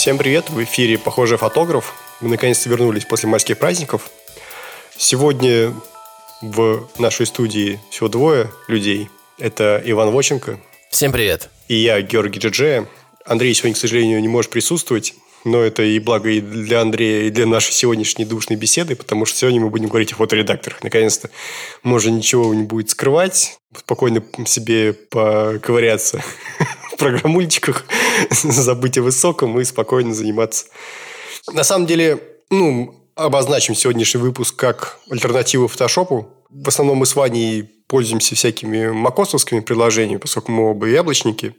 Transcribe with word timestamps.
Всем 0.00 0.16
привет, 0.16 0.48
в 0.48 0.64
эфире 0.64 0.96
«Похожий 0.96 1.36
фотограф». 1.36 1.92
Мы 2.22 2.30
наконец-то 2.30 2.70
вернулись 2.70 3.04
после 3.04 3.28
майских 3.28 3.58
праздников. 3.58 4.10
Сегодня 4.96 5.74
в 6.40 6.88
нашей 6.96 7.26
студии 7.26 7.78
всего 7.90 8.08
двое 8.08 8.50
людей. 8.66 9.10
Это 9.36 9.82
Иван 9.84 10.10
Воченко. 10.10 10.58
Всем 10.90 11.12
привет. 11.12 11.50
И 11.68 11.74
я, 11.74 12.00
Георгий 12.00 12.40
Джеджея. 12.40 12.88
Андрей 13.26 13.52
сегодня, 13.52 13.74
к 13.74 13.78
сожалению, 13.78 14.22
не 14.22 14.28
может 14.28 14.50
присутствовать. 14.50 15.12
Но 15.44 15.60
это 15.60 15.82
и 15.82 15.98
благо 15.98 16.30
и 16.30 16.40
для 16.40 16.80
Андрея, 16.80 17.26
и 17.26 17.30
для 17.30 17.44
нашей 17.44 17.72
сегодняшней 17.72 18.24
душной 18.24 18.58
беседы, 18.58 18.96
потому 18.96 19.26
что 19.26 19.36
сегодня 19.36 19.60
мы 19.60 19.68
будем 19.68 19.88
говорить 19.88 20.14
о 20.14 20.16
фоторедакторах. 20.16 20.82
Наконец-то 20.82 21.28
можно 21.82 22.08
ничего 22.08 22.54
не 22.54 22.62
будет 22.62 22.88
скрывать, 22.88 23.58
спокойно 23.76 24.24
себе 24.46 24.94
поковыряться 24.94 26.22
программульчиках, 27.00 27.84
забыть 28.30 28.98
о 28.98 29.02
высоком 29.02 29.58
и 29.58 29.64
спокойно 29.64 30.14
заниматься. 30.14 30.66
На 31.52 31.64
самом 31.64 31.86
деле, 31.86 32.22
ну, 32.50 32.94
обозначим 33.16 33.74
сегодняшний 33.74 34.20
выпуск 34.20 34.56
как 34.56 34.98
альтернативу 35.10 35.68
фотошопу. 35.68 36.28
В 36.50 36.68
основном 36.68 36.98
мы 36.98 37.06
с 37.06 37.14
Ваней 37.14 37.62
пользуемся 37.86 38.34
всякими 38.34 38.88
макосовскими 38.88 39.60
приложениями, 39.60 40.18
поскольку 40.18 40.52
мы 40.52 40.70
оба 40.70 40.88
яблочники. 40.88 41.54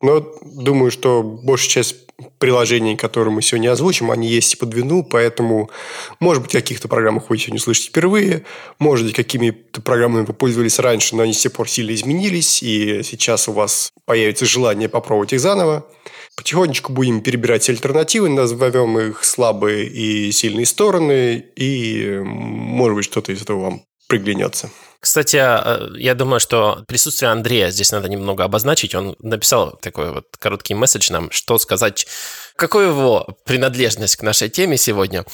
Но 0.00 0.26
думаю, 0.42 0.90
что 0.90 1.22
большая 1.22 1.70
часть 1.70 1.96
приложений, 2.38 2.96
которые 2.96 3.32
мы 3.32 3.42
сегодня 3.42 3.72
озвучим, 3.72 4.10
они 4.10 4.28
есть 4.28 4.54
и 4.54 4.56
под 4.56 4.74
вину, 4.74 5.02
поэтому, 5.04 5.70
может 6.18 6.42
быть, 6.42 6.52
в 6.52 6.56
каких-то 6.56 6.88
программах 6.88 7.28
вы 7.28 7.36
сегодня 7.36 7.60
слышите 7.60 7.88
впервые, 7.88 8.44
может 8.78 9.06
быть, 9.06 9.14
какими-то 9.14 9.82
программами 9.82 10.24
вы 10.24 10.32
пользовались 10.32 10.78
раньше, 10.78 11.14
но 11.14 11.22
они 11.22 11.34
с 11.34 11.40
тех 11.40 11.52
пор 11.52 11.68
сильно 11.68 11.94
изменились, 11.94 12.62
и 12.62 13.02
сейчас 13.02 13.48
у 13.48 13.52
вас 13.52 13.90
появится 14.06 14.46
желание 14.46 14.88
попробовать 14.88 15.34
их 15.34 15.40
заново. 15.40 15.86
Потихонечку 16.36 16.92
будем 16.92 17.20
перебирать 17.20 17.68
альтернативы, 17.68 18.28
назовем 18.28 18.98
их 18.98 19.24
слабые 19.24 19.86
и 19.86 20.32
сильные 20.32 20.66
стороны, 20.66 21.44
и, 21.56 22.20
может 22.24 22.96
быть, 22.96 23.04
что-то 23.04 23.32
из 23.32 23.42
этого 23.42 23.60
вам 23.60 23.82
приглянется. 24.08 24.70
Кстати, 25.00 25.36
э, 25.36 25.98
я 25.98 26.14
думаю, 26.14 26.40
что 26.40 26.84
присутствие 26.88 27.30
Андрея 27.30 27.70
здесь 27.70 27.92
надо 27.92 28.08
немного 28.08 28.44
обозначить. 28.44 28.94
Он 28.94 29.14
написал 29.20 29.78
такой 29.80 30.12
вот 30.12 30.26
короткий 30.38 30.74
месседж 30.74 31.12
нам, 31.12 31.30
что 31.30 31.58
сказать, 31.58 32.06
какой 32.56 32.86
его 32.86 33.38
принадлежность 33.44 34.16
к 34.16 34.22
нашей 34.22 34.48
теме 34.48 34.76
сегодня. 34.76 35.24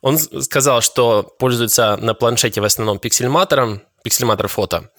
Он 0.00 0.18
сказал, 0.18 0.80
что 0.80 1.22
пользуется 1.38 1.96
на 1.96 2.14
планшете 2.14 2.60
в 2.60 2.64
основном 2.64 2.98
пиксельматором, 2.98 3.82
пиксельматор 4.02 4.48
фото, 4.48 4.90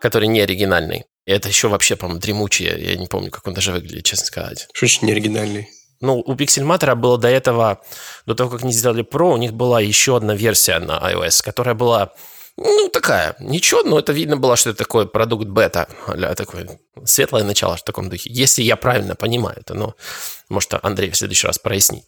который 0.00 0.28
не 0.28 0.40
оригинальный. 0.40 1.04
И 1.26 1.30
это 1.30 1.48
еще 1.48 1.68
вообще, 1.68 1.94
по-моему, 1.94 2.20
дремучий. 2.20 2.64
Я 2.64 2.96
не 2.96 3.06
помню, 3.06 3.30
как 3.30 3.46
он 3.46 3.54
даже 3.54 3.70
выглядит, 3.72 4.04
честно 4.04 4.26
сказать. 4.26 4.66
Что 4.72 4.86
значит 4.86 5.02
неоригинальный? 5.02 5.68
Ну, 6.00 6.22
у 6.24 6.34
Pixelmator 6.34 6.94
было 6.94 7.18
до 7.18 7.28
этого, 7.28 7.82
до 8.24 8.34
того, 8.34 8.50
как 8.50 8.62
они 8.62 8.72
сделали 8.72 9.04
Pro, 9.04 9.34
у 9.34 9.36
них 9.36 9.52
была 9.52 9.80
еще 9.80 10.16
одна 10.16 10.34
версия 10.34 10.78
на 10.78 10.98
iOS, 10.98 11.42
которая 11.44 11.74
была 11.74 12.12
ну, 12.60 12.88
такая, 12.88 13.36
ничего, 13.38 13.82
но 13.84 14.00
это 14.00 14.12
видно 14.12 14.36
было, 14.36 14.56
что 14.56 14.70
это 14.70 14.78
такой 14.78 15.08
продукт 15.08 15.46
бета, 15.46 15.88
а 16.06 16.34
такое 16.34 16.80
светлое 17.04 17.44
начало 17.44 17.76
в 17.76 17.84
таком 17.84 18.10
духе. 18.10 18.30
Если 18.32 18.62
я 18.62 18.76
правильно 18.76 19.14
понимаю 19.14 19.58
это, 19.60 19.74
но 19.74 19.94
может 20.48 20.74
Андрей 20.82 21.10
в 21.10 21.16
следующий 21.16 21.46
раз 21.46 21.58
прояснит. 21.58 22.04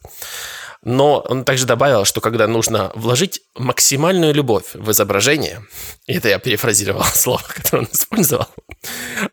Но 0.83 1.19
он 1.19 1.45
также 1.45 1.65
добавил, 1.65 2.03
что 2.03 2.19
когда 2.19 2.47
нужно 2.47 2.91
вложить 2.95 3.41
максимальную 3.55 4.33
любовь 4.33 4.73
в 4.73 4.91
изображение, 4.91 5.65
и 6.05 6.15
это 6.15 6.27
я 6.27 6.37
перефразировал 6.37 7.03
слово, 7.13 7.41
которое 7.47 7.83
он 7.83 7.89
использовал, 7.91 8.47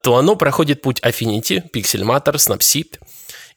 то 0.02 0.16
оно 0.16 0.36
проходит 0.36 0.82
путь 0.82 1.00
Affinity, 1.00 1.68
Pixelmator, 1.74 2.34
Snapseed 2.34 3.00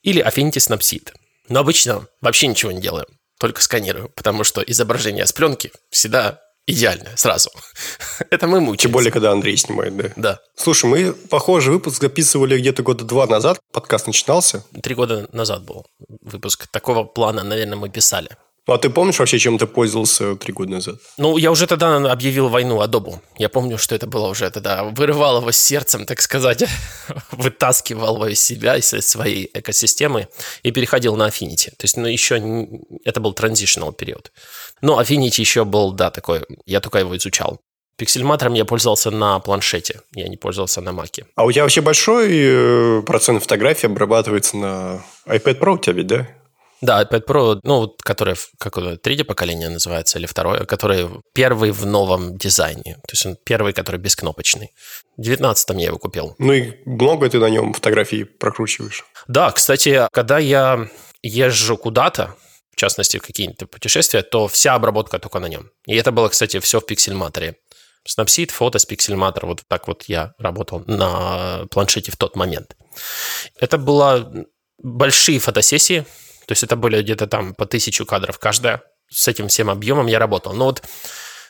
или 0.02 0.26
Affinity 0.26 0.58
Snapseed. 0.58 1.10
Но 1.48 1.60
обычно 1.60 2.08
вообще 2.22 2.48
ничего 2.48 2.72
не 2.72 2.82
делаю, 2.82 3.06
только 3.38 3.62
сканирую, 3.62 4.10
потому 4.10 4.44
что 4.44 4.62
изображение 4.62 5.28
с 5.28 5.34
пленки 5.34 5.72
всегда 5.92 6.40
идеальная 6.72 7.16
сразу. 7.16 7.50
Это 8.30 8.48
мы 8.48 8.60
мучаемся. 8.60 8.84
Тем 8.84 8.92
более, 8.92 9.12
когда 9.12 9.32
Андрей 9.32 9.58
снимает, 9.58 9.96
да? 9.98 10.12
Да. 10.16 10.40
Слушай, 10.56 10.86
мы 10.86 11.14
похожий 11.14 11.74
выпуск 11.74 12.02
записывали 12.02 12.58
где-то 12.60 12.84
года 12.84 13.04
два 13.06 13.28
назад. 13.28 13.60
Подкаст 13.72 14.08
начинался. 14.08 14.64
Три 14.82 14.96
года 14.96 15.30
назад 15.32 15.64
был 15.64 15.86
выпуск. 16.22 16.68
Такого 16.68 17.04
плана, 17.04 17.44
наверное, 17.44 17.78
мы 17.78 17.90
писали. 17.90 18.30
Ну, 18.72 18.76
а 18.76 18.78
ты 18.78 18.90
помнишь 18.90 19.20
вообще, 19.20 19.38
чем 19.38 19.58
ты 19.58 19.68
пользовался 19.68 20.38
три 20.38 20.54
года 20.54 20.72
назад? 20.72 20.96
Ну, 21.18 21.36
я 21.36 21.52
уже 21.52 21.68
тогда 21.68 21.98
объявил 22.10 22.48
войну 22.48 22.82
Adobe. 22.82 23.20
Я 23.38 23.50
помню, 23.50 23.78
что 23.78 23.96
это 23.96 24.08
было 24.08 24.30
уже 24.30 24.50
тогда. 24.50 24.86
Вырывал 24.86 25.42
его 25.42 25.52
сердцем, 25.52 26.06
так 26.06 26.22
сказать. 26.22 26.64
Вытаскивал 27.32 28.16
его 28.16 28.28
из 28.28 28.42
себя, 28.42 28.78
из 28.78 28.88
своей 28.88 29.52
экосистемы 29.54 30.30
и 30.64 30.72
переходил 30.72 31.18
на 31.18 31.28
Affinity. 31.28 31.72
То 31.72 31.84
есть, 31.84 31.98
ну, 31.98 32.08
еще 32.08 32.38
это 33.04 33.20
был 33.20 33.34
transitional 33.34 33.92
период. 33.92 34.32
Но 34.82 35.02
Affinity 35.02 35.42
еще 35.42 35.66
был, 35.66 35.92
да, 35.92 36.10
такой. 36.10 36.46
Я 36.66 36.80
только 36.80 37.00
его 37.00 37.18
изучал. 37.18 37.60
Пиксельматором 37.98 38.54
я 38.54 38.64
пользовался 38.64 39.12
на 39.12 39.38
планшете, 39.40 40.00
я 40.16 40.30
не 40.30 40.38
пользовался 40.38 40.80
на 40.80 40.94
маке. 40.94 41.26
А 41.36 41.44
у 41.44 41.52
тебя 41.52 41.64
вообще 41.64 41.82
большой 41.82 42.30
э, 42.32 43.02
процент 43.06 43.44
фотографий 43.44 43.88
обрабатывается 43.88 44.56
на 44.56 45.04
iPad 45.28 45.60
Pro 45.60 45.74
у 45.74 45.78
тебя 45.78 45.94
ведь, 45.94 46.08
да? 46.08 46.28
Да, 46.82 47.04
iPad 47.04 47.26
Pro, 47.26 47.60
ну, 47.64 47.96
которое, 48.04 48.36
какое 48.58 48.98
третье 48.98 49.24
поколение 49.24 49.70
называется, 49.70 50.18
или 50.18 50.26
второе, 50.26 50.66
который 50.66 51.08
первый 51.34 51.72
в 51.72 51.86
новом 51.86 52.38
дизайне. 52.38 52.96
То 52.96 53.12
есть 53.12 53.26
он 53.26 53.38
первый, 53.44 53.74
который 53.74 53.98
бескнопочный. 53.98 54.72
В 55.16 55.22
19 55.22 55.70
я 55.78 55.88
его 55.88 56.00
купил. 56.00 56.36
Ну 56.40 56.54
и 56.54 56.74
много 56.86 57.30
ты 57.30 57.38
на 57.38 57.50
нем 57.50 57.74
фотографий 57.74 58.24
прокручиваешь? 58.24 59.06
Да, 59.28 59.52
кстати, 59.52 60.08
когда 60.12 60.40
я 60.40 60.90
езжу 61.22 61.78
куда-то, 61.78 62.36
в 62.72 62.76
частности, 62.78 63.18
в 63.18 63.22
какие-то 63.22 63.68
путешествия, 63.68 64.24
то 64.24 64.48
вся 64.48 64.74
обработка 64.74 65.20
только 65.20 65.40
на 65.40 65.48
нем. 65.48 65.70
И 65.86 65.96
это 65.96 66.12
было, 66.12 66.30
кстати, 66.30 66.60
все 66.60 66.80
в 66.80 66.86
пиксельматоре. 66.86 67.58
Snapseed, 68.08 68.50
фото 68.50 68.80
с 68.80 68.86
пиксельматор, 68.86 69.46
вот 69.46 69.62
так 69.68 69.88
вот 69.88 70.06
я 70.06 70.34
работал 70.40 70.84
на 70.88 71.68
планшете 71.70 72.12
в 72.12 72.18
тот 72.18 72.36
момент. 72.36 72.76
Это 73.60 73.78
было 73.78 74.34
большие 74.80 75.38
фотосессии, 75.38 76.06
то 76.46 76.52
есть 76.52 76.64
это 76.64 76.76
были 76.76 77.02
где-то 77.02 77.28
там 77.28 77.54
по 77.54 77.66
тысячу 77.66 78.06
кадров 78.06 78.40
каждая. 78.40 78.82
С 79.10 79.28
этим 79.28 79.48
всем 79.48 79.70
объемом 79.70 80.08
я 80.08 80.20
работал. 80.20 80.54
Но 80.54 80.66
вот 80.66 80.84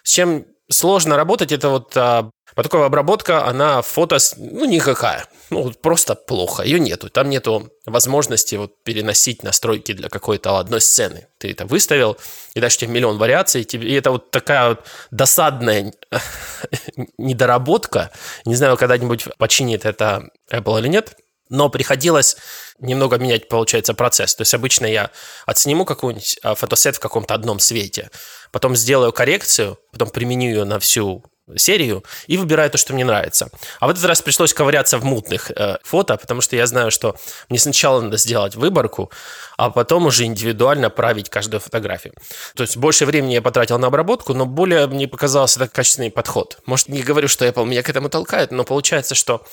с 0.03 0.11
чем 0.11 0.45
сложно 0.69 1.15
работать, 1.15 1.51
это 1.51 1.69
вот 1.69 1.95
а, 1.95 2.29
потоковая 2.55 2.87
обработка, 2.87 3.45
она 3.45 3.81
фото, 3.81 4.17
ну, 4.37 4.65
никакая. 4.65 5.25
Ну, 5.49 5.71
просто 5.71 6.15
плохо. 6.15 6.63
Ее 6.63 6.79
нету. 6.79 7.09
Там 7.09 7.29
нету 7.29 7.71
возможности 7.85 8.55
вот 8.55 8.83
переносить 8.83 9.43
настройки 9.43 9.93
для 9.93 10.09
какой-то 10.09 10.57
одной 10.57 10.81
сцены. 10.81 11.27
Ты 11.37 11.51
это 11.51 11.65
выставил, 11.65 12.17
и 12.53 12.59
дальше 12.59 12.79
тебе 12.79 12.91
миллион 12.91 13.17
вариаций. 13.17 13.61
И 13.61 13.93
это 13.93 14.11
вот 14.11 14.31
такая 14.31 14.69
вот 14.69 14.85
досадная 15.11 15.93
недоработка. 17.17 18.11
Не 18.45 18.55
знаю, 18.55 18.77
когда-нибудь 18.77 19.27
починит 19.37 19.85
это 19.85 20.29
Apple 20.51 20.79
или 20.79 20.87
нет 20.87 21.15
но 21.51 21.69
приходилось 21.69 22.37
немного 22.79 23.17
менять, 23.17 23.47
получается, 23.47 23.93
процесс. 23.93 24.33
То 24.33 24.41
есть 24.41 24.53
обычно 24.53 24.85
я 24.85 25.11
отсниму 25.45 25.85
какой-нибудь 25.85 26.39
а, 26.41 26.55
фотосет 26.55 26.95
в 26.95 26.99
каком-то 26.99 27.35
одном 27.35 27.59
свете, 27.59 28.09
потом 28.51 28.75
сделаю 28.75 29.11
коррекцию, 29.11 29.77
потом 29.91 30.09
применю 30.09 30.49
ее 30.49 30.63
на 30.63 30.79
всю 30.79 31.23
серию 31.57 32.05
и 32.27 32.37
выбираю 32.37 32.69
то, 32.69 32.77
что 32.77 32.93
мне 32.93 33.03
нравится. 33.03 33.49
А 33.81 33.87
в 33.87 33.89
этот 33.89 34.05
раз 34.05 34.21
пришлось 34.21 34.53
ковыряться 34.53 34.97
в 34.97 35.03
мутных 35.03 35.51
э, 35.51 35.77
фото, 35.83 36.15
потому 36.15 36.39
что 36.39 36.55
я 36.55 36.65
знаю, 36.65 36.91
что 36.91 37.17
мне 37.49 37.59
сначала 37.59 37.99
надо 37.99 38.15
сделать 38.15 38.55
выборку, 38.55 39.11
а 39.57 39.69
потом 39.69 40.05
уже 40.05 40.23
индивидуально 40.23 40.89
править 40.89 41.29
каждую 41.29 41.59
фотографию. 41.59 42.13
То 42.55 42.63
есть 42.63 42.77
больше 42.77 43.05
времени 43.05 43.33
я 43.33 43.41
потратил 43.41 43.77
на 43.79 43.87
обработку, 43.87 44.33
но 44.33 44.45
более 44.45 44.87
мне 44.87 45.07
показался 45.07 45.61
это 45.61 45.73
качественный 45.73 46.11
подход. 46.11 46.59
Может, 46.65 46.87
не 46.87 47.01
говорю, 47.01 47.27
что 47.27 47.45
Apple 47.45 47.65
меня 47.65 47.83
к 47.83 47.89
этому 47.89 48.07
толкает, 48.07 48.51
но 48.51 48.63
получается, 48.63 49.15
что 49.15 49.45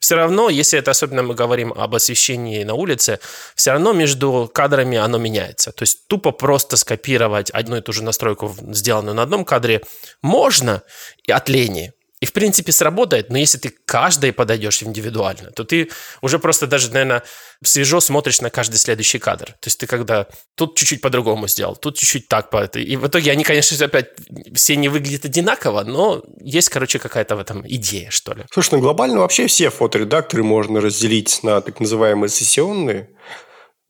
все 0.00 0.16
равно, 0.16 0.48
если 0.48 0.78
это 0.78 0.90
особенно 0.90 1.22
мы 1.22 1.34
говорим 1.34 1.72
об 1.72 1.94
освещении 1.94 2.64
на 2.64 2.74
улице, 2.74 3.20
все 3.54 3.72
равно 3.72 3.92
между 3.92 4.50
кадрами 4.52 4.96
оно 4.96 5.18
меняется. 5.18 5.72
То 5.72 5.82
есть 5.82 6.06
тупо 6.08 6.32
просто 6.32 6.76
скопировать 6.76 7.50
одну 7.50 7.76
и 7.76 7.80
ту 7.82 7.92
же 7.92 8.02
настройку, 8.02 8.54
сделанную 8.72 9.14
на 9.14 9.22
одном 9.22 9.44
кадре, 9.44 9.82
можно 10.22 10.82
и 11.24 11.32
от 11.32 11.48
лени. 11.48 11.92
И, 12.20 12.26
в 12.26 12.34
принципе, 12.34 12.70
сработает, 12.70 13.30
но 13.30 13.38
если 13.38 13.56
ты 13.56 13.74
каждой 13.86 14.34
подойдешь 14.34 14.82
индивидуально, 14.82 15.52
то 15.52 15.64
ты 15.64 15.88
уже 16.20 16.38
просто 16.38 16.66
даже, 16.66 16.90
наверное, 16.90 17.22
свежо 17.64 18.00
смотришь 18.00 18.42
на 18.42 18.50
каждый 18.50 18.76
следующий 18.76 19.18
кадр. 19.18 19.46
То 19.46 19.66
есть 19.66 19.78
ты 19.78 19.86
когда 19.86 20.26
тут 20.54 20.76
чуть-чуть 20.76 21.00
по-другому 21.00 21.48
сделал, 21.48 21.76
тут 21.76 21.96
чуть-чуть 21.96 22.28
так. 22.28 22.50
И 22.76 22.96
в 22.96 23.06
итоге 23.06 23.30
они, 23.32 23.42
конечно, 23.42 23.86
опять 23.86 24.08
все 24.54 24.76
не 24.76 24.88
выглядят 24.88 25.24
одинаково, 25.24 25.82
но 25.84 26.22
есть, 26.40 26.68
короче, 26.68 26.98
какая-то 26.98 27.36
в 27.36 27.38
этом 27.38 27.64
идея, 27.66 28.10
что 28.10 28.34
ли. 28.34 28.44
Слушай, 28.52 28.74
ну 28.74 28.80
глобально 28.80 29.20
вообще 29.20 29.46
все 29.46 29.70
фоторедакторы 29.70 30.42
можно 30.42 30.80
разделить 30.80 31.42
на 31.42 31.60
так 31.62 31.80
называемые 31.80 32.28
сессионные, 32.28 33.08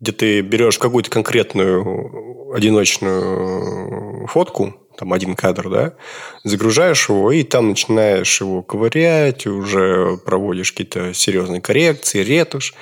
где 0.00 0.12
ты 0.12 0.41
берешь 0.41 0.79
какую-то 0.79 1.11
конкретную 1.11 2.52
одиночную 2.55 4.26
фотку, 4.26 4.75
там 4.97 5.12
один 5.12 5.35
кадр, 5.37 5.70
да, 5.70 5.94
загружаешь 6.44 7.08
его, 7.08 7.32
и 7.32 7.43
там 7.43 7.70
начинаешь 7.70 8.41
его 8.41 8.62
ковырять, 8.62 9.47
уже 9.47 10.19
проводишь 10.25 10.73
какие-то 10.73 11.14
серьезные 11.14 11.61
коррекции, 11.61 12.23
ретушь, 12.23 12.75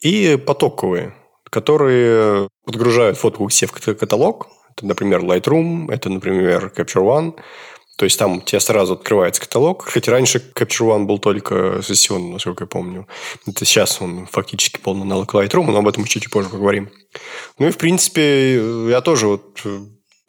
и 0.00 0.36
потоковые. 0.36 1.14
которые 1.50 2.48
подгружают 2.64 3.18
фотку 3.18 3.46
к 3.46 3.52
себе 3.52 3.68
в 3.68 3.94
каталог. 3.94 4.48
Это, 4.74 4.86
например, 4.86 5.20
Lightroom, 5.20 5.92
это, 5.92 6.08
например, 6.08 6.72
Capture 6.74 7.02
One. 7.02 7.34
То 7.96 8.04
есть 8.04 8.18
там 8.18 8.38
у 8.38 8.40
тебя 8.40 8.60
сразу 8.60 8.94
открывается 8.94 9.40
каталог. 9.40 9.84
Хотя 9.84 10.12
раньше 10.12 10.42
Capture 10.54 10.88
One 10.88 11.04
был 11.04 11.18
только 11.18 11.80
сессионный, 11.82 12.32
насколько 12.32 12.64
я 12.64 12.68
помню. 12.68 13.06
Это 13.46 13.64
сейчас 13.64 14.00
он 14.00 14.26
фактически 14.26 14.80
полный 14.80 15.02
аналог 15.02 15.34
Lightroom, 15.34 15.70
но 15.70 15.78
об 15.78 15.88
этом 15.88 16.04
чуть 16.04 16.30
позже 16.30 16.48
поговорим. 16.48 16.90
Ну 17.58 17.68
и, 17.68 17.70
в 17.70 17.78
принципе, 17.78 18.88
я 18.88 19.00
тоже 19.02 19.26
вот 19.26 19.60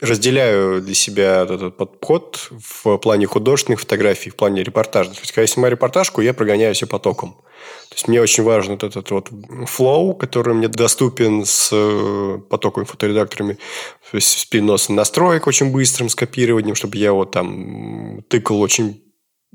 разделяю 0.03 0.81
для 0.81 0.93
себя 0.93 1.43
этот 1.43 1.77
подход 1.77 2.49
в 2.51 2.97
плане 2.97 3.25
художественных 3.25 3.79
фотографий, 3.79 4.29
в 4.29 4.35
плане 4.35 4.63
репортажных. 4.63 5.17
То 5.17 5.21
есть, 5.21 5.31
когда 5.31 5.41
я 5.41 5.47
снимаю 5.47 5.71
репортажку, 5.71 6.21
я 6.21 6.33
прогоняю 6.33 6.73
все 6.75 6.87
потоком. 6.87 7.33
То 7.89 7.95
есть, 7.95 8.07
мне 8.07 8.21
очень 8.21 8.43
важен 8.43 8.73
вот 8.73 8.83
этот 8.83 9.09
вот 9.11 9.29
флоу, 9.65 10.13
который 10.13 10.53
мне 10.53 10.67
доступен 10.67 11.45
с 11.45 11.69
э, 11.71 12.39
потоковыми 12.49 12.85
фоторедакторами, 12.85 13.53
то 14.11 14.15
есть 14.15 14.39
с 14.39 14.45
переносом 14.45 14.95
настроек 14.95 15.47
очень 15.47 15.71
быстрым, 15.71 16.09
с 16.09 16.15
копированием, 16.15 16.75
чтобы 16.75 16.97
я 16.97 17.13
вот 17.13 17.31
там 17.31 18.23
тыкал 18.27 18.61
очень 18.61 19.02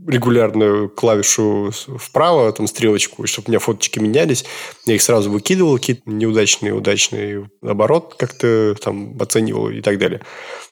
регулярную 0.06 0.88
клавишу 0.88 1.70
вправо, 1.98 2.52
там 2.52 2.66
стрелочку, 2.66 3.26
чтобы 3.26 3.46
у 3.46 3.50
меня 3.50 3.58
фоточки 3.58 3.98
менялись. 3.98 4.44
Я 4.86 4.94
их 4.94 5.02
сразу 5.02 5.30
выкидывал, 5.30 5.76
какие-то 5.76 6.02
неудачные, 6.06 6.72
удачные 6.72 7.50
оборот 7.62 8.14
как-то 8.16 8.74
там 8.82 9.16
оценивал 9.20 9.70
и 9.70 9.80
так 9.80 9.98
далее. 9.98 10.20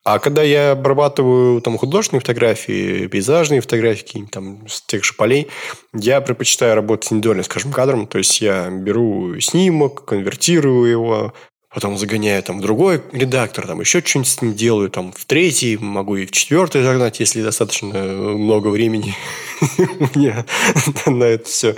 А 0.04 0.18
когда 0.18 0.42
я 0.42 0.72
обрабатываю 0.72 1.60
там 1.60 1.78
художественные 1.78 2.20
фотографии, 2.20 3.06
пейзажные 3.08 3.60
фотографии, 3.60 4.28
там 4.30 4.66
с 4.68 4.82
тех 4.82 5.04
же 5.04 5.14
полей, 5.14 5.48
я 5.92 6.20
предпочитаю 6.20 6.76
работать 6.76 7.12
индивидуально, 7.12 7.42
скажем, 7.42 7.72
кадром. 7.72 8.06
То 8.06 8.18
есть 8.18 8.40
я 8.40 8.70
беру 8.70 9.40
снимок, 9.40 10.04
конвертирую 10.04 10.90
его, 10.90 11.32
потом 11.76 11.98
загоняю 11.98 12.42
там 12.42 12.56
в 12.56 12.62
другой 12.62 13.02
редактор, 13.12 13.66
там 13.66 13.80
еще 13.80 14.00
что-нибудь 14.02 14.30
с 14.30 14.40
ним 14.40 14.54
делаю, 14.54 14.88
там 14.88 15.12
в 15.12 15.26
третий, 15.26 15.76
могу 15.76 16.16
и 16.16 16.24
в 16.24 16.30
четвертый 16.30 16.82
загнать, 16.82 17.20
если 17.20 17.42
достаточно 17.42 17.92
много 17.92 18.68
времени 18.68 19.14
у 19.78 20.18
меня 20.18 20.46
на 21.06 21.24
это 21.24 21.44
все. 21.44 21.76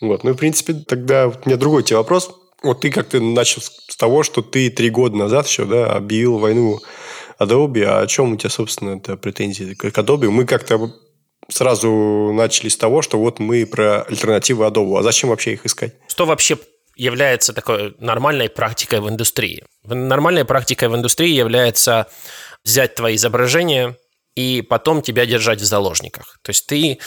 Вот. 0.00 0.22
Ну, 0.22 0.34
в 0.34 0.36
принципе, 0.36 0.74
тогда 0.74 1.26
у 1.26 1.34
меня 1.44 1.56
другой 1.56 1.82
тебе 1.82 1.96
вопрос. 1.96 2.30
Вот 2.62 2.82
ты 2.82 2.92
как-то 2.92 3.18
начал 3.18 3.62
с 3.62 3.96
того, 3.96 4.22
что 4.22 4.42
ты 4.42 4.70
три 4.70 4.90
года 4.90 5.16
назад 5.16 5.48
еще 5.48 5.64
да, 5.64 5.90
объявил 5.90 6.38
войну 6.38 6.78
Adobe. 7.40 7.82
А 7.82 7.98
о 7.98 8.06
чем 8.06 8.34
у 8.34 8.36
тебя, 8.36 8.48
собственно, 8.48 8.90
это 8.98 9.16
претензии 9.16 9.74
к 9.74 9.86
Adobe? 9.86 10.30
Мы 10.30 10.44
как-то 10.44 10.94
сразу 11.48 12.30
начали 12.32 12.68
с 12.68 12.76
того, 12.76 13.02
что 13.02 13.18
вот 13.18 13.40
мы 13.40 13.66
про 13.66 14.02
альтернативы 14.02 14.66
Adobe. 14.66 15.00
А 15.00 15.02
зачем 15.02 15.30
вообще 15.30 15.54
их 15.54 15.66
искать? 15.66 15.94
Что 16.06 16.26
вообще 16.26 16.56
является 16.96 17.52
такой 17.52 17.94
нормальной 17.98 18.48
практикой 18.48 19.00
в 19.00 19.08
индустрии. 19.08 19.64
Нормальной 19.84 20.44
практикой 20.44 20.88
в 20.88 20.96
индустрии 20.96 21.32
является 21.32 22.08
взять 22.64 22.94
твои 22.94 23.16
изображения 23.16 23.96
и 24.34 24.62
потом 24.62 25.02
тебя 25.02 25.26
держать 25.26 25.60
в 25.60 25.64
заложниках. 25.64 26.38
То 26.42 26.50
есть 26.50 26.66
ты 26.66 26.98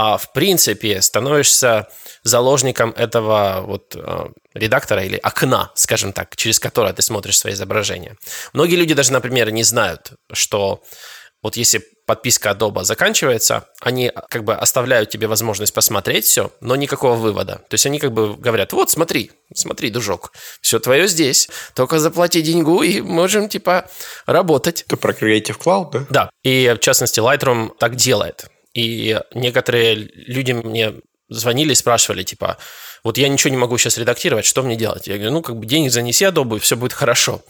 а 0.00 0.16
в 0.16 0.32
принципе 0.32 1.02
становишься 1.02 1.88
заложником 2.22 2.90
этого 2.90 3.62
вот 3.66 3.96
э, 3.96 4.28
редактора 4.54 5.02
или 5.02 5.16
окна, 5.16 5.72
скажем 5.74 6.12
так, 6.12 6.36
через 6.36 6.60
которое 6.60 6.92
ты 6.92 7.02
смотришь 7.02 7.38
свои 7.38 7.54
изображения. 7.54 8.16
Многие 8.52 8.76
люди 8.76 8.94
даже, 8.94 9.12
например, 9.12 9.50
не 9.50 9.64
знают, 9.64 10.12
что 10.32 10.84
вот 11.42 11.56
если 11.56 11.82
подписка 12.08 12.50
Adobe 12.50 12.84
заканчивается, 12.84 13.68
они 13.82 14.10
как 14.30 14.42
бы 14.42 14.54
оставляют 14.54 15.10
тебе 15.10 15.26
возможность 15.26 15.74
посмотреть 15.74 16.24
все, 16.24 16.50
но 16.62 16.74
никакого 16.74 17.16
вывода. 17.16 17.60
То 17.68 17.74
есть 17.74 17.84
они 17.84 17.98
как 17.98 18.12
бы 18.12 18.34
говорят, 18.34 18.72
вот 18.72 18.90
смотри, 18.90 19.30
смотри, 19.54 19.90
дружок, 19.90 20.32
все 20.62 20.80
твое 20.80 21.06
здесь, 21.06 21.50
только 21.74 21.98
заплати 21.98 22.40
деньгу 22.40 22.82
и 22.82 23.02
можем 23.02 23.50
типа 23.50 23.90
работать. 24.24 24.86
Ты 24.88 24.96
про 24.96 25.12
Creative 25.12 25.58
Cloud, 25.58 25.90
да? 25.92 26.06
Да, 26.08 26.30
и 26.42 26.74
в 26.74 26.80
частности 26.80 27.20
Lightroom 27.20 27.72
так 27.78 27.94
делает. 27.94 28.46
И 28.72 29.20
некоторые 29.34 29.94
люди 29.94 30.52
мне 30.52 30.94
звонили 31.28 31.72
и 31.72 31.74
спрашивали, 31.74 32.22
типа, 32.22 32.56
вот 33.04 33.18
я 33.18 33.28
ничего 33.28 33.50
не 33.50 33.56
могу 33.58 33.76
сейчас 33.76 33.98
редактировать, 33.98 34.46
что 34.46 34.62
мне 34.62 34.76
делать? 34.76 35.06
Я 35.06 35.16
говорю, 35.16 35.32
ну, 35.32 35.42
как 35.42 35.56
бы 35.56 35.66
денег 35.66 35.92
занеси 35.92 36.24
Adobe, 36.24 36.58
все 36.58 36.76
будет 36.76 36.94
хорошо. 36.94 37.42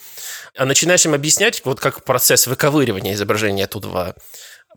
А 0.56 0.64
начинаешь 0.64 1.04
им 1.04 1.14
объяснять, 1.14 1.62
вот 1.64 1.80
как 1.80 2.04
процесс 2.04 2.46
выковыривания 2.46 3.14
изображения 3.14 3.64
оттуда 3.64 4.14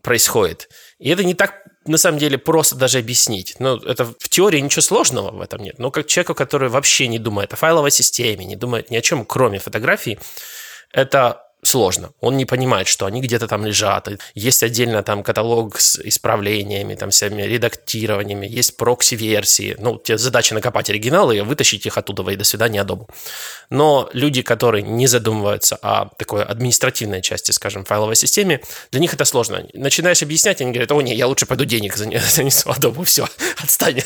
происходит. 0.02 0.68
И 0.98 1.08
это 1.10 1.24
не 1.24 1.34
так, 1.34 1.62
на 1.86 1.96
самом 1.96 2.18
деле, 2.18 2.38
просто 2.38 2.76
даже 2.76 2.98
объяснить. 2.98 3.56
Ну, 3.58 3.76
это 3.76 4.04
в 4.04 4.28
теории 4.28 4.60
ничего 4.60 4.82
сложного 4.82 5.30
в 5.30 5.40
этом 5.40 5.62
нет. 5.62 5.78
Но 5.78 5.90
как 5.90 6.06
человеку, 6.06 6.34
который 6.34 6.68
вообще 6.68 7.06
не 7.08 7.18
думает 7.18 7.52
о 7.52 7.56
файловой 7.56 7.90
системе, 7.90 8.44
не 8.44 8.56
думает 8.56 8.90
ни 8.90 8.96
о 8.96 9.02
чем, 9.02 9.24
кроме 9.24 9.58
фотографий, 9.58 10.18
это 10.92 11.42
сложно. 11.64 12.12
Он 12.20 12.36
не 12.36 12.44
понимает, 12.44 12.88
что 12.88 13.06
они 13.06 13.20
где-то 13.20 13.46
там 13.46 13.64
лежат. 13.64 14.08
Есть 14.34 14.62
отдельно 14.62 15.02
там 15.02 15.22
каталог 15.22 15.78
с 15.78 15.98
исправлениями, 16.00 16.96
там 16.96 17.10
всеми 17.10 17.42
редактированиями, 17.42 18.46
есть 18.46 18.76
прокси-версии. 18.76 19.76
Ну, 19.78 19.98
тебе 19.98 20.18
задача 20.18 20.54
накопать 20.54 20.90
оригиналы 20.90 21.36
и 21.36 21.40
вытащить 21.40 21.86
их 21.86 21.96
оттуда, 21.96 22.28
и 22.30 22.36
до 22.36 22.44
свидания, 22.44 22.82
Adobe. 22.82 23.08
Но 23.70 24.10
люди, 24.12 24.42
которые 24.42 24.82
не 24.82 25.06
задумываются 25.06 25.76
о 25.76 26.10
такой 26.18 26.44
административной 26.44 27.22
части, 27.22 27.52
скажем, 27.52 27.84
файловой 27.84 28.16
системе, 28.16 28.60
для 28.90 29.00
них 29.00 29.14
это 29.14 29.24
сложно. 29.24 29.64
Начинаешь 29.72 30.22
объяснять, 30.22 30.60
они 30.60 30.72
говорят, 30.72 30.90
о, 30.90 31.00
не, 31.00 31.14
я 31.14 31.28
лучше 31.28 31.46
пойду 31.46 31.64
денег 31.64 31.96
занесу 31.96 32.70
Adobe, 32.70 33.04
все, 33.04 33.28
отстань. 33.62 34.02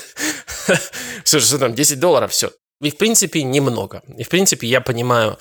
Все, 1.25 1.41
что 1.41 1.59
там, 1.59 1.75
10 1.75 1.99
долларов, 1.99 2.31
все. 2.33 2.51
И, 2.81 2.91
в 2.91 2.97
принципе, 2.97 3.43
немного. 3.43 4.03
И, 4.17 4.23
в 4.23 4.29
принципе, 4.29 4.67
я 4.67 4.81
понимаю, 4.81 5.39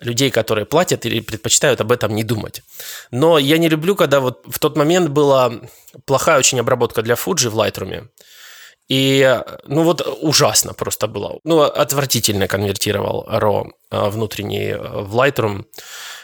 людей, 0.00 0.30
которые 0.30 0.66
платят 0.66 1.06
или 1.06 1.20
предпочитают 1.20 1.80
об 1.80 1.92
этом 1.92 2.14
не 2.14 2.24
думать. 2.24 2.62
Но 3.10 3.38
я 3.38 3.58
не 3.58 3.68
люблю, 3.68 3.94
когда 3.96 4.20
вот 4.20 4.42
в 4.46 4.58
тот 4.58 4.76
момент 4.76 5.08
была 5.08 5.52
плохая 6.04 6.38
очень 6.38 6.60
обработка 6.60 7.02
для 7.02 7.14
Fuji 7.14 7.48
в 7.48 7.58
Lightroom. 7.58 8.08
И, 8.88 9.42
ну 9.66 9.82
вот, 9.82 10.06
ужасно 10.20 10.72
просто 10.72 11.08
было. 11.08 11.40
Ну, 11.44 11.60
отвратительно 11.60 12.46
конвертировал 12.46 13.26
RAW 13.28 13.70
а, 13.90 14.10
внутренний 14.10 14.68
э, 14.68 14.78
в 14.78 15.16
Lightroom 15.16 15.64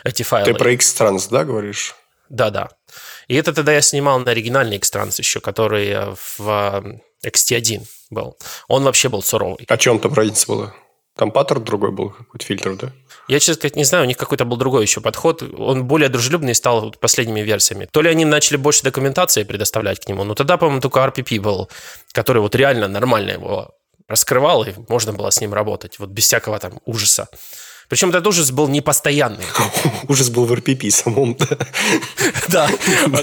эти 0.05 0.23
файлы. 0.23 0.52
Ты 0.52 0.55
про 0.55 0.71
X-Trans, 0.73 1.29
да, 1.29 1.45
говоришь? 1.45 1.97
Да-да. 2.29 2.69
И 3.26 3.35
это 3.35 3.52
тогда 3.52 3.73
я 3.73 3.81
снимал 3.81 4.21
на 4.21 4.31
оригинальный 4.31 4.76
X-Trans 4.76 5.19
еще, 5.19 5.41
который 5.41 5.97
в 6.37 7.02
XT1 7.26 7.83
был. 8.11 8.38
Он 8.69 8.85
вообще 8.85 9.09
был 9.09 9.23
суровый. 9.23 9.64
О 9.69 9.76
чем 9.76 9.99
там 9.99 10.14
разница 10.14 10.47
была? 10.47 10.75
Там 11.16 11.31
паттерн 11.31 11.62
другой 11.62 11.92
был, 11.92 12.11
какой-то 12.11 12.47
фильтр, 12.47 12.76
да? 12.76 12.92
Я, 13.28 13.38
честно 13.38 13.54
сказать, 13.54 13.76
не 13.76 13.85
знаю, 13.85 14.04
у 14.04 14.07
них 14.07 14.16
какой-то 14.16 14.45
был 14.45 14.57
другой 14.57 14.83
еще 14.83 15.00
подход. 15.00 15.42
Он 15.42 15.85
более 15.85 16.09
дружелюбный 16.09 16.54
стал 16.54 16.90
последними 16.92 17.40
версиями. 17.40 17.87
То 17.90 18.02
ли 18.02 18.09
они 18.09 18.25
начали 18.25 18.57
больше 18.57 18.83
документации 18.83 19.45
предоставлять 19.45 20.00
к 20.00 20.09
нему, 20.09 20.25
но 20.25 20.35
тогда, 20.35 20.57
по-моему, 20.57 20.81
только 20.81 21.00
RPP 21.00 21.40
был, 21.40 21.69
который 22.12 22.40
вот 22.40 22.54
реально 22.54 22.88
нормально 22.88 23.31
его 23.31 23.75
раскрывал, 24.09 24.64
и 24.64 24.73
можно 24.88 25.12
было 25.12 25.31
с 25.31 25.40
ним 25.40 25.54
работать, 25.54 25.99
вот 25.99 26.11
без 26.11 26.25
всякого 26.25 26.59
там 26.59 26.81
ужаса. 26.85 27.28
Причем 27.93 28.09
этот 28.09 28.27
ужас 28.27 28.51
был 28.51 28.69
непостоянный. 28.69 29.45
Ужас 30.09 30.31
был 30.31 30.47
в 30.47 30.53
RPP 30.55 30.91
самом, 30.91 31.35
да. 31.35 31.59
Да, 32.49 32.69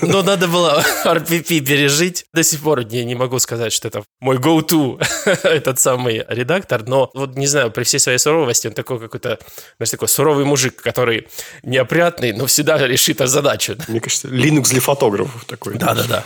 но 0.01 0.21
надо 0.21 0.47
было 0.47 0.83
RPP 1.05 1.61
пережить. 1.61 2.25
До 2.33 2.43
сих 2.43 2.59
пор 2.61 2.81
я 2.81 3.03
не 3.03 3.15
могу 3.15 3.39
сказать, 3.39 3.73
что 3.73 3.87
это 3.87 4.03
мой 4.19 4.37
go-to, 4.37 5.03
этот 5.43 5.79
самый 5.79 6.23
редактор, 6.27 6.87
но 6.87 7.09
вот 7.15 7.35
не 7.35 7.47
знаю, 7.47 7.71
при 7.71 7.83
всей 7.83 7.99
своей 7.99 8.19
суровости 8.19 8.67
он 8.67 8.73
такой 8.73 8.99
какой-то, 8.99 9.39
знаешь, 9.77 9.89
такой 9.89 10.07
суровый 10.07 10.45
мужик, 10.45 10.75
который 10.75 11.27
неопрятный, 11.63 12.31
но 12.33 12.45
всегда 12.45 12.77
решит 12.87 13.19
задачу. 13.19 13.75
Мне 13.87 13.99
кажется, 13.99 14.27
Linux 14.27 14.69
для 14.69 14.81
фотографов 14.81 15.45
такой. 15.45 15.75
Да-да-да. 15.75 16.25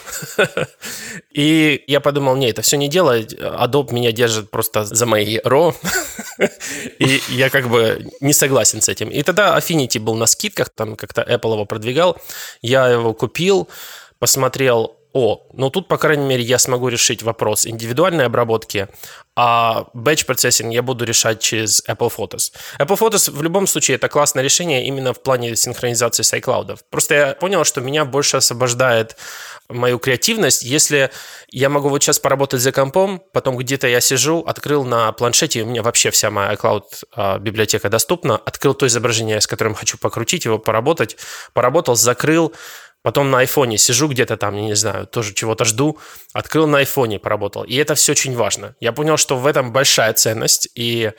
И 1.31 1.83
я 1.87 1.99
подумал, 1.99 2.35
не, 2.35 2.49
это 2.49 2.61
все 2.61 2.75
не 2.77 2.89
дело, 2.89 3.19
Adobe 3.19 3.93
меня 3.93 4.11
держит 4.11 4.51
просто 4.51 4.83
за 4.83 5.05
мои 5.05 5.37
RAW, 5.37 5.75
и 6.99 7.21
я 7.29 7.49
как 7.49 7.69
бы 7.69 8.05
не 8.19 8.32
не 8.33 8.37
согласен 8.37 8.81
с 8.81 8.89
этим. 8.89 9.09
И 9.09 9.23
тогда 9.23 9.57
Affinity 9.57 9.99
был 9.99 10.15
на 10.15 10.25
скидках, 10.25 10.69
там 10.69 10.95
как-то 10.95 11.21
Apple 11.21 11.53
его 11.53 11.65
продвигал. 11.65 12.17
Я 12.61 12.87
его 12.87 13.13
купил, 13.13 13.67
посмотрел, 14.19 14.95
о, 15.13 15.47
ну 15.53 15.69
тут, 15.69 15.87
по 15.87 15.97
крайней 15.97 16.25
мере, 16.25 16.43
я 16.43 16.57
смогу 16.57 16.87
решить 16.87 17.21
вопрос 17.21 17.67
индивидуальной 17.67 18.25
обработки, 18.25 18.87
а 19.35 19.85
batch 19.95 20.25
processing 20.27 20.73
я 20.73 20.81
буду 20.81 21.05
решать 21.05 21.39
через 21.39 21.83
Apple 21.87 22.11
Photos. 22.15 22.51
Apple 22.79 22.97
Photos 22.97 23.31
в 23.31 23.41
любом 23.41 23.67
случае 23.67 23.95
это 23.95 24.09
классное 24.09 24.43
решение 24.43 24.85
именно 24.87 25.13
в 25.13 25.21
плане 25.21 25.55
синхронизации 25.55 26.23
с 26.23 26.33
iCloud. 26.33 26.79
Просто 26.89 27.15
я 27.15 27.33
понял, 27.33 27.63
что 27.63 27.81
меня 27.81 28.05
больше 28.05 28.37
освобождает 28.37 29.15
мою 29.69 29.99
креативность, 29.99 30.63
если 30.63 31.11
я 31.49 31.69
могу 31.69 31.89
вот 31.89 32.03
сейчас 32.03 32.19
поработать 32.19 32.61
за 32.61 32.71
компом, 32.71 33.21
потом 33.31 33.57
где-то 33.57 33.87
я 33.87 34.01
сижу, 34.01 34.39
открыл 34.41 34.83
на 34.83 35.11
планшете, 35.11 35.63
у 35.63 35.65
меня 35.65 35.81
вообще 35.81 36.11
вся 36.11 36.29
моя 36.29 36.53
iCloud 36.53 36.83
а, 37.15 37.39
библиотека 37.39 37.89
доступна, 37.89 38.37
открыл 38.37 38.73
то 38.73 38.85
изображение, 38.87 39.39
с 39.39 39.47
которым 39.47 39.73
хочу 39.73 39.97
покрутить 39.97 40.45
его, 40.45 40.59
поработать, 40.59 41.17
поработал, 41.53 41.95
закрыл, 41.95 42.53
Потом 43.03 43.29
на 43.29 43.39
айфоне 43.39 43.77
сижу 43.77 44.07
где-то 44.07 44.37
там, 44.37 44.55
не 44.55 44.75
знаю, 44.75 45.05
тоже 45.05 45.33
чего-то 45.33 45.65
жду, 45.65 45.99
открыл 46.31 46.67
на 46.67 46.79
айфоне, 46.79 47.19
поработал. 47.19 47.63
И 47.63 47.75
это 47.75 47.95
все 47.95 48.13
очень 48.13 48.35
важно. 48.35 48.75
Я 48.79 48.93
понял, 48.93 49.17
что 49.17 49.37
в 49.37 49.45
этом 49.45 49.73
большая 49.73 50.13
ценность, 50.13 50.69
и 50.73 51.11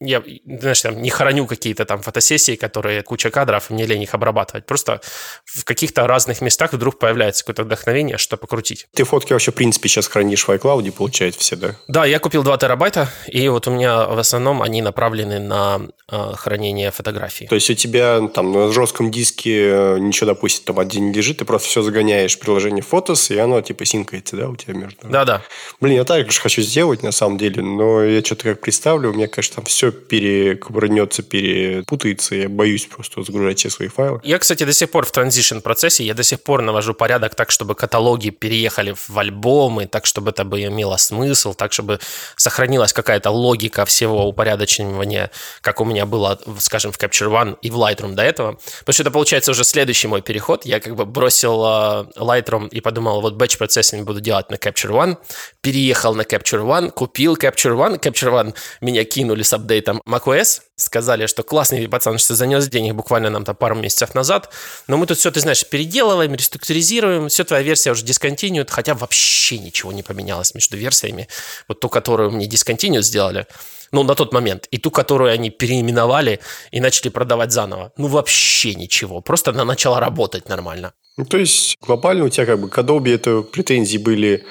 я, 0.00 0.22
знаешь, 0.44 0.82
там, 0.82 1.00
не 1.00 1.08
храню 1.08 1.46
какие-то 1.46 1.86
там 1.86 2.02
фотосессии, 2.02 2.56
которые 2.56 3.02
куча 3.02 3.30
кадров, 3.30 3.70
мне 3.70 3.86
лень 3.86 4.02
их 4.02 4.14
обрабатывать. 4.14 4.66
Просто 4.66 5.00
в 5.44 5.64
каких-то 5.64 6.06
разных 6.06 6.42
местах 6.42 6.74
вдруг 6.74 6.98
появляется 6.98 7.42
какое-то 7.44 7.64
вдохновение, 7.64 8.18
что 8.18 8.36
покрутить. 8.36 8.88
Ты 8.94 9.04
фотки 9.04 9.32
вообще, 9.32 9.52
в 9.52 9.54
принципе, 9.54 9.88
сейчас 9.88 10.08
хранишь 10.08 10.46
в 10.46 10.50
iCloud, 10.50 10.92
получается, 10.92 11.40
все, 11.40 11.56
да? 11.56 11.76
Да, 11.88 12.04
я 12.04 12.18
купил 12.18 12.42
2 12.42 12.58
терабайта, 12.58 13.08
и 13.26 13.48
вот 13.48 13.68
у 13.68 13.70
меня 13.70 14.06
в 14.06 14.18
основном 14.18 14.60
они 14.60 14.82
направлены 14.82 15.38
на 15.38 15.80
э, 16.10 16.32
хранение 16.36 16.90
фотографий. 16.90 17.46
То 17.46 17.54
есть 17.54 17.70
у 17.70 17.74
тебя 17.74 18.28
там 18.28 18.52
на 18.52 18.72
жестком 18.72 19.10
диске 19.10 19.68
э, 19.68 19.98
ничего, 19.98 20.26
допустим, 20.26 20.64
там 20.66 20.78
один 20.78 21.06
не 21.06 21.12
лежит, 21.14 21.38
ты 21.38 21.46
просто 21.46 21.68
все 21.68 21.80
загоняешь 21.80 22.36
в 22.36 22.40
приложение 22.40 22.82
Фотос, 22.82 23.30
и 23.30 23.38
оно 23.38 23.62
типа 23.62 23.86
синкается, 23.86 24.36
да, 24.36 24.50
у 24.50 24.56
тебя 24.56 24.74
между... 24.74 25.08
Да-да. 25.08 25.42
Блин, 25.80 25.96
я 25.96 26.04
так 26.04 26.30
же 26.30 26.40
хочу 26.40 26.60
сделать, 26.60 27.02
на 27.02 27.12
самом 27.12 27.38
деле, 27.38 27.62
но 27.62 28.02
я 28.04 28.22
что-то 28.22 28.44
как 28.44 28.60
представлю, 28.60 29.10
у 29.10 29.14
меня, 29.14 29.26
конечно, 29.26 29.56
там 29.56 29.64
все 29.64 29.85
перекувырнется, 29.92 31.22
перепутается, 31.22 32.34
я 32.34 32.48
боюсь 32.48 32.86
просто 32.86 33.22
загружать 33.22 33.58
все 33.58 33.70
свои 33.70 33.88
файлы. 33.88 34.20
Я, 34.24 34.38
кстати, 34.38 34.64
до 34.64 34.72
сих 34.72 34.90
пор 34.90 35.06
в 35.06 35.12
транзишн 35.12 35.58
процессе, 35.58 36.04
я 36.04 36.14
до 36.14 36.22
сих 36.22 36.42
пор 36.42 36.62
навожу 36.62 36.94
порядок 36.94 37.34
так, 37.34 37.50
чтобы 37.50 37.74
каталоги 37.74 38.30
переехали 38.30 38.94
в 39.08 39.18
альбомы, 39.18 39.86
так, 39.86 40.06
чтобы 40.06 40.30
это 40.30 40.44
бы 40.44 40.62
имело 40.62 40.96
смысл, 40.96 41.54
так, 41.54 41.72
чтобы 41.72 42.00
сохранилась 42.36 42.92
какая-то 42.92 43.30
логика 43.30 43.84
всего 43.84 44.26
упорядочивания, 44.28 45.30
как 45.60 45.80
у 45.80 45.84
меня 45.84 46.06
было, 46.06 46.38
скажем, 46.58 46.92
в 46.92 46.98
Capture 46.98 47.30
One 47.30 47.56
и 47.62 47.70
в 47.70 47.76
Lightroom 47.76 48.14
до 48.14 48.22
этого. 48.22 48.58
Потому 48.80 48.94
что 48.94 49.02
это, 49.02 49.10
получается, 49.10 49.50
уже 49.50 49.64
следующий 49.64 50.08
мой 50.08 50.22
переход. 50.22 50.66
Я 50.66 50.80
как 50.80 50.94
бы 50.94 51.04
бросил 51.04 51.62
uh, 51.62 52.12
Lightroom 52.16 52.68
и 52.68 52.80
подумал, 52.80 53.20
вот 53.20 53.34
batch 53.34 53.58
процессинг 53.58 54.06
буду 54.06 54.20
делать 54.20 54.50
на 54.50 54.56
Capture 54.56 54.90
One, 54.90 55.16
переехал 55.60 56.14
на 56.14 56.22
Capture 56.22 56.64
One, 56.64 56.90
купил 56.90 57.36
Capture 57.36 57.76
One, 57.76 58.00
Capture 58.00 58.32
One 58.32 58.54
меня 58.80 59.04
кинули 59.04 59.42
с 59.42 59.52
апдейтом 59.52 59.75
macOS, 59.80 60.62
сказали, 60.76 61.26
что 61.26 61.42
классный 61.42 61.88
пацан, 61.88 62.18
что 62.18 62.34
занес 62.34 62.68
денег 62.68 62.94
буквально 62.94 63.30
нам-то 63.30 63.54
пару 63.54 63.74
месяцев 63.74 64.14
назад, 64.14 64.52
но 64.86 64.96
мы 64.96 65.06
тут 65.06 65.18
все, 65.18 65.30
ты 65.30 65.40
знаешь, 65.40 65.66
переделываем, 65.68 66.34
реструктуризируем, 66.34 67.28
все, 67.28 67.44
твоя 67.44 67.62
версия 67.62 67.90
уже 67.90 68.04
дисконтинует, 68.04 68.70
хотя 68.70 68.94
вообще 68.94 69.58
ничего 69.58 69.92
не 69.92 70.02
поменялось 70.02 70.54
между 70.54 70.76
версиями. 70.76 71.28
Вот 71.68 71.80
ту, 71.80 71.88
которую 71.88 72.30
мне 72.30 72.46
дисконтиню 72.46 73.02
сделали, 73.02 73.46
ну, 73.92 74.02
на 74.02 74.14
тот 74.14 74.32
момент, 74.32 74.66
и 74.70 74.78
ту, 74.78 74.90
которую 74.90 75.32
они 75.32 75.50
переименовали 75.50 76.40
и 76.70 76.80
начали 76.80 77.08
продавать 77.08 77.52
заново. 77.52 77.92
Ну, 77.96 78.08
вообще 78.08 78.74
ничего. 78.74 79.20
Просто 79.20 79.50
она 79.50 79.64
начала 79.64 80.00
работать 80.00 80.48
нормально. 80.48 80.92
Ну, 81.16 81.24
то 81.24 81.38
есть, 81.38 81.76
глобально 81.80 82.24
у 82.24 82.28
тебя 82.28 82.46
как 82.46 82.60
бы 82.60 82.68
к 82.68 82.78
Adobe 82.78 83.14
это 83.14 83.42
претензии 83.42 83.98
были 83.98 84.44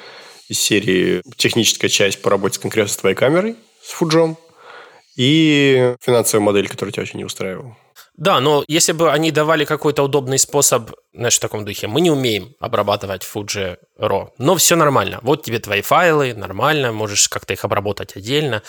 из 0.48 0.60
серии 0.60 1.22
техническая 1.38 1.89
часть 1.89 2.22
по 2.22 2.29
работе 2.29 2.60
конкретно 2.60 2.91
с 2.91 2.98
твоей 2.98 3.15
камерой, 3.15 3.55
с 3.84 3.91
фуджом, 3.91 4.38
и 5.15 5.95
финансовая 6.01 6.43
модель, 6.43 6.67
которая 6.67 6.91
тебя 6.91 7.03
очень 7.03 7.17
не 7.17 7.25
устраивала. 7.25 7.77
Да, 8.17 8.39
но 8.39 8.63
если 8.67 8.93
бы 8.93 9.12
они 9.12 9.31
давали 9.31 9.65
какой-то 9.65 10.03
удобный 10.03 10.39
способ, 10.39 10.91
знаешь, 11.13 11.36
в 11.36 11.39
таком 11.39 11.65
духе, 11.65 11.88
мы 11.88 12.00
не 12.00 12.12
умеем 12.12 12.55
обрабатывать 12.62 13.24
Fuji 13.24 13.77
RAW, 14.00 14.29
но 14.38 14.55
все 14.55 14.77
нормально. 14.77 15.19
Вот 15.22 15.43
тебе 15.43 15.60
твои 15.60 15.81
файлы, 15.81 16.34
нормально, 16.34 16.93
можешь 16.93 17.27
как-то 17.27 17.53
их 17.53 17.65
обработать 17.65 18.15
отдельно. 18.15 18.63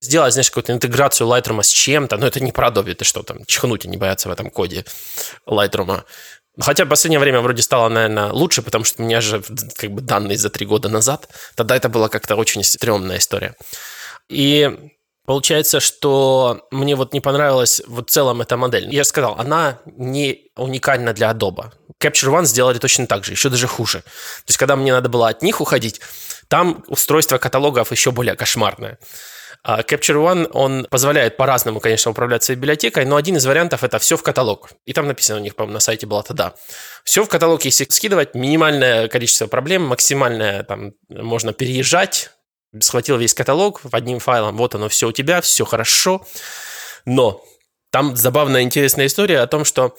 Сделать, 0.00 0.34
знаешь, 0.34 0.50
какую-то 0.50 0.72
интеграцию 0.72 1.28
Lightroom 1.28 1.62
с 1.62 1.68
чем-то, 1.70 2.16
но 2.16 2.26
это 2.26 2.40
не 2.40 2.52
про 2.52 2.68
Adobe, 2.68 2.94
ты 2.94 3.04
что 3.04 3.22
там, 3.24 3.44
чихнуть 3.46 3.84
и 3.84 3.88
не 3.88 3.96
бояться 3.96 4.28
в 4.28 4.32
этом 4.32 4.50
коде 4.50 4.84
Lightroom. 5.48 6.02
Хотя 6.60 6.84
в 6.84 6.88
последнее 6.88 7.18
время 7.18 7.40
вроде 7.40 7.62
стало, 7.62 7.88
наверное, 7.88 8.30
лучше, 8.30 8.62
потому 8.62 8.84
что 8.84 9.02
у 9.02 9.06
меня 9.06 9.20
же 9.20 9.42
как 9.76 9.90
бы 9.90 10.00
данные 10.00 10.38
за 10.38 10.48
три 10.48 10.64
года 10.66 10.88
назад. 10.88 11.28
Тогда 11.56 11.76
это 11.76 11.88
была 11.88 12.08
как-то 12.08 12.36
очень 12.36 12.62
стрёмная 12.62 13.18
история. 13.18 13.54
И 14.28 14.70
Получается, 15.24 15.78
что 15.78 16.66
мне 16.72 16.96
вот 16.96 17.12
не 17.12 17.20
понравилась 17.20 17.80
вот 17.86 18.10
в 18.10 18.12
целом 18.12 18.40
эта 18.40 18.56
модель. 18.56 18.92
Я 18.92 19.04
же 19.04 19.08
сказал, 19.08 19.36
она 19.38 19.78
не 19.86 20.50
уникальна 20.56 21.12
для 21.12 21.30
Adobe. 21.30 21.70
Capture 22.00 22.32
One 22.32 22.44
сделали 22.44 22.78
точно 22.78 23.06
так 23.06 23.24
же, 23.24 23.32
еще 23.32 23.48
даже 23.48 23.68
хуже. 23.68 24.00
То 24.00 24.48
есть, 24.48 24.58
когда 24.58 24.74
мне 24.74 24.92
надо 24.92 25.08
было 25.08 25.28
от 25.28 25.42
них 25.42 25.60
уходить, 25.60 26.00
там 26.48 26.82
устройство 26.88 27.38
каталогов 27.38 27.92
еще 27.92 28.10
более 28.10 28.34
кошмарное. 28.34 28.98
А 29.64 29.82
Capture 29.82 30.16
One, 30.16 30.50
он 30.52 30.88
позволяет 30.90 31.36
по-разному, 31.36 31.78
конечно, 31.78 32.10
управлять 32.10 32.42
своей 32.42 32.58
библиотекой, 32.58 33.04
но 33.04 33.14
один 33.14 33.36
из 33.36 33.46
вариантов– 33.46 33.84
это 33.84 34.00
все 34.00 34.16
в 34.16 34.22
каталог. 34.24 34.70
И 34.86 34.92
там 34.92 35.06
написано 35.06 35.38
у 35.38 35.42
них, 35.42 35.54
по-моему, 35.54 35.74
на 35.74 35.80
сайте 35.80 36.04
было 36.04 36.24
тогда. 36.24 36.54
Все 37.04 37.24
в 37.24 37.28
каталог, 37.28 37.64
если 37.64 37.84
скидывать, 37.84 38.34
минимальное 38.34 39.06
количество 39.06 39.46
проблем, 39.46 39.86
максимальное, 39.86 40.64
там, 40.64 40.94
можно 41.08 41.52
переезжать, 41.52 42.30
схватил 42.80 43.16
весь 43.16 43.34
каталог 43.34 43.80
одним 43.92 44.18
файлом, 44.18 44.56
вот 44.56 44.74
оно 44.74 44.88
все 44.88 45.08
у 45.08 45.12
тебя, 45.12 45.40
все 45.40 45.64
хорошо. 45.64 46.24
Но 47.04 47.44
там 47.90 48.16
забавная, 48.16 48.62
интересная 48.62 49.06
история 49.06 49.40
о 49.40 49.46
том, 49.46 49.64
что 49.64 49.94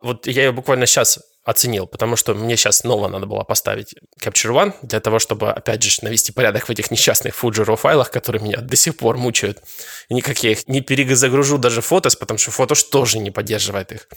вот 0.00 0.26
я 0.26 0.44
ее 0.44 0.52
буквально 0.52 0.86
сейчас 0.86 1.20
оценил, 1.44 1.86
потому 1.86 2.16
что 2.16 2.34
мне 2.34 2.56
сейчас 2.56 2.78
снова 2.78 3.06
надо 3.08 3.26
было 3.26 3.44
поставить 3.44 3.94
Capture 4.20 4.52
One 4.52 4.74
для 4.82 4.98
того, 4.98 5.20
чтобы, 5.20 5.52
опять 5.52 5.82
же, 5.82 5.98
навести 6.02 6.32
порядок 6.32 6.66
в 6.66 6.70
этих 6.70 6.90
несчастных 6.90 7.40
Fuji 7.40 7.76
файлах, 7.76 8.10
которые 8.10 8.42
меня 8.42 8.58
до 8.58 8.74
сих 8.74 8.96
пор 8.96 9.16
мучают. 9.16 9.62
Никак 10.10 10.42
я 10.42 10.50
их 10.50 10.66
не 10.66 10.80
перезагружу 10.80 11.56
даже 11.58 11.82
фотос, 11.82 12.16
потому 12.16 12.38
что 12.38 12.50
фотош 12.50 12.82
тоже 12.82 13.20
не 13.20 13.30
поддерживает 13.30 13.92
их. 13.92 14.08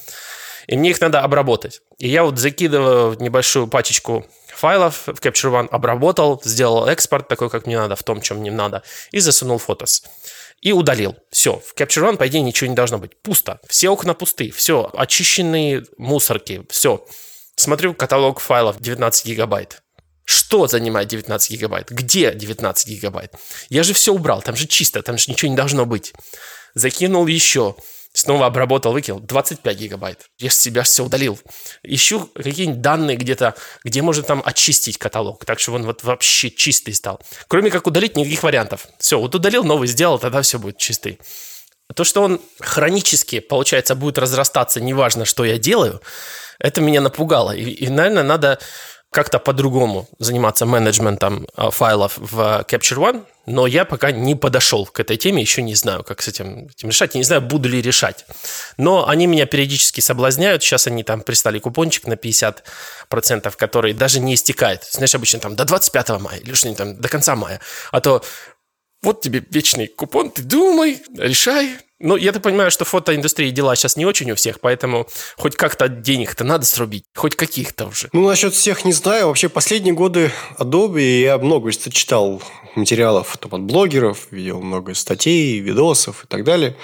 И 0.65 0.75
мне 0.75 0.89
их 0.89 1.01
надо 1.01 1.21
обработать. 1.21 1.81
И 1.99 2.07
я 2.07 2.23
вот 2.23 2.39
закидываю 2.39 3.15
небольшую 3.19 3.67
пачечку 3.67 4.25
файлов 4.59 5.07
в 5.07 5.19
Capture 5.19 5.51
One, 5.51 5.67
обработал, 5.69 6.41
сделал 6.43 6.87
экспорт 6.87 7.27
такой, 7.27 7.49
как 7.49 7.65
мне 7.65 7.77
надо, 7.77 7.95
в 7.95 8.03
том, 8.03 8.21
чем 8.21 8.37
мне 8.37 8.51
надо, 8.51 8.83
и 9.11 9.19
засунул 9.19 9.57
фотос. 9.57 10.03
И 10.61 10.73
удалил. 10.73 11.15
Все. 11.31 11.59
В 11.65 11.73
Capture 11.75 12.09
One, 12.09 12.17
по 12.17 12.27
идее, 12.27 12.41
ничего 12.41 12.69
не 12.69 12.75
должно 12.75 12.97
быть. 12.97 13.21
Пусто. 13.21 13.59
Все 13.67 13.89
окна 13.89 14.13
пусты. 14.13 14.51
Все. 14.51 14.89
Очищенные 14.93 15.85
мусорки. 15.97 16.65
Все. 16.69 17.05
Смотрю 17.55 17.93
каталог 17.93 18.41
файлов 18.41 18.79
19 18.81 19.25
гигабайт. 19.25 19.81
Что 20.25 20.67
занимает 20.67 21.07
19 21.07 21.51
гигабайт? 21.51 21.89
Где 21.89 22.33
19 22.33 22.87
гигабайт? 22.87 23.33
Я 23.69 23.83
же 23.83 23.93
все 23.93 24.13
убрал, 24.13 24.41
там 24.41 24.55
же 24.55 24.67
чисто, 24.67 25.01
там 25.01 25.17
же 25.17 25.31
ничего 25.31 25.49
не 25.49 25.57
должно 25.57 25.85
быть. 25.85 26.13
Закинул 26.75 27.25
еще. 27.25 27.75
Снова 28.11 28.47
обработал, 28.47 28.91
выкинул. 28.91 29.19
25 29.19 29.77
гигабайт. 29.77 30.25
Я 30.39 30.49
с 30.49 30.57
себя 30.57 30.81
все 30.83 31.05
удалил. 31.05 31.39
Ищу 31.83 32.29
какие-нибудь 32.33 32.81
данные 32.81 33.17
где-то, 33.17 33.55
где 33.83 34.01
можно 34.01 34.23
там 34.23 34.41
очистить 34.43 34.97
каталог, 34.97 35.45
так 35.45 35.59
что 35.59 35.73
он 35.73 35.83
вот 35.83 36.03
вообще 36.03 36.49
чистый 36.49 36.93
стал. 36.93 37.21
Кроме 37.47 37.69
как 37.69 37.85
удалить, 37.85 38.15
никаких 38.15 38.41
вариантов. 38.41 38.87
Все, 38.97 39.19
вот 39.19 39.35
удалил, 39.35 39.63
новый 39.63 39.87
сделал, 39.87 40.17
тогда 40.17 40.41
все 40.41 40.57
будет 40.57 40.77
чистый. 40.77 41.19
То, 41.95 42.03
что 42.03 42.21
он 42.21 42.41
хронически, 42.59 43.39
получается, 43.39 43.95
будет 43.95 44.17
разрастаться, 44.17 44.81
неважно, 44.81 45.25
что 45.25 45.43
я 45.43 45.57
делаю, 45.57 46.01
это 46.59 46.81
меня 46.81 47.01
напугало. 47.01 47.51
И, 47.55 47.63
и 47.63 47.89
наверное, 47.89 48.23
надо 48.23 48.59
как-то 49.11 49.39
по-другому 49.39 50.07
заниматься 50.19 50.65
менеджментом 50.65 51.47
а, 51.55 51.71
файлов 51.71 52.17
в 52.17 52.65
Capture 52.67 52.97
One, 52.97 53.25
но 53.47 53.65
я 53.65 53.83
пока 53.83 54.11
не 54.11 54.35
подошел 54.35 54.85
к 54.85 54.99
этой 54.99 55.17
теме, 55.17 55.41
еще 55.41 55.63
не 55.63 55.73
знаю, 55.73 56.03
как 56.03 56.21
с 56.21 56.27
этим, 56.27 56.67
этим 56.67 56.89
решать, 56.89 57.15
я 57.15 57.17
не 57.17 57.23
знаю, 57.23 57.41
буду 57.41 57.67
ли 57.67 57.81
решать. 57.81 58.25
Но 58.77 59.07
они 59.07 59.25
меня 59.25 59.47
периодически 59.47 60.01
соблазняют, 60.01 60.61
сейчас 60.61 60.85
они 60.85 61.03
там 61.03 61.21
пристали 61.21 61.57
купончик 61.57 62.05
на 62.05 62.13
50%, 62.13 63.51
который 63.57 63.93
даже 63.93 64.19
не 64.19 64.35
истекает. 64.35 64.83
Знаешь, 64.83 65.15
обычно 65.15 65.39
там 65.39 65.55
до 65.55 65.65
25 65.65 66.09
мая 66.21 66.37
или 66.37 66.53
что-нибудь 66.53 66.77
там 66.77 66.95
до 67.01 67.09
конца 67.09 67.35
мая. 67.35 67.59
А 67.91 68.01
то 68.01 68.23
вот 69.01 69.21
тебе 69.21 69.43
вечный 69.49 69.87
купон, 69.87 70.29
ты 70.29 70.43
думай, 70.43 71.01
решай, 71.17 71.77
ну, 71.99 72.15
я-то 72.15 72.39
понимаю, 72.39 72.71
что 72.71 72.85
фотоиндустрии 72.85 73.49
дела 73.49 73.75
сейчас 73.75 73.97
не 73.97 74.05
очень 74.05 74.31
у 74.31 74.35
всех, 74.35 74.59
поэтому 74.59 75.07
хоть 75.37 75.55
как-то 75.55 75.89
денег-то 75.89 76.43
надо 76.43 76.65
срубить, 76.65 77.03
хоть 77.15 77.35
каких-то 77.35 77.87
уже. 77.87 78.09
Ну, 78.13 78.27
насчет 78.27 78.53
всех 78.53 78.85
не 78.85 78.93
знаю. 78.93 79.27
Вообще, 79.27 79.49
последние 79.49 79.93
годы 79.93 80.31
Adobe 80.57 81.21
я 81.21 81.37
много 81.37 81.71
читал 81.71 82.41
материалов 82.75 83.35
там, 83.37 83.53
от 83.53 83.61
блогеров, 83.61 84.27
видел 84.31 84.61
много 84.61 84.93
статей, 84.93 85.59
видосов 85.59 86.23
и 86.23 86.27
так 86.27 86.43
далее 86.43 86.75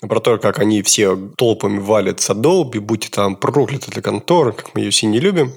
про 0.00 0.18
то, 0.20 0.38
как 0.38 0.58
они 0.58 0.82
все 0.82 1.16
толпами 1.36 1.78
валят 1.78 2.20
с 2.20 2.30
Adobe, 2.30 2.80
будь 2.80 3.10
там 3.10 3.36
проклята 3.36 3.90
для 3.90 4.02
конторы, 4.02 4.52
как 4.52 4.74
мы 4.74 4.80
ее 4.80 4.90
все 4.90 5.06
не 5.06 5.20
любим. 5.20 5.52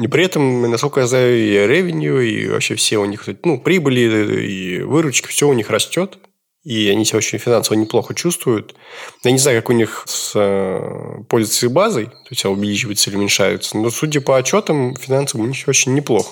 И 0.00 0.08
при 0.08 0.24
этом, 0.24 0.62
насколько 0.70 1.00
я 1.00 1.06
знаю, 1.06 1.38
и 1.38 1.52
revenue, 1.52 2.24
и 2.24 2.48
вообще 2.48 2.74
все 2.76 2.96
у 2.98 3.04
них, 3.04 3.28
ну, 3.44 3.60
прибыли 3.60 4.00
и 4.40 4.80
выручки, 4.80 5.28
все 5.28 5.48
у 5.48 5.52
них 5.52 5.70
растет 5.70 6.18
и 6.64 6.88
они 6.88 7.04
себя 7.04 7.18
очень 7.18 7.38
финансово 7.38 7.76
неплохо 7.76 8.14
чувствуют. 8.14 8.74
Я 9.22 9.30
не 9.30 9.38
знаю, 9.38 9.60
как 9.60 9.70
у 9.70 9.74
них 9.74 10.04
с 10.06 10.32
э, 10.34 11.22
пользовательской 11.28 11.68
базой, 11.68 12.06
то 12.06 12.28
есть 12.30 12.44
увеличивается 12.44 13.10
или 13.10 13.18
уменьшается, 13.18 13.76
но 13.76 13.90
судя 13.90 14.20
по 14.22 14.36
отчетам, 14.38 14.96
финансово 14.96 15.42
у 15.42 15.46
них 15.46 15.68
очень 15.68 15.94
неплохо. 15.94 16.30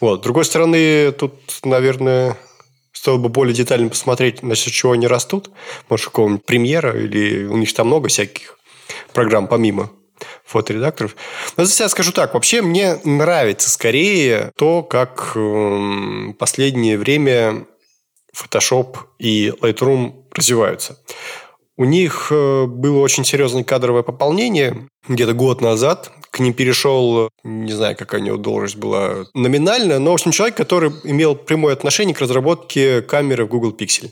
Вот. 0.00 0.20
С 0.20 0.22
другой 0.22 0.44
стороны, 0.44 1.12
тут, 1.12 1.34
наверное, 1.64 2.36
стоило 2.92 3.18
бы 3.18 3.30
более 3.30 3.54
детально 3.54 3.88
посмотреть, 3.88 4.42
насчет 4.42 4.72
чего 4.72 4.92
они 4.92 5.06
растут. 5.06 5.50
Может, 5.88 6.06
какого-нибудь 6.06 6.44
премьера, 6.44 6.98
или 6.98 7.44
у 7.44 7.56
них 7.56 7.72
там 7.72 7.86
много 7.86 8.08
всяких 8.08 8.58
программ 9.12 9.46
помимо 9.46 9.90
фоторедакторов. 10.44 11.16
Но 11.56 11.64
за 11.64 11.72
себя 11.72 11.88
скажу 11.88 12.12
так. 12.12 12.34
Вообще 12.34 12.62
мне 12.62 12.98
нравится 13.04 13.70
скорее 13.70 14.52
то, 14.56 14.82
как 14.82 15.32
э, 15.34 16.32
последнее 16.38 16.98
время 16.98 17.66
Photoshop 18.34 18.96
и 19.18 19.52
Lightroom 19.60 20.24
развиваются. 20.32 20.98
У 21.76 21.84
них 21.84 22.28
э, 22.30 22.66
было 22.66 22.98
очень 23.00 23.24
серьезное 23.24 23.64
кадровое 23.64 24.02
пополнение 24.02 24.88
где-то 25.08 25.32
год 25.32 25.60
назад. 25.60 26.12
К 26.34 26.40
ним 26.40 26.52
перешел, 26.52 27.30
не 27.44 27.70
знаю, 27.70 27.96
какая 27.96 28.20
у 28.20 28.24
него 28.24 28.36
должность 28.36 28.74
была 28.74 29.26
номинальная, 29.34 30.00
но, 30.00 30.10
в 30.10 30.14
общем, 30.14 30.32
человек, 30.32 30.56
который 30.56 30.90
имел 31.04 31.36
прямое 31.36 31.72
отношение 31.72 32.12
к 32.12 32.20
разработке 32.20 33.02
камеры 33.02 33.44
в 33.44 33.48
Google 33.48 33.70
Pixel. 33.70 34.10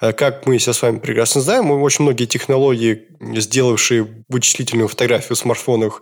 Э, 0.00 0.14
как 0.14 0.46
мы 0.46 0.58
сейчас 0.58 0.78
с 0.78 0.82
вами 0.82 0.98
прекрасно 0.98 1.42
знаем, 1.42 1.70
очень 1.70 2.04
многие 2.04 2.24
технологии, 2.24 3.08
сделавшие 3.20 4.24
вычислительную 4.30 4.88
фотографию 4.88 5.36
в 5.36 5.38
смартфонах 5.38 6.00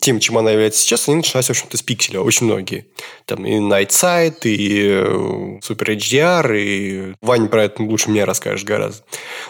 тем, 0.00 0.20
чем 0.20 0.36
она 0.38 0.50
является 0.50 0.80
сейчас, 0.80 1.08
они 1.08 1.18
начинались, 1.18 1.46
в 1.46 1.50
общем-то, 1.50 1.76
с 1.76 1.82
пикселя. 1.82 2.20
Очень 2.20 2.46
многие. 2.46 2.86
Там 3.24 3.46
и 3.46 3.52
Night 3.58 3.90
Sight, 3.90 4.40
и 4.44 4.88
э, 4.88 5.58
Super 5.62 5.96
HDR, 5.96 6.58
и 6.58 7.14
Ваня 7.22 7.48
про 7.48 7.64
это 7.64 7.82
лучше 7.82 8.10
меня 8.10 8.26
расскажешь 8.26 8.64
гораздо. 8.64 9.04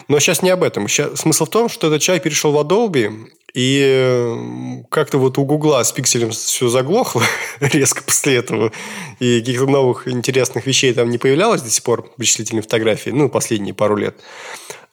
Но 0.07 0.19
сейчас 0.19 0.41
не 0.41 0.49
об 0.49 0.63
этом. 0.63 0.87
Сейчас, 0.87 1.21
смысл 1.21 1.45
в 1.45 1.49
том, 1.49 1.67
что 1.67 1.87
этот 1.87 2.01
человек 2.01 2.23
перешел 2.23 2.51
в 2.51 2.57
Adobe, 2.57 3.11
и 3.53 3.81
э, 3.85 4.83
как-то 4.89 5.17
вот 5.17 5.37
у 5.37 5.45
Гугла 5.45 5.83
с 5.83 5.91
пикселем 5.91 6.31
все 6.31 6.69
заглохло 6.69 7.23
резко 7.59 8.03
после 8.03 8.37
этого. 8.37 8.71
И 9.19 9.39
каких-то 9.39 9.67
новых 9.67 10.07
интересных 10.07 10.65
вещей 10.65 10.93
там 10.93 11.09
не 11.09 11.17
появлялось 11.17 11.61
до 11.61 11.69
сих 11.69 11.83
пор 11.83 12.11
вычислительной 12.17 12.61
фотографии. 12.61 13.09
Ну, 13.09 13.29
последние 13.29 13.73
пару 13.73 13.97
лет. 13.97 14.15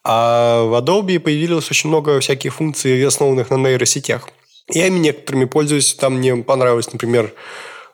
А 0.04 0.64
в 0.64 0.74
Adobe 0.74 1.20
появилось 1.20 1.70
очень 1.70 1.88
много 1.88 2.18
всяких 2.20 2.54
функций, 2.54 3.06
основанных 3.06 3.50
на 3.50 3.56
нейросетях. 3.56 4.28
Я 4.70 4.86
ими 4.88 4.98
некоторыми 4.98 5.44
пользуюсь. 5.44 5.94
Там 5.94 6.14
мне 6.14 6.36
понравилось, 6.36 6.92
например, 6.92 7.32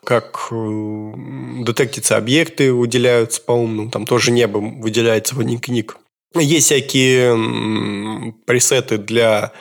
как 0.03 0.47
э, 0.51 1.11
детектятся 1.59 2.17
объекты, 2.17 2.73
выделяются 2.73 3.41
по-умному. 3.41 3.91
Там 3.91 4.05
тоже 4.05 4.31
небо 4.31 4.57
выделяется 4.57 5.35
в 5.35 5.39
один 5.39 5.59
книг. 5.59 5.97
Есть 6.33 6.65
всякие 6.65 8.33
пресеты 8.45 8.97
для 8.97 9.53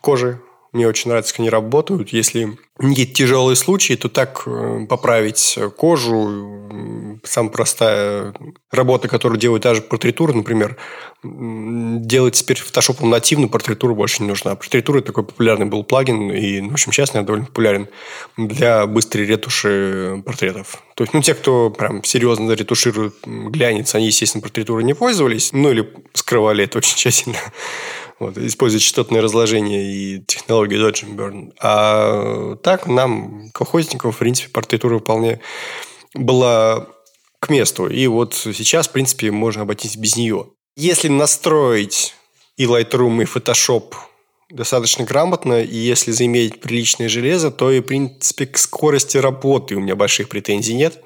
кожи. 0.00 0.40
Мне 0.74 0.88
очень 0.88 1.08
нравится, 1.08 1.32
как 1.32 1.38
они 1.38 1.50
работают. 1.50 2.08
Если 2.08 2.58
какие-то 2.76 3.14
тяжелые 3.14 3.54
случаи, 3.54 3.94
то 3.94 4.08
так 4.08 4.42
э, 4.46 4.86
поправить 4.88 5.56
кожу, 5.76 6.68
самая 7.22 7.52
простая 7.52 8.34
работа, 8.72 9.06
которую 9.06 9.38
делают 9.38 9.62
даже 9.62 9.82
портритура, 9.82 10.32
например, 10.32 10.76
делать 11.22 12.34
теперь 12.34 12.58
фотошопом 12.58 13.08
нативную 13.08 13.48
портритуру 13.48 13.94
больше 13.94 14.22
не 14.22 14.28
нужна. 14.28 14.56
Портритура 14.56 15.00
такой 15.00 15.24
популярный 15.24 15.66
был 15.66 15.84
плагин, 15.84 16.32
и, 16.32 16.60
в 16.60 16.72
общем, 16.72 16.90
сейчас 16.90 17.10
наверное, 17.14 17.26
довольно 17.26 17.46
популярен 17.46 17.88
для 18.36 18.84
быстрой 18.88 19.26
ретуши 19.26 20.24
портретов. 20.26 20.82
То 20.96 21.04
есть, 21.04 21.14
ну, 21.14 21.22
те, 21.22 21.34
кто 21.34 21.70
прям 21.70 22.02
серьезно 22.02 22.50
ретуширует 22.50 23.14
глянец, 23.24 23.94
они, 23.94 24.06
естественно, 24.06 24.42
портритурой 24.42 24.82
не 24.82 24.94
пользовались, 24.94 25.52
ну, 25.52 25.70
или 25.70 25.88
скрывали 26.14 26.64
это 26.64 26.78
очень 26.78 26.96
тщательно 26.96 27.36
вот, 28.18 28.38
используя 28.38 28.80
частотное 28.80 29.22
разложение 29.22 29.82
и 29.82 30.20
технологию 30.20 30.80
Dodge 30.80 31.04
Burn. 31.14 31.52
А 31.60 32.56
так 32.56 32.86
нам, 32.86 33.50
колхозникам, 33.52 34.12
в 34.12 34.18
принципе, 34.18 34.50
партитура 34.50 34.98
вполне 34.98 35.40
была 36.14 36.86
к 37.40 37.48
месту. 37.50 37.88
И 37.88 38.06
вот 38.06 38.34
сейчас, 38.34 38.88
в 38.88 38.92
принципе, 38.92 39.30
можно 39.30 39.62
обойтись 39.62 39.96
без 39.96 40.16
нее. 40.16 40.46
Если 40.76 41.08
настроить 41.08 42.14
и 42.56 42.64
Lightroom, 42.64 43.22
и 43.22 43.26
Photoshop 43.26 43.94
достаточно 44.50 45.04
грамотно, 45.04 45.62
и 45.62 45.76
если 45.76 46.12
заиметь 46.12 46.60
приличное 46.60 47.08
железо, 47.08 47.50
то 47.50 47.70
и, 47.70 47.80
в 47.80 47.84
принципе, 47.84 48.46
к 48.46 48.58
скорости 48.58 49.16
работы 49.16 49.74
у 49.74 49.80
меня 49.80 49.96
больших 49.96 50.28
претензий 50.28 50.74
нет. 50.74 51.02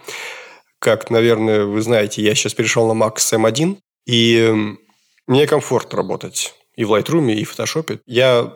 Как, 0.78 1.10
наверное, 1.10 1.64
вы 1.64 1.80
знаете, 1.82 2.22
я 2.22 2.34
сейчас 2.34 2.54
перешел 2.54 2.92
на 2.92 3.04
Max 3.04 3.16
M1, 3.32 3.78
и 4.06 4.54
мне 5.26 5.46
комфортно 5.46 5.96
работать 5.98 6.54
и 6.78 6.84
в 6.84 6.94
Lightroom, 6.94 7.32
и 7.32 7.44
в 7.44 7.58
Photoshop. 7.58 8.00
Я 8.06 8.54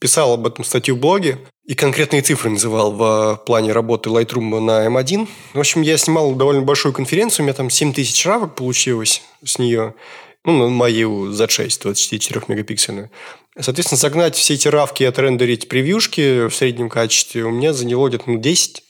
писал 0.00 0.34
об 0.34 0.46
этом 0.46 0.64
статью 0.64 0.96
в 0.96 0.98
блоге 0.98 1.38
и 1.64 1.74
конкретные 1.74 2.22
цифры 2.22 2.50
называл 2.50 2.90
в 2.92 3.40
плане 3.46 3.70
работы 3.70 4.10
Lightroom 4.10 4.58
на 4.58 4.88
M1. 4.88 5.28
В 5.54 5.60
общем, 5.60 5.82
я 5.82 5.96
снимал 5.96 6.34
довольно 6.34 6.62
большую 6.62 6.92
конференцию, 6.92 7.44
у 7.44 7.46
меня 7.46 7.54
там 7.54 7.70
7 7.70 7.94
тысяч 7.94 8.26
равок 8.26 8.56
получилось 8.56 9.22
с 9.44 9.58
нее. 9.58 9.94
Ну, 10.44 10.58
на 10.58 10.68
мою 10.70 11.30
Z6, 11.30 11.82
24 11.82 12.42
мегапиксельную. 12.48 13.12
Соответственно, 13.56 13.98
загнать 13.98 14.34
все 14.34 14.54
эти 14.54 14.66
равки 14.66 15.04
и 15.04 15.06
отрендерить 15.06 15.68
превьюшки 15.68 16.48
в 16.48 16.54
среднем 16.54 16.88
качестве 16.88 17.44
у 17.44 17.50
меня 17.50 17.72
заняло 17.72 18.08
где-то 18.08 18.24
ну, 18.26 18.38
10 18.38 18.82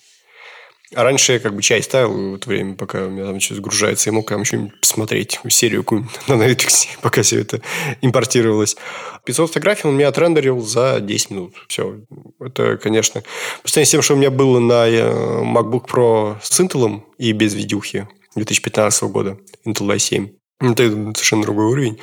а 0.95 1.05
раньше 1.05 1.35
я 1.35 1.39
как 1.39 1.55
бы 1.55 1.63
чай 1.63 1.83
ставил 1.83 2.33
в 2.33 2.35
это 2.35 2.49
время, 2.49 2.75
пока 2.75 3.07
у 3.07 3.11
меня 3.11 3.25
там 3.25 3.41
что-то 3.41 3.57
загружается, 3.57 4.11
и 4.11 4.13
мог 4.13 4.29
там 4.29 4.45
что-нибудь 4.45 4.81
посмотреть, 4.81 5.41
серию 5.49 5.83
какую-нибудь 5.83 6.13
на 6.29 6.35
Netflix, 6.35 6.87
пока 7.01 7.23
все 7.23 7.41
это 7.41 7.61
импортировалось. 8.01 8.77
500 9.25 9.49
фотографий 9.49 9.89
он 9.89 9.97
меня 9.97 10.09
отрендерил 10.09 10.61
за 10.61 10.99
10 11.01 11.31
минут. 11.31 11.55
Все. 11.69 12.01
Это, 12.41 12.77
конечно, 12.77 13.23
по 13.63 13.69
сравнению 13.69 13.87
с 13.87 13.91
тем, 13.91 14.03
что 14.03 14.15
у 14.15 14.17
меня 14.17 14.31
было 14.31 14.59
на 14.59 14.89
э, 14.89 15.43
MacBook 15.43 15.87
Pro 15.89 16.37
с 16.43 16.61
Intel 16.61 17.03
и 17.19 17.33
без 17.33 17.55
видюхи 17.55 18.09
2015 18.35 19.03
года, 19.05 19.39
Intel 19.67 19.97
i7. 19.97 20.31
Это 20.61 20.89
совершенно 20.89 21.43
другой 21.43 21.67
уровень. 21.67 21.99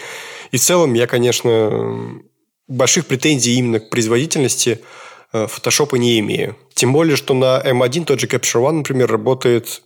И 0.51 0.57
в 0.57 0.61
целом 0.61 0.93
я, 0.93 1.07
конечно, 1.07 2.21
больших 2.67 3.05
претензий 3.05 3.55
именно 3.55 3.79
к 3.79 3.89
производительности– 3.89 4.79
фотошопа 5.31 5.95
э, 5.95 5.99
не 5.99 6.19
имею. 6.19 6.55
Тем 6.73 6.93
более, 6.93 7.15
что 7.15 7.33
на 7.33 7.61
M1 7.61 8.05
тот 8.05 8.19
же 8.19 8.27
Capture 8.27 8.61
One, 8.61 8.77
например, 8.77 9.11
работает 9.11 9.81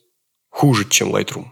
хуже, 0.50 0.88
чем 0.90 1.16
Lightroom. 1.16 1.46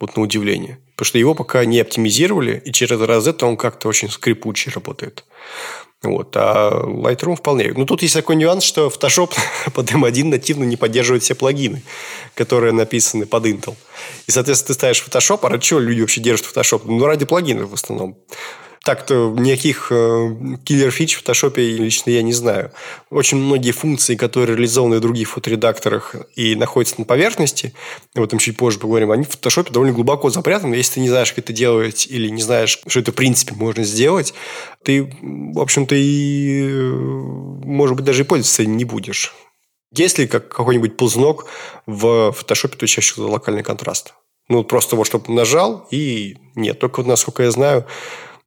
Вот 0.00 0.16
на 0.16 0.22
удивление. 0.22 0.78
Потому 0.96 1.06
что 1.06 1.18
его 1.18 1.34
пока 1.34 1.64
не 1.64 1.80
оптимизировали, 1.80 2.62
и 2.64 2.72
через 2.72 2.98
Rosetta 2.98 3.44
он 3.44 3.56
как-то 3.56 3.88
очень 3.88 4.10
скрипучий 4.10 4.72
работает. 4.72 5.24
Вот. 6.02 6.36
А 6.36 6.84
Lightroom 6.84 7.36
вполне. 7.36 7.72
Ну, 7.76 7.86
тут 7.86 8.02
есть 8.02 8.14
такой 8.14 8.36
нюанс, 8.36 8.64
что 8.64 8.88
Photoshop 8.88 9.32
под 9.74 9.90
M1 9.90 10.24
нативно 10.24 10.64
не 10.64 10.76
поддерживает 10.76 11.22
все 11.22 11.34
плагины, 11.34 11.82
которые 12.34 12.72
написаны 12.72 13.26
под 13.26 13.46
Intel. 13.46 13.76
И, 14.26 14.32
соответственно, 14.32 14.68
ты 14.68 14.74
ставишь 14.74 15.04
Photoshop, 15.06 15.40
а 15.42 15.48
ради 15.48 15.62
чего 15.62 15.80
люди 15.80 16.00
вообще 16.00 16.20
держат 16.20 16.46
Photoshop? 16.46 16.82
Ну, 16.86 17.06
ради 17.06 17.24
плагинов 17.24 17.70
в 17.70 17.74
основном. 17.74 18.18
Так-то 18.84 19.32
никаких 19.38 19.92
э, 19.92 20.56
киллер-фич 20.64 21.14
в 21.14 21.22
Photoshop 21.22 21.56
лично 21.56 22.10
я 22.10 22.22
не 22.22 22.32
знаю. 22.32 22.72
Очень 23.10 23.38
многие 23.38 23.70
функции, 23.70 24.16
которые 24.16 24.56
реализованы 24.56 24.96
в 24.96 25.00
других 25.00 25.30
фоторедакторах 25.30 26.16
и 26.34 26.56
находятся 26.56 26.96
на 26.98 27.04
поверхности, 27.04 27.74
об 28.16 28.24
этом 28.24 28.40
чуть 28.40 28.56
позже 28.56 28.80
поговорим, 28.80 29.12
они 29.12 29.22
в 29.22 29.28
Photoshop 29.28 29.70
довольно 29.70 29.92
глубоко 29.92 30.30
запрятаны. 30.30 30.74
Если 30.74 30.94
ты 30.94 31.00
не 31.00 31.08
знаешь, 31.08 31.32
как 31.32 31.44
это 31.44 31.52
делать, 31.52 32.08
или 32.10 32.28
не 32.28 32.42
знаешь, 32.42 32.80
что 32.84 32.98
это 32.98 33.12
в 33.12 33.14
принципе 33.14 33.54
можно 33.54 33.84
сделать, 33.84 34.34
ты, 34.82 35.04
в 35.22 35.60
общем-то, 35.60 35.94
и, 35.94 36.68
э, 36.68 36.92
может 37.64 37.94
быть, 37.94 38.04
даже 38.04 38.22
и 38.22 38.26
пользоваться 38.26 38.66
не 38.66 38.84
будешь. 38.84 39.32
Если 39.94 40.26
как 40.26 40.48
какой-нибудь 40.48 40.96
ползнок 40.96 41.46
в 41.86 42.32
то 42.32 42.86
чаще 42.86 43.12
всего 43.12 43.30
локальный 43.30 43.62
контраст. 43.62 44.14
Ну, 44.48 44.64
просто 44.64 44.96
вот, 44.96 45.06
чтобы 45.06 45.32
нажал, 45.32 45.86
и 45.92 46.36
нет. 46.56 46.80
Только 46.80 47.02
насколько 47.04 47.44
я 47.44 47.50
знаю, 47.52 47.86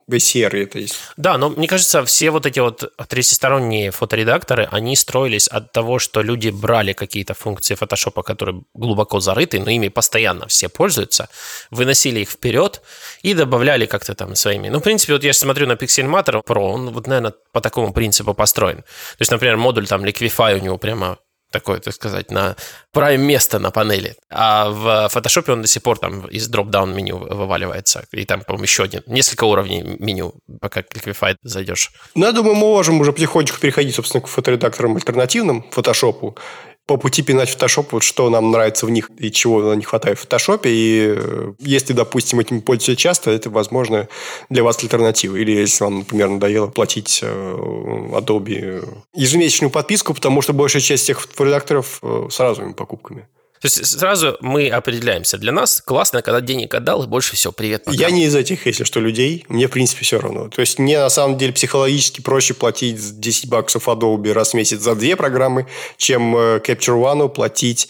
VCR 0.10 0.64
это 0.64 0.80
есть. 0.80 0.96
Да, 1.18 1.38
но 1.38 1.50
мне 1.50 1.68
кажется, 1.68 2.06
все 2.06 2.30
вот 2.30 2.46
эти 2.46 2.60
вот 2.60 2.94
третьесторонние 3.08 3.92
фоторедакторы, 3.92 4.68
они 4.72 4.96
строились 4.96 5.48
от 5.48 5.72
того, 5.72 5.98
что 5.98 6.22
люди 6.22 6.50
брали 6.50 6.94
какие-то 6.94 7.34
функции 7.34 7.76
фотошопа, 7.76 8.22
которые 8.22 8.62
глубоко 8.74 9.20
зарыты, 9.20 9.60
но 9.60 9.72
ими 9.72 9.88
постоянно 9.88 10.48
все 10.48 10.70
пользуются, 10.70 11.28
выносили 11.72 12.20
их 12.20 12.30
вперед 12.30 12.82
и 13.24 13.34
добавляли 13.34 13.86
как-то 13.88 14.14
там 14.14 14.36
своими. 14.36 14.70
Ну, 14.70 14.80
в 14.80 14.84
принципе, 14.84 15.14
вот 15.14 15.24
я 15.24 15.34
смотрю 15.34 15.68
на 15.68 15.74
Pixelmator 15.74 16.44
Pro, 16.46 16.74
он 16.74 16.92
вот, 16.92 17.08
наверное, 17.08 17.34
по 17.52 17.62
такому 17.62 17.92
принципу 17.92 18.34
построен. 18.34 18.78
То 18.78 19.22
есть, 19.22 19.32
например, 19.32 19.58
модуль 19.58 19.88
там 19.88 20.06
Liquify 20.06 20.60
у 20.60 20.64
него 20.64 20.78
прямо 20.78 21.18
такое, 21.60 21.80
так 21.80 21.94
сказать, 21.94 22.32
на 22.32 22.56
прайм 22.92 23.22
место 23.22 23.60
на 23.60 23.72
панели. 23.72 24.16
А 24.30 24.70
в 24.70 25.10
фотошопе 25.10 25.54
он 25.54 25.62
до 25.62 25.68
сих 25.68 25.84
пор 25.84 25.98
там 25.98 26.28
из 26.28 26.48
дроп-даун 26.48 26.94
меню 26.94 27.18
вываливается. 27.18 28.06
И 28.12 28.26
там, 28.26 28.42
по-моему, 28.42 28.64
еще 28.64 28.84
один, 28.84 29.04
несколько 29.08 29.46
уровней 29.46 29.82
меню, 30.00 30.34
пока 30.62 30.82
Liquify 30.82 31.36
зайдешь. 31.44 31.92
Ну, 32.16 32.26
я 32.26 32.32
думаю, 32.32 32.56
мы 32.56 32.62
можем 32.62 33.00
уже 33.00 33.14
потихонечку 33.14 33.60
переходить, 33.60 33.96
собственно, 33.96 34.22
к 34.22 34.28
фоторедакторам 34.28 34.96
альтернативным 34.96 35.64
фотошопу 35.72 36.38
по 36.88 36.98
пути 36.98 37.24
пинать 37.24 37.50
фотошоп, 37.50 37.94
вот 37.94 38.04
что 38.04 38.30
нам 38.30 38.52
нравится 38.52 38.86
в 38.86 38.92
них 38.92 39.10
и 39.18 39.32
чего 39.32 39.62
нам 39.62 39.80
не 39.80 39.84
хватает 39.84 40.20
в 40.20 40.22
фотошопе. 40.22 40.70
И 40.70 41.16
э, 41.18 41.54
если, 41.60 41.94
допустим, 41.94 42.40
этим 42.40 42.62
пользуетесь 42.62 43.02
часто, 43.02 43.32
это, 43.32 43.50
возможно, 43.50 44.08
для 44.50 44.64
вас 44.64 44.82
альтернатива. 44.84 45.36
Или 45.36 45.52
если 45.52 45.84
вам, 45.84 46.00
например, 46.00 46.30
надоело 46.30 46.68
платить 46.68 47.22
э, 47.24 47.28
Adobe 47.28 48.88
ежемесячную 49.16 49.72
подписку, 49.72 50.14
потому 50.14 50.42
что 50.42 50.54
большая 50.54 50.82
часть 50.82 51.08
тех 51.08 51.28
редакторов 51.40 52.00
э, 52.04 52.28
с 52.30 52.40
разовыми 52.40 52.74
покупками. 52.74 53.28
То 53.62 53.68
есть 53.68 53.86
сразу 53.86 54.38
мы 54.42 54.70
определяемся. 54.70 55.38
Для 55.38 55.52
нас 55.52 55.82
классно, 55.82 56.22
когда 56.22 56.42
денег 56.42 56.74
отдал, 56.74 57.04
и 57.04 57.08
больше 57.08 57.36
всего 57.36 57.54
привет. 57.54 57.86
Пока. 57.86 57.98
Я 57.98 58.12
не 58.12 58.26
из 58.26 58.36
этих, 58.36 58.66
если 58.66 58.84
что, 58.84 59.00
людей. 59.00 59.46
Мне, 59.48 59.68
в 59.68 59.72
принципе, 59.72 60.04
все 60.04 60.20
равно. 60.20 60.50
То 60.50 60.62
есть 60.62 60.78
мне, 60.78 61.00
на 61.00 61.10
самом 61.10 61.38
деле, 61.38 61.54
психологически 61.54 62.22
проще 62.22 62.54
платить 62.54 63.20
10 63.20 63.50
баксов 63.50 63.88
Adobe 63.88 64.34
раз 64.34 64.52
в 64.52 64.54
месяц 64.56 64.80
за 64.80 64.96
две 64.96 65.16
программы, 65.16 65.68
чем 65.98 66.36
э, 66.36 66.60
Capture 66.60 67.02
One 67.02 67.30
платить 67.30 67.90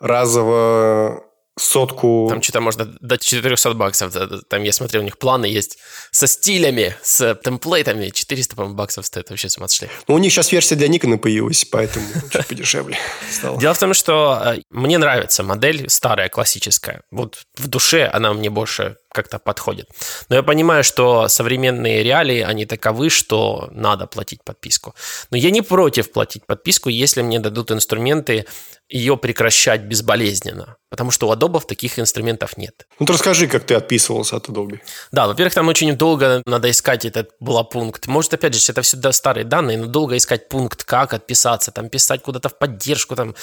разово 0.00 1.24
сотку... 1.58 2.26
Там 2.28 2.42
что-то 2.42 2.60
можно 2.60 2.84
до 3.00 3.18
400 3.18 3.74
баксов. 3.74 4.14
Там, 4.48 4.62
я 4.62 4.72
смотрел, 4.72 5.02
у 5.02 5.04
них 5.04 5.18
планы 5.18 5.46
есть 5.46 5.78
со 6.10 6.26
стилями, 6.26 6.96
с 7.02 7.34
темплейтами. 7.42 8.10
400, 8.10 8.56
по-моему, 8.56 8.76
баксов 8.76 9.06
стоит. 9.06 9.30
Вообще 9.30 9.48
с 9.48 9.58
ума 9.58 9.68
сошли. 9.68 9.88
Ну, 10.08 10.14
у 10.14 10.18
них 10.18 10.32
сейчас 10.32 10.52
версия 10.52 10.74
для 10.74 10.88
Никона 10.88 11.18
появилась, 11.18 11.64
поэтому 11.64 12.06
чуть 12.30 12.46
подешевле 12.46 12.98
стало. 13.30 13.60
Дело 13.60 13.74
в 13.74 13.78
том, 13.78 13.94
что 13.94 14.42
э, 14.44 14.62
мне 14.70 14.98
нравится 14.98 15.42
модель 15.42 15.88
старая, 15.88 16.28
классическая. 16.28 17.02
Вот 17.10 17.44
в 17.56 17.68
душе 17.68 18.06
она 18.06 18.32
мне 18.32 18.50
больше 18.50 18.96
как-то 19.14 19.38
подходит. 19.38 19.88
Но 20.28 20.36
я 20.36 20.42
понимаю, 20.42 20.84
что 20.84 21.28
современные 21.28 22.02
реалии, 22.02 22.40
они 22.40 22.66
таковы, 22.66 23.08
что 23.08 23.68
надо 23.72 24.06
платить 24.06 24.44
подписку. 24.44 24.94
Но 25.30 25.36
я 25.36 25.50
не 25.50 25.62
против 25.62 26.12
платить 26.12 26.44
подписку, 26.46 26.90
если 26.90 27.22
мне 27.22 27.40
дадут 27.40 27.70
инструменты 27.70 28.44
ее 28.88 29.16
прекращать 29.16 29.82
безболезненно. 29.82 30.76
Потому 30.90 31.10
что 31.10 31.28
у 31.28 31.32
Adobe 31.32 31.62
таких 31.66 31.98
инструментов 31.98 32.56
нет. 32.56 32.86
Ну, 32.98 33.06
ты 33.06 33.14
расскажи, 33.14 33.46
как 33.48 33.64
ты 33.64 33.74
отписывался 33.74 34.36
от 34.36 34.48
Adobe. 34.48 34.78
Да, 35.10 35.26
во-первых, 35.26 35.54
там 35.54 35.68
очень 35.68 35.96
долго 35.96 36.42
надо 36.46 36.70
искать 36.70 37.04
этот 37.04 37.30
был 37.40 37.64
пункт. 37.64 38.06
Может, 38.06 38.34
опять 38.34 38.54
же, 38.54 38.72
это 38.72 38.82
всегда 38.82 39.12
старые 39.12 39.44
данные, 39.44 39.78
но 39.78 39.86
долго 39.86 40.16
искать 40.16 40.48
пункт, 40.48 40.84
как 40.84 41.14
отписаться, 41.14 41.72
там 41.72 41.88
писать 41.88 42.22
куда-то 42.22 42.48
в 42.48 42.58
поддержку, 42.58 43.16
там 43.16 43.34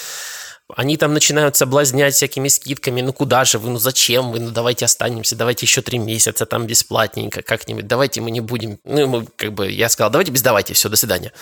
они 0.76 0.96
там 0.96 1.12
начинают 1.12 1.56
соблазнять 1.56 2.14
всякими 2.14 2.48
скидками. 2.48 3.00
Ну 3.00 3.12
куда 3.12 3.44
же 3.44 3.58
вы, 3.58 3.70
ну 3.70 3.78
зачем 3.78 4.32
вы, 4.32 4.40
ну 4.40 4.50
давайте 4.50 4.84
останемся, 4.84 5.36
давайте 5.36 5.66
еще 5.66 5.82
три 5.82 5.98
месяца 5.98 6.46
там 6.46 6.66
бесплатненько 6.66 7.42
как-нибудь, 7.42 7.86
давайте 7.86 8.20
мы 8.20 8.30
не 8.30 8.40
будем. 8.40 8.78
Ну, 8.84 9.06
мы, 9.06 9.26
как 9.36 9.52
бы, 9.52 9.70
я 9.70 9.88
сказал, 9.88 10.10
давайте 10.10 10.32
без 10.32 10.42
давайте, 10.42 10.74
все, 10.74 10.88
до 10.88 10.96
свидания. 10.96 11.32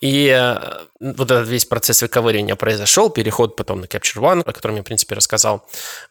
И 0.00 0.26
э, 0.28 0.58
вот 1.00 1.30
этот 1.30 1.48
весь 1.48 1.64
процесс 1.64 2.02
выковыривания 2.02 2.56
произошел, 2.56 3.10
переход 3.10 3.56
потом 3.56 3.80
на 3.80 3.86
Capture 3.86 4.20
One, 4.20 4.42
о 4.44 4.52
котором 4.52 4.76
я, 4.76 4.82
в 4.82 4.84
принципе, 4.84 5.14
рассказал. 5.14 5.66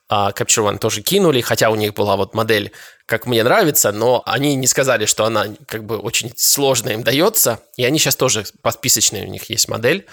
А 0.10 0.32
Capture 0.32 0.70
One 0.70 0.80
тоже 0.80 1.02
кинули, 1.02 1.42
хотя 1.42 1.70
у 1.70 1.76
них 1.76 1.94
была 1.94 2.16
вот 2.16 2.34
модель, 2.34 2.72
как 3.06 3.26
мне 3.26 3.44
нравится, 3.44 3.92
но 3.92 4.22
они 4.26 4.56
не 4.56 4.68
сказали, 4.68 5.06
что 5.06 5.26
она 5.26 5.48
как 5.68 5.84
бы 5.84 5.98
очень 5.98 6.32
сложно 6.36 6.90
им 6.90 7.04
дается, 7.04 7.60
и 7.76 7.84
они 7.84 8.00
сейчас 8.00 8.16
тоже 8.16 8.46
подписочные 8.62 9.26
у 9.26 9.30
них 9.30 9.50
есть 9.50 9.68
модель, 9.68 10.06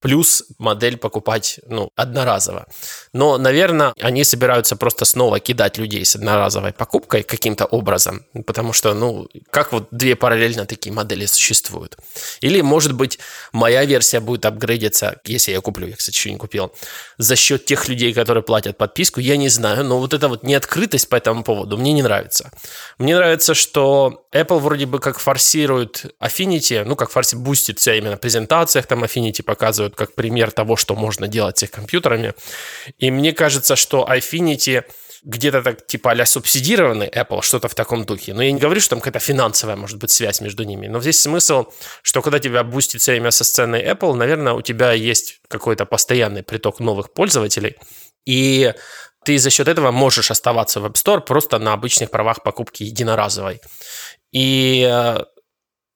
плюс 0.00 0.44
модель 0.58 0.96
покупать, 0.96 1.60
ну, 1.66 1.90
одноразово. 1.94 2.66
Но, 3.12 3.38
наверное, 3.38 3.92
они 4.00 4.24
собираются 4.24 4.76
просто 4.76 5.04
снова 5.04 5.40
кидать 5.40 5.78
людей 5.78 6.04
с 6.04 6.16
одноразовой 6.16 6.72
покупкой 6.72 7.22
каким-то 7.22 7.66
образом, 7.66 8.24
потому 8.46 8.72
что, 8.72 8.94
ну, 8.94 9.28
как 9.50 9.72
вот 9.72 9.88
две 9.90 10.16
параллельно 10.16 10.66
такие 10.66 10.92
модели 10.92 11.26
существуют. 11.26 11.96
Или, 12.40 12.62
может 12.62 12.94
быть, 12.94 13.18
моя 13.52 13.84
версия 13.84 14.20
будет 14.20 14.46
апгрейдиться, 14.46 15.20
если 15.24 15.52
я 15.52 15.60
куплю, 15.60 15.86
я, 15.86 15.96
кстати, 15.96 16.16
еще 16.16 16.32
не 16.32 16.38
купил, 16.38 16.72
за 17.18 17.36
счет 17.36 17.66
тех 17.66 17.88
людей, 17.88 18.14
которые 18.14 18.42
платят 18.42 18.78
подписку, 18.78 19.20
я 19.20 19.36
не 19.36 19.48
знаю, 19.48 19.84
но 19.84 19.98
вот 19.98 20.14
эта 20.14 20.28
вот 20.28 20.42
неоткрытость 20.42 21.08
по 21.08 21.16
этому 21.16 21.44
поводу 21.44 21.76
мне 21.76 21.92
не 21.92 22.02
нравится. 22.02 22.50
Мне 22.98 23.14
нравится, 23.14 23.54
что 23.54 24.24
Apple 24.32 24.58
вроде 24.58 24.86
бы 24.86 24.98
как 24.98 25.18
форсирует 25.18 26.06
Affinity, 26.20 26.84
ну, 26.84 26.96
как 26.96 27.10
форси 27.10 27.36
бустит 27.36 27.78
все 27.78 27.98
именно 27.98 28.16
в 28.16 28.20
презентациях, 28.20 28.86
там 28.86 29.04
Affinity 29.04 29.42
показывают 29.42 29.89
как 29.94 30.14
пример 30.14 30.50
того, 30.50 30.76
что 30.76 30.94
можно 30.94 31.28
делать 31.28 31.58
с 31.58 31.62
их 31.62 31.70
компьютерами. 31.70 32.34
И 32.98 33.10
мне 33.10 33.32
кажется, 33.32 33.76
что 33.76 34.06
Affinity 34.10 34.84
где-то 35.22 35.62
так 35.62 35.86
типа 35.86 36.12
а 36.12 36.26
субсидированный 36.26 37.08
Apple, 37.08 37.42
что-то 37.42 37.68
в 37.68 37.74
таком 37.74 38.04
духе. 38.04 38.34
Но 38.34 38.42
я 38.42 38.52
не 38.52 38.60
говорю, 38.60 38.80
что 38.80 38.90
там 38.90 39.00
какая-то 39.00 39.18
финансовая 39.18 39.76
может 39.76 39.98
быть 39.98 40.10
связь 40.10 40.40
между 40.40 40.64
ними. 40.64 40.86
Но 40.86 41.00
здесь 41.00 41.20
смысл, 41.20 41.66
что 42.02 42.22
когда 42.22 42.38
тебя 42.38 42.64
бустит 42.64 43.00
все 43.00 43.12
время 43.12 43.30
со 43.30 43.44
сцены 43.44 43.76
Apple, 43.76 44.14
наверное, 44.14 44.54
у 44.54 44.62
тебя 44.62 44.92
есть 44.92 45.40
какой-то 45.48 45.84
постоянный 45.84 46.42
приток 46.42 46.80
новых 46.80 47.12
пользователей. 47.12 47.76
И 48.24 48.72
ты 49.24 49.38
за 49.38 49.50
счет 49.50 49.68
этого 49.68 49.90
можешь 49.90 50.30
оставаться 50.30 50.80
в 50.80 50.86
App 50.86 50.94
Store 50.94 51.20
просто 51.20 51.58
на 51.58 51.74
обычных 51.74 52.10
правах 52.10 52.42
покупки 52.42 52.84
единоразовой. 52.84 53.60
И 54.32 54.88
э, 54.90 55.24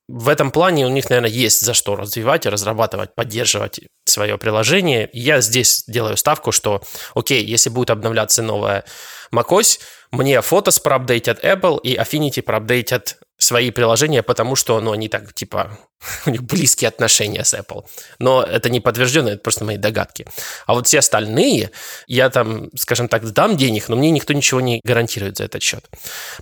в 0.09 0.29
этом 0.29 0.51
плане 0.51 0.87
у 0.87 0.91
них, 0.91 1.09
наверное, 1.09 1.31
есть 1.31 1.63
за 1.63 1.73
что 1.73 1.97
развивать 1.97 2.45
разрабатывать, 2.45 3.15
поддерживать 3.15 3.81
свое 4.05 4.37
приложение. 4.37 5.09
Я 5.13 5.41
здесь 5.41 5.85
делаю 5.87 6.17
ставку, 6.17 6.53
что, 6.53 6.83
окей, 7.15 7.43
если 7.45 7.71
будет 7.71 7.91
обновляться 7.91 8.43
новая 8.43 8.85
macOS, 9.33 9.81
мне 10.11 10.37
Photos 10.37 10.81
проапдейтят 10.83 11.43
Apple 11.43 11.81
и 11.81 11.97
Affinity 11.97 12.43
проапдейтят 12.43 13.19
свои 13.37 13.71
приложения, 13.71 14.23
потому 14.23 14.57
что 14.57 14.81
ну, 14.81 14.93
они 14.93 15.09
так, 15.09 15.33
типа, 15.35 15.79
у 16.27 16.31
них 16.31 16.43
близкие 16.43 16.89
отношения 16.89 17.45
с 17.45 17.55
Apple. 17.55 17.85
Но 18.19 18.43
это 18.43 18.71
не 18.71 18.81
подтверждено, 18.81 19.31
это 19.31 19.43
просто 19.43 19.65
мои 19.65 19.77
догадки. 19.77 20.27
А 20.67 20.75
вот 20.75 20.87
все 20.87 21.01
остальные, 21.01 21.71
я 22.07 22.31
там, 22.31 22.71
скажем 22.77 23.09
так, 23.09 23.29
дам 23.33 23.57
денег, 23.57 23.89
но 23.89 23.97
мне 23.97 24.11
никто 24.11 24.33
ничего 24.33 24.61
не 24.61 24.81
гарантирует 24.85 25.37
за 25.37 25.45
этот 25.45 25.63
счет. 25.63 25.85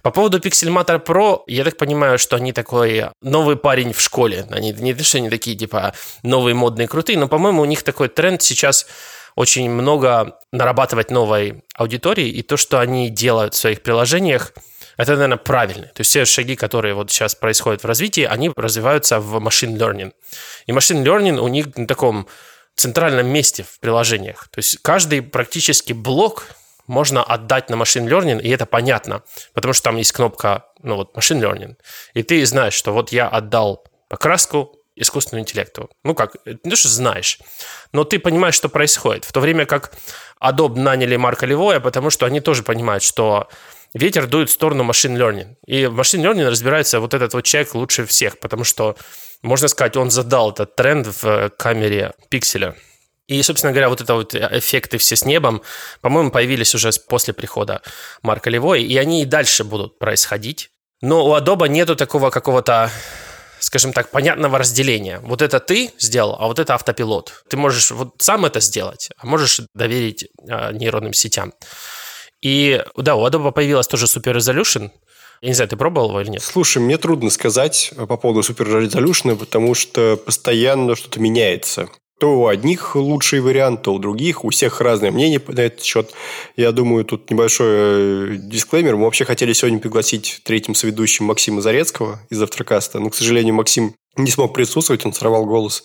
По 0.02 0.10
поводу 0.10 0.38
Pixelmator 0.38 1.04
Pro, 1.04 1.42
я 1.46 1.64
так 1.64 1.76
понимаю, 1.76 2.18
что 2.18 2.36
они 2.36 2.52
такой 2.52 3.06
новый 3.22 3.56
парень 3.56 3.92
в 3.92 4.00
школе. 4.00 4.46
Они 4.50 4.72
не 4.72 4.94
то, 4.94 5.04
что 5.04 5.18
они 5.18 5.30
такие, 5.30 5.56
типа, 5.56 5.94
новые, 6.22 6.54
модные, 6.54 6.88
крутые, 6.88 7.18
но, 7.18 7.28
по-моему, 7.28 7.62
у 7.62 7.66
них 7.66 7.82
такой 7.82 8.08
тренд 8.08 8.42
сейчас 8.42 8.86
очень 9.34 9.70
много 9.70 10.38
нарабатывать 10.52 11.10
новой 11.10 11.64
аудитории, 11.74 12.28
и 12.28 12.42
то, 12.42 12.58
что 12.58 12.80
они 12.80 13.08
делают 13.08 13.54
в 13.54 13.58
своих 13.58 13.82
приложениях– 13.82 14.52
это, 14.96 15.12
наверное, 15.12 15.36
правильно. 15.36 15.86
То 15.86 16.00
есть 16.00 16.10
все 16.10 16.24
шаги, 16.24 16.56
которые 16.56 16.94
вот 16.94 17.10
сейчас 17.10 17.34
происходят 17.34 17.82
в 17.82 17.86
развитии, 17.86 18.24
они 18.24 18.50
развиваются 18.56 19.20
в 19.20 19.36
machine 19.36 19.76
learning. 19.76 20.12
И 20.66 20.72
machine 20.72 21.04
learning 21.04 21.38
у 21.38 21.48
них 21.48 21.76
на 21.76 21.86
таком 21.86 22.26
центральном 22.74 23.26
месте 23.26 23.62
в 23.62 23.80
приложениях. 23.80 24.48
То 24.48 24.58
есть 24.58 24.78
каждый 24.82 25.22
практически 25.22 25.92
блок 25.92 26.44
можно 26.86 27.22
отдать 27.22 27.70
на 27.70 27.74
machine 27.74 28.08
learning, 28.08 28.42
и 28.42 28.48
это 28.48 28.66
понятно, 28.66 29.22
потому 29.54 29.72
что 29.72 29.84
там 29.84 29.96
есть 29.96 30.12
кнопка, 30.12 30.66
ну 30.82 30.96
вот, 30.96 31.16
machine 31.16 31.40
learning. 31.40 31.76
И 32.14 32.22
ты 32.22 32.44
знаешь, 32.44 32.74
что 32.74 32.92
вот 32.92 33.12
я 33.12 33.28
отдал 33.28 33.84
покраску 34.08 34.78
искусственному 34.96 35.42
интеллекту. 35.42 35.90
Ну 36.04 36.14
как, 36.14 36.36
не 36.44 36.70
то, 36.70 36.88
знаешь, 36.88 37.38
но 37.92 38.04
ты 38.04 38.18
понимаешь, 38.18 38.54
что 38.54 38.68
происходит. 38.68 39.24
В 39.24 39.32
то 39.32 39.40
время 39.40 39.64
как 39.64 39.92
Adobe 40.42 40.78
наняли 40.78 41.16
Марка 41.16 41.46
Левоя, 41.46 41.80
потому 41.80 42.10
что 42.10 42.26
они 42.26 42.40
тоже 42.40 42.62
понимают, 42.62 43.02
что 43.02 43.48
ветер 43.94 44.26
дует 44.26 44.50
в 44.50 44.52
сторону 44.52 44.84
машин 44.84 45.16
learning. 45.16 45.56
И 45.66 45.86
в 45.86 45.94
машин 45.94 46.24
learning 46.24 46.48
разбирается 46.48 47.00
вот 47.00 47.14
этот 47.14 47.34
вот 47.34 47.44
человек 47.44 47.74
лучше 47.74 48.06
всех, 48.06 48.38
потому 48.38 48.64
что, 48.64 48.96
можно 49.42 49.68
сказать, 49.68 49.96
он 49.96 50.10
задал 50.10 50.52
этот 50.52 50.76
тренд 50.76 51.06
в 51.06 51.24
э, 51.24 51.50
камере 51.50 52.12
пикселя. 52.28 52.74
И, 53.28 53.42
собственно 53.42 53.72
говоря, 53.72 53.88
вот 53.88 54.00
это 54.00 54.14
вот 54.14 54.34
эффекты 54.34 54.98
все 54.98 55.16
с 55.16 55.24
небом, 55.24 55.62
по-моему, 56.00 56.30
появились 56.30 56.74
уже 56.74 56.90
после 57.08 57.32
прихода 57.32 57.80
Марка 58.20 58.50
Левой, 58.50 58.82
и 58.82 58.96
они 58.96 59.22
и 59.22 59.26
дальше 59.26 59.64
будут 59.64 59.98
происходить. 59.98 60.70
Но 61.00 61.26
у 61.26 61.34
Adobe 61.36 61.68
нету 61.68 61.96
такого 61.96 62.30
какого-то 62.30 62.90
скажем 63.62 63.92
так, 63.92 64.10
понятного 64.10 64.58
разделения. 64.58 65.20
Вот 65.20 65.40
это 65.40 65.60
ты 65.60 65.92
сделал, 65.98 66.36
а 66.38 66.46
вот 66.46 66.58
это 66.58 66.74
автопилот. 66.74 67.44
Ты 67.48 67.56
можешь 67.56 67.92
вот 67.92 68.14
сам 68.18 68.44
это 68.44 68.60
сделать, 68.60 69.10
а 69.16 69.26
можешь 69.26 69.60
доверить 69.72 70.24
э, 70.24 70.72
нейронным 70.72 71.12
сетям. 71.12 71.52
И 72.42 72.84
да, 72.96 73.14
у 73.16 73.26
Adobe 73.26 73.52
появилась 73.52 73.86
тоже 73.86 74.06
Super 74.06 74.36
Resolution. 74.36 74.90
Я 75.40 75.48
не 75.48 75.54
знаю, 75.54 75.68
ты 75.68 75.76
пробовал 75.76 76.10
его 76.10 76.20
или 76.20 76.30
нет? 76.30 76.42
Слушай, 76.42 76.78
мне 76.78 76.98
трудно 76.98 77.30
сказать 77.30 77.92
по 77.96 78.16
поводу 78.16 78.40
Super 78.40 78.82
Resolution, 78.82 79.36
потому 79.36 79.74
что 79.74 80.16
постоянно 80.16 80.94
что-то 80.94 81.20
меняется. 81.20 81.88
То 82.22 82.38
у 82.38 82.46
одних 82.46 82.94
лучший 82.94 83.40
вариант, 83.40 83.82
то 83.82 83.92
у 83.92 83.98
других. 83.98 84.44
У 84.44 84.50
всех 84.50 84.80
разное 84.80 85.10
мнение 85.10 85.42
на 85.44 85.58
этот 85.58 85.82
счет. 85.82 86.12
Я 86.56 86.70
думаю, 86.70 87.04
тут 87.04 87.28
небольшой 87.28 87.66
э, 87.68 88.36
дисклеймер. 88.36 88.94
Мы 88.94 89.06
вообще 89.06 89.24
хотели 89.24 89.52
сегодня 89.52 89.80
пригласить 89.80 90.40
третьим 90.44 90.76
соведущим 90.76 91.24
Максима 91.24 91.60
Зарецкого 91.60 92.20
из 92.30 92.40
Автрокаста. 92.40 93.00
Но, 93.00 93.10
к 93.10 93.16
сожалению, 93.16 93.54
Максим 93.54 93.96
не 94.16 94.30
смог 94.30 94.54
присутствовать, 94.54 95.04
он 95.04 95.12
сорвал 95.12 95.46
голос 95.46 95.82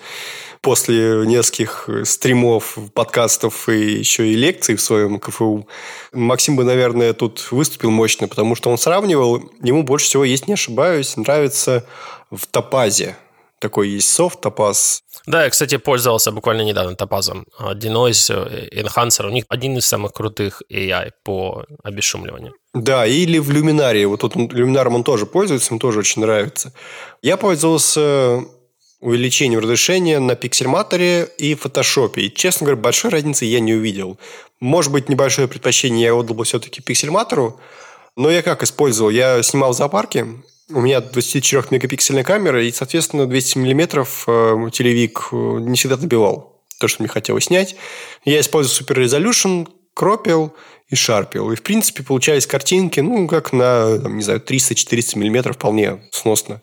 после 0.62 1.26
нескольких 1.26 1.90
стримов, 2.04 2.78
подкастов 2.94 3.68
и 3.68 3.94
еще 3.98 4.28
и 4.28 4.36
лекций 4.36 4.76
в 4.76 4.82
своем 4.82 5.20
КФУ. 5.20 5.68
Максим 6.14 6.56
бы, 6.56 6.64
наверное, 6.64 7.14
тут 7.14 7.48
выступил 7.50 7.90
мощно, 7.90 8.28
потому 8.28 8.54
что 8.54 8.70
он 8.70 8.78
сравнивал, 8.78 9.42
ему 9.64 9.82
больше 9.82 10.06
всего, 10.06 10.24
если 10.24 10.50
не 10.50 10.54
ошибаюсь, 10.54 11.18
нравится 11.18 11.84
в 12.30 12.46
Топазе 12.46 13.16
такой 13.60 13.90
есть 13.90 14.10
софт 14.10 14.46
Topaz. 14.46 15.00
Да, 15.26 15.44
я, 15.44 15.50
кстати, 15.50 15.78
пользовался 15.78 16.32
буквально 16.32 16.62
недавно 16.62 16.96
Topaz. 16.96 17.44
Denoise 17.60 18.70
Enhancer, 18.72 19.28
у 19.28 19.32
них 19.32 19.46
один 19.50 19.78
из 19.78 19.86
самых 19.86 20.14
крутых 20.14 20.62
AI 20.72 21.12
по 21.24 21.66
обесшумливанию. 21.84 22.54
Да, 22.74 23.06
или 23.06 23.40
в 23.40 23.50
Luminary. 23.50 24.06
Вот 24.06 24.22
тут 24.22 24.36
Luminary 24.36 24.94
он 24.94 25.04
тоже 25.04 25.26
пользуется, 25.26 25.72
ему 25.72 25.80
тоже 25.80 26.00
очень 26.00 26.22
нравится. 26.22 26.74
Я 27.22 27.38
пользовался 27.38 28.44
увеличением 29.00 29.60
разрешения 29.60 30.20
на 30.20 30.36
пиксельматоре 30.36 31.30
и 31.38 31.54
фотошопе. 31.56 32.22
И, 32.22 32.34
честно 32.34 32.66
говоря, 32.66 32.82
большой 32.82 33.12
разницы 33.12 33.46
я 33.46 33.60
не 33.60 33.74
увидел. 33.74 34.18
Может 34.60 34.92
быть, 34.92 35.08
небольшое 35.08 35.48
предпочтение 35.48 36.06
я 36.06 36.16
отдал 36.16 36.36
бы 36.36 36.46
все-таки 36.46 36.82
пиксельматору, 36.82 37.60
но 38.16 38.32
я 38.32 38.42
как 38.42 38.64
использовал? 38.64 39.12
Я 39.12 39.44
снимал 39.44 39.74
в 39.74 39.76
зоопарке, 39.76 40.26
у 40.70 40.82
меня 40.82 41.00
24-мегапиксельная 41.00 42.24
камера, 42.24 42.64
и, 42.64 42.72
соответственно, 42.72 43.26
200 43.26 43.58
миллиметров 43.58 44.26
э, 44.28 44.70
телевик 44.72 45.30
э, 45.32 45.36
не 45.36 45.76
всегда 45.78 45.96
добивал 45.96 46.62
то, 46.80 46.88
что 46.88 47.02
мне 47.02 47.10
хотелось 47.10 47.46
снять. 47.46 47.76
Я 48.26 48.40
использую 48.40 48.86
Super 48.86 49.04
Resolution, 49.04 49.68
кропил 49.94 50.54
и 50.90 50.96
шарпил. 50.96 51.52
И, 51.52 51.56
в 51.56 51.64
принципе, 51.64 52.04
получались 52.04 52.46
картинки, 52.46 53.00
ну, 53.00 53.28
как 53.28 53.52
на, 53.52 53.98
там, 54.00 54.18
не 54.18 54.24
знаю, 54.24 54.42
300-400 54.42 55.18
миллиметров 55.18 55.56
вполне 55.56 56.02
сносно. 56.12 56.62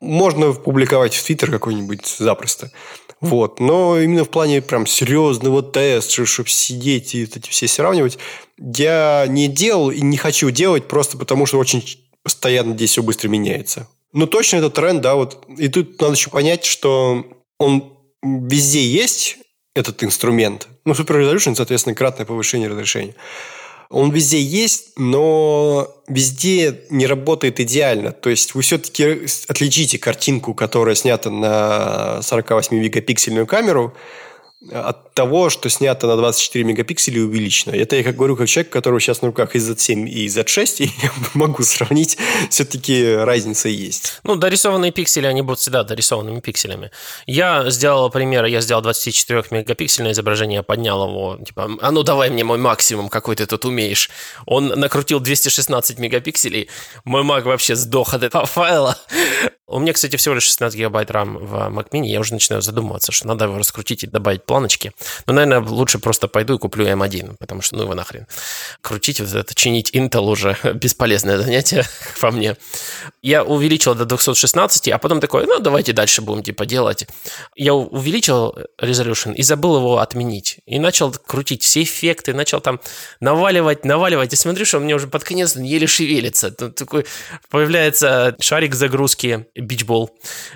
Можно 0.00 0.52
публиковать 0.52 1.14
в 1.14 1.24
Твиттер 1.24 1.50
какой-нибудь 1.50 2.06
запросто. 2.06 2.70
Вот. 3.20 3.60
Но 3.60 3.98
именно 3.98 4.24
в 4.24 4.30
плане 4.30 4.62
прям 4.62 4.86
серьезного 4.86 5.62
теста, 5.62 6.26
чтобы 6.26 6.48
сидеть 6.48 7.14
и 7.14 7.22
эти 7.24 7.48
все 7.48 7.66
сравнивать, 7.66 8.18
я 8.58 9.26
не 9.28 9.48
делал 9.48 9.90
и 9.90 10.00
не 10.00 10.16
хочу 10.16 10.50
делать 10.50 10.86
просто 10.86 11.18
потому, 11.18 11.46
что 11.46 11.58
очень 11.58 11.82
постоянно 12.26 12.74
здесь 12.74 12.90
все 12.90 13.04
быстро 13.04 13.28
меняется. 13.28 13.86
Ну, 14.12 14.26
точно 14.26 14.56
это 14.56 14.68
тренд, 14.68 15.00
да, 15.00 15.14
вот. 15.14 15.44
И 15.56 15.68
тут 15.68 16.00
надо 16.00 16.14
еще 16.14 16.28
понять, 16.28 16.64
что 16.64 17.24
он 17.60 17.92
везде 18.20 18.84
есть, 18.84 19.38
этот 19.76 20.02
инструмент. 20.02 20.66
Ну, 20.84 20.92
Super 20.92 21.22
Resolution, 21.22 21.54
соответственно, 21.54 21.94
кратное 21.94 22.26
повышение 22.26 22.68
разрешения. 22.68 23.14
Он 23.90 24.10
везде 24.10 24.40
есть, 24.40 24.98
но 24.98 25.88
везде 26.08 26.80
не 26.90 27.06
работает 27.06 27.60
идеально. 27.60 28.10
То 28.10 28.28
есть 28.28 28.56
вы 28.56 28.62
все-таки 28.62 29.28
отличите 29.46 30.00
картинку, 30.00 30.52
которая 30.52 30.96
снята 30.96 31.30
на 31.30 32.18
48-мегапиксельную 32.22 33.46
камеру, 33.46 33.94
от 34.72 35.12
того, 35.12 35.50
что 35.50 35.68
снято 35.68 36.06
на 36.06 36.16
24 36.16 36.64
мегапикселя 36.64 37.22
увеличено. 37.22 37.72
Это 37.72 37.96
я 37.96 38.02
как 38.02 38.16
говорю, 38.16 38.36
как 38.36 38.48
человек, 38.48 38.70
у 38.70 38.72
которого 38.72 39.00
сейчас 39.00 39.20
на 39.20 39.28
руках 39.28 39.54
и 39.54 39.58
Z7, 39.58 40.08
и 40.08 40.26
Z6, 40.26 40.76
и 40.78 40.84
я 41.02 41.10
могу 41.34 41.62
сравнить, 41.62 42.16
все-таки 42.50 43.14
разница 43.16 43.68
есть. 43.68 44.20
Ну, 44.24 44.36
дорисованные 44.36 44.92
пиксели, 44.92 45.26
они 45.26 45.42
будут 45.42 45.60
всегда 45.60 45.84
дорисованными 45.84 46.40
пикселями. 46.40 46.90
Я 47.26 47.68
сделал 47.70 48.10
пример, 48.10 48.46
я 48.46 48.60
сделал 48.60 48.82
24 48.82 49.44
мегапиксельное 49.50 50.12
изображение, 50.12 50.62
поднял 50.62 51.06
его, 51.06 51.38
типа, 51.44 51.70
а 51.80 51.90
ну 51.90 52.02
давай 52.02 52.30
мне 52.30 52.44
мой 52.44 52.58
максимум, 52.58 53.08
какой 53.08 53.36
ты 53.36 53.46
тут 53.46 53.64
умеешь. 53.66 54.10
Он 54.46 54.68
накрутил 54.68 55.20
216 55.20 55.98
мегапикселей, 55.98 56.70
мой 57.04 57.22
маг 57.22 57.44
вообще 57.44 57.76
сдох 57.76 58.14
от 58.14 58.22
этого 58.22 58.46
файла. 58.46 58.96
У 59.68 59.80
меня, 59.80 59.92
кстати, 59.92 60.14
всего 60.14 60.36
лишь 60.36 60.44
16 60.44 60.78
гигабайт 60.78 61.10
RAM 61.10 61.38
в 61.38 61.54
Mac 61.76 61.90
Mini, 61.90 62.06
я 62.06 62.20
уже 62.20 62.32
начинаю 62.32 62.62
задумываться, 62.62 63.10
что 63.10 63.26
надо 63.26 63.46
его 63.46 63.58
раскрутить 63.58 64.04
и 64.04 64.06
добавить 64.06 64.44
планочки. 64.44 64.92
Но, 65.26 65.32
наверное, 65.32 65.60
лучше 65.60 65.98
просто 65.98 66.28
пойду 66.28 66.54
и 66.54 66.58
куплю 66.58 66.86
M1, 66.86 67.36
потому 67.40 67.62
что 67.62 67.74
ну 67.74 67.82
его 67.82 67.94
нахрен. 67.94 68.28
Крутить 68.80 69.18
вот 69.18 69.34
это, 69.34 69.54
чинить 69.56 69.92
Intel 69.92 70.20
уже 70.20 70.56
бесполезное 70.74 71.38
занятие, 71.38 71.84
по 72.20 72.30
мне. 72.30 72.56
Я 73.22 73.42
увеличил 73.42 73.96
до 73.96 74.04
216, 74.04 74.86
а 74.88 74.98
потом 74.98 75.20
такой, 75.20 75.46
ну, 75.46 75.58
давайте 75.58 75.92
дальше 75.92 76.22
будем 76.22 76.44
типа 76.44 76.64
делать. 76.64 77.08
Я 77.56 77.74
увеличил 77.74 78.56
resolution 78.80 79.34
и 79.34 79.42
забыл 79.42 79.78
его 79.78 79.98
отменить. 79.98 80.58
И 80.66 80.78
начал 80.78 81.10
крутить 81.10 81.64
все 81.64 81.82
эффекты, 81.82 82.34
начал 82.34 82.60
там 82.60 82.80
наваливать, 83.18 83.84
наваливать. 83.84 84.32
И 84.32 84.36
смотрю, 84.36 84.64
что 84.64 84.78
у 84.78 84.80
меня 84.80 84.94
уже 84.94 85.08
под 85.08 85.24
конец 85.24 85.56
еле 85.56 85.88
шевелится. 85.88 86.52
Тут 86.52 86.76
такой 86.76 87.04
появляется 87.50 88.36
шарик 88.38 88.76
загрузки, 88.76 89.46
бичбол. 89.56 90.10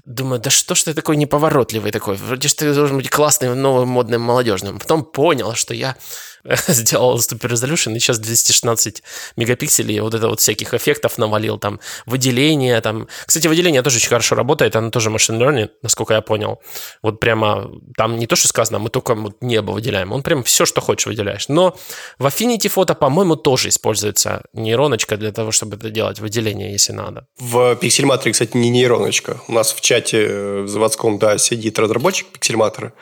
Думаю, 0.04 0.40
да 0.40 0.50
что 0.50 0.74
ж 0.74 0.84
ты 0.84 0.94
такой 0.94 1.16
неповоротливый 1.16 1.92
такой? 1.92 2.16
Вроде 2.16 2.48
же 2.48 2.54
ты 2.54 2.74
должен 2.74 2.96
быть 2.96 3.10
классным, 3.10 3.60
новым, 3.60 3.88
модным, 3.88 4.22
молодежным. 4.22 4.78
Потом 4.78 5.04
понял, 5.04 5.54
что 5.54 5.74
я 5.74 5.96
сделал 6.68 7.18
Super 7.18 7.50
Resolution, 7.50 7.96
и 7.96 7.98
сейчас 7.98 8.18
216 8.18 9.02
мегапикселей, 9.36 10.00
вот 10.00 10.14
это 10.14 10.28
вот 10.28 10.40
всяких 10.40 10.74
эффектов 10.74 11.18
навалил, 11.18 11.58
там, 11.58 11.80
выделение, 12.06 12.80
там... 12.80 13.08
Кстати, 13.26 13.46
выделение 13.46 13.82
тоже 13.82 13.96
очень 13.96 14.08
хорошо 14.08 14.34
работает, 14.34 14.76
оно 14.76 14.90
тоже 14.90 15.10
machine 15.10 15.38
learning, 15.38 15.70
насколько 15.82 16.14
я 16.14 16.20
понял. 16.20 16.60
Вот 17.02 17.20
прямо 17.20 17.70
там 17.96 18.16
не 18.18 18.26
то, 18.26 18.36
что 18.36 18.48
сказано, 18.48 18.78
мы 18.78 18.90
только 18.90 19.14
вот 19.14 19.36
небо 19.40 19.72
выделяем, 19.72 20.12
он 20.12 20.22
прям 20.22 20.42
все, 20.42 20.66
что 20.66 20.80
хочешь, 20.80 21.06
выделяешь. 21.06 21.48
Но 21.48 21.76
в 22.18 22.26
Affinity 22.26 22.72
Photo, 22.74 22.94
по-моему, 22.94 23.36
тоже 23.36 23.68
используется 23.68 24.42
нейроночка 24.52 25.16
для 25.16 25.32
того, 25.32 25.50
чтобы 25.52 25.76
это 25.76 25.90
делать, 25.90 26.20
выделение, 26.20 26.72
если 26.72 26.92
надо. 26.92 27.26
В 27.38 27.78
Pixelmator, 27.80 28.30
кстати, 28.32 28.56
не 28.56 28.70
нейроночка. 28.70 29.40
У 29.48 29.52
нас 29.52 29.72
в 29.72 29.80
чате 29.80 30.62
в 30.62 30.68
заводском, 30.68 31.18
да, 31.18 31.38
сидит 31.38 31.78
разработчик 31.78 32.26
Pixelmator, 32.32 32.92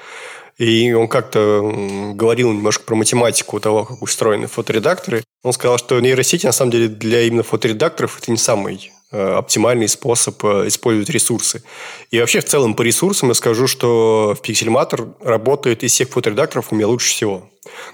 и 0.59 0.92
он 0.92 1.07
как-то 1.07 2.12
говорил 2.14 2.53
немножко 2.53 2.83
про 2.85 2.97
математику 2.97 3.61
того, 3.61 3.85
как 3.85 4.03
устроены 4.03 4.49
фоторедакторы. 4.49 5.23
Он 5.44 5.53
сказал, 5.53 5.79
что 5.79 6.01
нейросети, 6.01 6.47
на 6.47 6.53
самом 6.53 6.73
деле, 6.73 6.88
для 6.88 7.23
именно 7.23 7.44
фоторедакторов 7.44 8.18
это 8.21 8.33
не 8.33 8.37
самый 8.37 8.90
э, 9.12 9.35
оптимальный 9.35 9.87
способ 9.87 10.44
э, 10.44 10.66
использовать 10.66 11.11
ресурсы. 11.11 11.62
И 12.11 12.18
вообще, 12.18 12.40
в 12.40 12.44
целом, 12.44 12.75
по 12.75 12.83
ресурсам 12.83 13.29
я 13.29 13.35
скажу, 13.35 13.68
что 13.68 14.37
в 14.37 14.44
Pixelmator 14.44 15.14
работает 15.23 15.85
из 15.85 15.92
всех 15.92 16.09
фоторедакторов 16.09 16.73
у 16.73 16.75
меня 16.75 16.88
лучше 16.88 17.11
всего. 17.11 17.49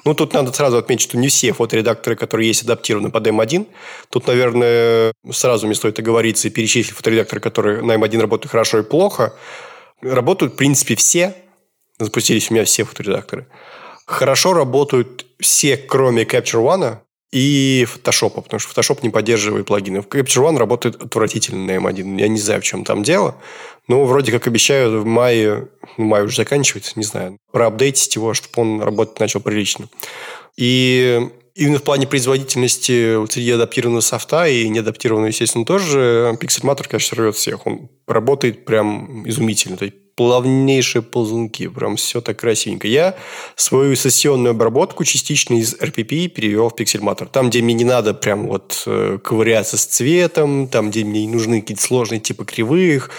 Ну, 0.07 0.15
тут 0.15 0.33
надо 0.33 0.51
сразу 0.55 0.79
отметить, 0.79 1.03
что 1.03 1.19
не 1.19 1.29
все 1.29 1.53
фоторедакторы, 1.53 2.17
которые 2.17 2.49
есть, 2.49 2.63
адаптированы 2.63 3.11
под 3.11 3.27
M1. 3.27 3.67
Тут, 4.09 4.27
наверное, 4.27 5.13
сразу 5.31 5.67
мне 5.67 5.75
стоит 5.75 5.99
оговориться 5.99 6.49
и 6.49 6.51
перечислить 6.51 6.97
фоторедакторы, 6.97 7.43
которые 7.43 7.83
на 7.83 7.97
M1 7.97 8.21
работают 8.23 8.51
хорошо 8.51 8.79
и 8.79 8.83
плохо. 8.83 9.35
Работают, 10.01 10.55
в 10.55 10.57
принципе, 10.57 10.97
все, 10.97 11.35
запустились 11.99 12.51
у 12.51 12.55
меня 12.55 12.65
все 12.65 12.85
фоторедакторы. 12.85 13.47
Хорошо 14.07 14.53
работают 14.53 15.27
все, 15.41 15.77
кроме 15.77 16.25
Capture 16.25 16.63
One 16.63 16.99
и 17.33 17.87
Photoshop, 17.89 18.43
потому 18.43 18.61
что 18.61 18.81
Photoshop 18.81 19.01
не 19.03 19.11
поддерживает 19.11 19.67
плагины. 19.67 19.99
Capture 19.99 20.49
One 20.49 20.59
работает 20.59 21.03
отвратительно 21.03 21.67
на 21.67 21.77
M1. 21.77 22.21
Я 22.21 22.29
не 22.29 22.39
знаю, 22.39 22.61
в 22.61 22.65
чем 22.65 22.85
там 22.85 23.03
дело. 23.03 23.37
Но 23.89 24.05
вроде 24.05 24.33
как 24.33 24.47
обещают 24.47 25.03
в 25.03 25.05
мае, 25.05 25.69
ну, 25.99 26.05
май 26.05 26.23
уже 26.23 26.37
заканчивается, 26.37 26.93
не 26.97 27.05
знаю, 27.05 27.39
проапдейтить 27.53 28.15
его, 28.15 28.35
чтобы 28.35 28.53
он 28.57 28.81
работать 28.81 29.21
начал 29.21 29.41
прилично. 29.41 29.89
И 30.57 31.29
именно 31.55 31.79
в 31.79 31.83
плане 31.83 32.07
производительности 32.07 33.27
среди 33.31 33.51
адаптированного 33.51 34.01
софта 34.01 34.47
и 34.47 34.69
неадаптированного, 34.69 35.29
естественно, 35.29 35.65
тоже 35.65 36.37
Pixelmator, 36.41 36.89
конечно, 36.89 37.17
рвет 37.17 37.37
всех. 37.37 37.67
Он 37.67 37.89
работает 38.07 38.65
прям 38.65 39.29
изумительно. 39.29 39.77
То 39.77 39.87
есть 39.87 39.97
плавнейшие 40.17 41.03
ползунки. 41.03 41.69
Прям 41.69 41.97
все 41.97 42.21
так 42.21 42.39
красивенько. 42.39 42.87
Я 42.89 43.17
свою 43.57 43.97
сессионную 43.97 44.51
обработку 44.53 45.05
частично 45.05 45.55
из 45.55 45.75
RPP 45.75 46.29
перевел 46.29 46.69
в 46.71 46.75
Pixelmator. 46.75 47.29
Там, 47.31 47.51
где 47.51 47.63
мне 47.63 47.75
не 47.75 47.85
надо 47.85 48.15
прям 48.15 48.47
вот 48.47 48.83
э, 48.87 49.19
ковыряться 49.23 49.77
с 49.77 49.87
цветом, 49.87 50.69
там, 50.69 50.91
где 50.91 51.05
мне 51.05 51.27
не 51.27 51.33
нужны 51.33 51.61
какие-то 51.61 51.83
сложные 51.83 52.21
типы 52.21 52.45
кривых, 52.45 53.11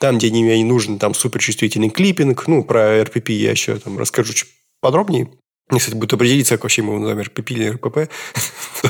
там, 0.00 0.18
где 0.18 0.30
мне 0.30 0.56
не 0.58 0.64
нужен 0.64 0.98
там 0.98 1.14
суперчувствительный 1.14 1.90
клиппинг. 1.90 2.46
Ну, 2.46 2.64
про 2.64 3.00
RPP 3.02 3.32
я 3.32 3.50
еще 3.50 3.76
там 3.76 3.98
расскажу 3.98 4.32
чуть 4.32 4.48
подробнее. 4.80 5.28
Мне, 5.70 5.80
кстати, 5.80 5.96
будет 5.96 6.12
определиться, 6.12 6.56
как 6.56 6.64
вообще 6.64 6.82
мы 6.82 6.94
его 6.94 6.98
называем, 7.00 7.26
RPP 7.26 7.52
или 7.52 7.70
РПП. 7.70 8.12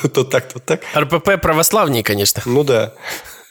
то 0.12 0.24
так, 0.24 0.52
то 0.52 0.58
так. 0.58 0.82
РПП 0.96 1.40
православнее, 1.40 2.02
конечно. 2.02 2.42
Ну 2.46 2.64
да. 2.64 2.94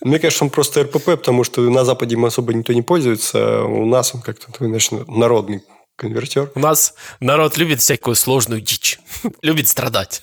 Мне 0.04 0.20
кажется, 0.20 0.44
он 0.44 0.50
просто 0.50 0.84
РПП, 0.84 1.06
потому 1.06 1.44
что 1.44 1.62
на 1.62 1.86
Западе 1.86 2.16
им 2.16 2.26
особо 2.26 2.54
никто 2.54 2.74
не 2.74 2.82
пользуется, 2.82 3.62
а 3.62 3.64
у 3.64 3.86
нас 3.86 4.14
он 4.14 4.22
как-то, 4.22 4.48
знаешь, 4.60 4.92
народный 5.08 5.64
конвертер. 6.04 6.52
У 6.56 6.60
нас 6.60 6.96
народ 7.20 7.58
любит 7.58 7.82
всякую 7.82 8.16
сложную 8.16 8.62
дичь. 8.62 9.00
любит 9.42 9.68
страдать. 9.68 10.22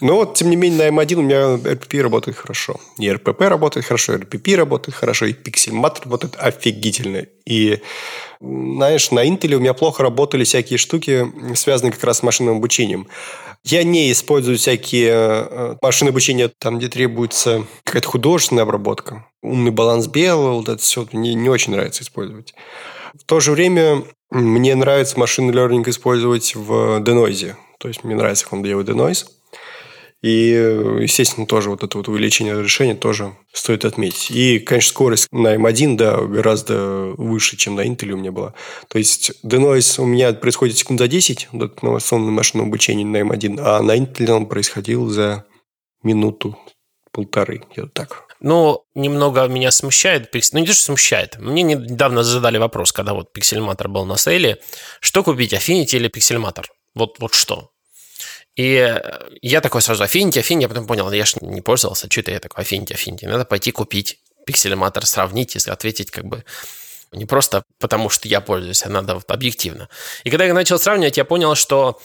Но 0.00 0.16
вот, 0.16 0.34
тем 0.34 0.50
не 0.50 0.56
менее, 0.56 0.90
на 0.90 1.02
M1 1.02 1.14
у 1.14 1.22
меня 1.22 1.36
RPP 1.54 2.02
работает 2.02 2.36
хорошо. 2.36 2.80
И 2.98 3.08
RPP 3.08 3.48
работает 3.48 3.86
хорошо, 3.86 4.14
и 4.14 4.18
RPP 4.18 4.56
работает 4.56 4.96
хорошо, 4.96 5.26
и 5.26 5.32
Pixelmat 5.32 6.02
работает 6.04 6.36
офигительно. 6.38 7.26
И, 7.46 7.80
знаешь, 8.40 9.10
на 9.10 9.26
Intel 9.26 9.54
у 9.54 9.60
меня 9.60 9.74
плохо 9.74 10.02
работали 10.02 10.44
всякие 10.44 10.78
штуки, 10.78 11.26
связанные 11.54 11.92
как 11.92 12.04
раз 12.04 12.18
с 12.18 12.22
машинным 12.22 12.56
обучением. 12.56 13.08
Я 13.64 13.82
не 13.82 14.12
использую 14.12 14.58
всякие 14.58 15.12
э, 15.14 15.76
машины 15.80 16.10
обучения 16.10 16.48
там, 16.58 16.78
где 16.78 16.88
требуется 16.88 17.64
какая-то 17.84 18.08
художественная 18.08 18.64
обработка. 18.64 19.26
Умный 19.42 19.70
баланс 19.70 20.06
белого, 20.06 20.56
вот 20.56 20.68
это 20.68 20.82
все 20.82 21.06
мне 21.12 21.32
не 21.32 21.48
очень 21.48 21.72
нравится 21.72 22.02
использовать. 22.02 22.54
В 23.14 23.24
то 23.24 23.40
же 23.40 23.52
время 23.52 24.04
мне 24.34 24.74
нравится 24.74 25.18
машинный 25.18 25.54
learning 25.54 25.88
использовать 25.88 26.54
в 26.54 27.00
denoise. 27.00 27.54
То 27.78 27.88
есть 27.88 28.04
мне 28.04 28.14
нравится, 28.16 28.44
как 28.44 28.54
он 28.54 28.62
делает 28.62 28.88
denoise. 28.88 29.26
И, 30.22 30.48
естественно, 31.00 31.46
тоже 31.46 31.68
вот 31.68 31.84
это 31.84 31.98
вот 31.98 32.08
увеличение 32.08 32.54
разрешения 32.54 32.94
тоже 32.94 33.34
стоит 33.52 33.84
отметить. 33.84 34.30
И, 34.30 34.58
конечно, 34.58 34.88
скорость 34.88 35.28
на 35.30 35.54
M1, 35.54 35.96
да, 35.96 36.16
гораздо 36.22 37.12
выше, 37.18 37.58
чем 37.58 37.74
на 37.76 37.86
Intel 37.86 38.12
у 38.12 38.16
меня 38.16 38.32
была. 38.32 38.54
То 38.88 38.98
есть, 38.98 39.32
denoise 39.44 40.00
у 40.00 40.06
меня 40.06 40.32
происходит 40.32 40.78
секунд 40.78 40.98
за 40.98 41.08
10, 41.08 41.48
вот 41.52 41.72
это 41.72 41.84
новационное 41.84 42.30
машинное 42.30 42.66
обучение 42.66 43.06
на 43.06 43.18
M1, 43.18 43.60
а 43.60 43.82
на 43.82 43.98
Intel 43.98 44.30
он 44.30 44.46
происходил 44.46 45.10
за 45.10 45.44
минуту, 46.02 46.58
полторы, 47.12 47.62
где-то 47.70 47.88
так. 47.88 48.33
Ну, 48.46 48.84
немного 48.94 49.46
меня 49.46 49.70
смущает, 49.70 50.28
ну 50.52 50.58
не 50.58 50.66
то, 50.66 50.74
что 50.74 50.82
смущает. 50.84 51.38
Мне 51.38 51.62
недавно 51.62 52.22
задали 52.22 52.58
вопрос, 52.58 52.92
когда 52.92 53.14
вот 53.14 53.34
Pixelmator 53.34 53.88
был 53.88 54.04
на 54.04 54.18
сейле, 54.18 54.60
что 55.00 55.24
купить, 55.24 55.54
Affinity 55.54 55.96
или 55.96 56.10
Pixelmator? 56.10 56.66
Вот, 56.94 57.18
вот 57.20 57.32
что? 57.32 57.70
И 58.54 59.00
я 59.40 59.60
такой 59.62 59.80
сразу, 59.80 60.04
Affinity, 60.04 60.42
Affinity, 60.42 60.66
а 60.66 60.68
потом 60.68 60.86
понял, 60.86 61.10
я 61.10 61.24
же 61.24 61.36
не 61.40 61.62
пользовался, 61.62 62.06
что 62.10 62.20
это 62.20 62.32
я 62.32 62.38
такой, 62.38 62.64
Affinity, 62.64 62.92
Affinity. 62.94 63.26
Надо 63.26 63.46
пойти 63.46 63.72
купить 63.72 64.18
пикселематор, 64.44 65.06
сравнить 65.06 65.56
и 65.56 65.70
ответить 65.70 66.10
как 66.10 66.26
бы 66.26 66.44
не 67.12 67.24
просто 67.24 67.62
потому, 67.78 68.10
что 68.10 68.28
я 68.28 68.42
пользуюсь, 68.42 68.84
а 68.84 68.90
надо 68.90 69.14
вот 69.14 69.30
объективно. 69.30 69.88
И 70.24 70.30
когда 70.30 70.44
я 70.44 70.52
начал 70.52 70.78
сравнивать, 70.78 71.16
я 71.16 71.24
понял, 71.24 71.54
что 71.54 71.98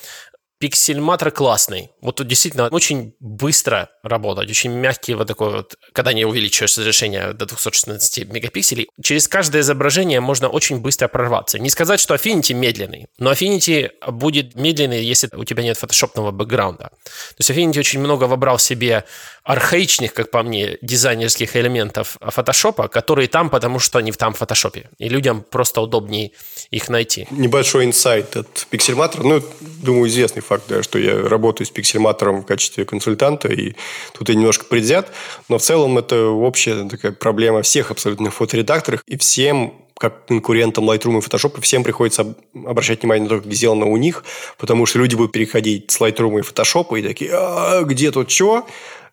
Пиксельматор 0.60 1.32
классный. 1.32 1.90
Вот 2.02 2.18
тут 2.18 2.28
действительно 2.28 2.68
очень 2.68 3.14
быстро 3.22 3.90
работать, 4.04 4.50
очень 4.50 4.72
мягкий 4.72 5.14
вот 5.14 5.28
такой 5.28 5.52
вот, 5.52 5.76
когда 5.94 6.12
не 6.12 6.26
увеличиваешь 6.26 6.78
разрешение 6.78 7.32
до 7.32 7.46
216 7.46 8.28
мегапикселей. 8.30 8.90
Через 9.02 9.30
каждое 9.30 9.62
изображение 9.62 10.20
можно 10.20 10.50
очень 10.50 10.80
быстро 10.82 11.08
прорваться. 11.08 11.60
Не 11.60 11.70
сказать, 11.70 12.02
что 12.02 12.14
Affinity 12.14 12.54
медленный, 12.54 13.08
но 13.18 13.32
Affinity 13.32 13.90
будет 14.12 14.56
медленный, 14.56 15.02
если 15.02 15.30
у 15.34 15.46
тебя 15.46 15.64
нет 15.64 15.78
фотошопного 15.78 16.32
бэкграунда. 16.32 16.90
То 16.90 17.36
есть 17.38 17.50
Affinity 17.50 17.80
очень 17.80 18.02
много 18.02 18.26
вобрал 18.26 18.58
в 18.58 18.62
себе 18.62 19.06
архаичных, 19.44 20.14
как 20.14 20.30
по 20.30 20.44
мне, 20.44 20.78
дизайнерских 20.82 21.56
элементов 21.56 22.18
фотошопа, 22.20 22.88
которые 22.88 23.28
там, 23.28 23.50
потому 23.50 23.80
что 23.80 23.98
они 23.98 24.12
в 24.12 24.18
там 24.18 24.34
фотошопе. 24.34 24.90
И 24.98 25.10
людям 25.10 25.44
просто 25.50 25.82
удобнее 25.82 26.32
их 26.70 26.90
найти. 26.90 27.28
Небольшой 27.32 27.86
инсайт 27.86 28.36
от 28.36 28.68
Пиксельматора. 28.70 29.24
Ну, 29.24 29.42
думаю, 29.62 30.10
известный 30.10 30.42
факт, 30.50 30.64
да, 30.68 30.84
что 30.84 30.98
я 31.00 31.28
работаю 31.28 31.68
с 31.68 31.70
пиксельматором 31.70 32.42
в 32.42 32.46
качестве 32.46 32.84
консультанта, 32.86 33.48
и 33.48 33.76
тут 34.14 34.30
я 34.30 34.36
немножко 34.36 34.66
предвзят, 34.66 35.12
но 35.48 35.60
в 35.60 35.62
целом 35.62 35.98
это 35.98 36.26
общая 36.26 36.90
такая 36.90 37.12
проблема 37.12 37.62
всех 37.62 37.92
абсолютно 37.92 38.32
фоторедакторов, 38.32 39.02
и 39.06 39.18
всем 39.18 39.74
как 40.00 40.26
конкурентам 40.28 40.90
Lightroom 40.90 41.20
и 41.20 41.22
Photoshop, 41.22 41.60
всем 41.62 41.84
приходится 41.84 42.34
обращать 42.66 43.02
внимание 43.02 43.24
на 43.24 43.30
то, 43.30 43.42
как 43.42 43.54
сделано 43.54 43.86
у 43.86 43.98
них, 43.98 44.24
потому 44.58 44.86
что 44.86 44.98
люди 44.98 45.16
будут 45.16 45.34
переходить 45.34 45.92
с 45.92 46.00
Lightroom 46.00 46.40
и 46.40 46.42
Photoshop 46.42 46.98
и 46.98 47.04
такие, 47.04 47.32
а, 47.34 47.84
где 47.84 48.10
тут 48.10 48.32
что? 48.32 48.66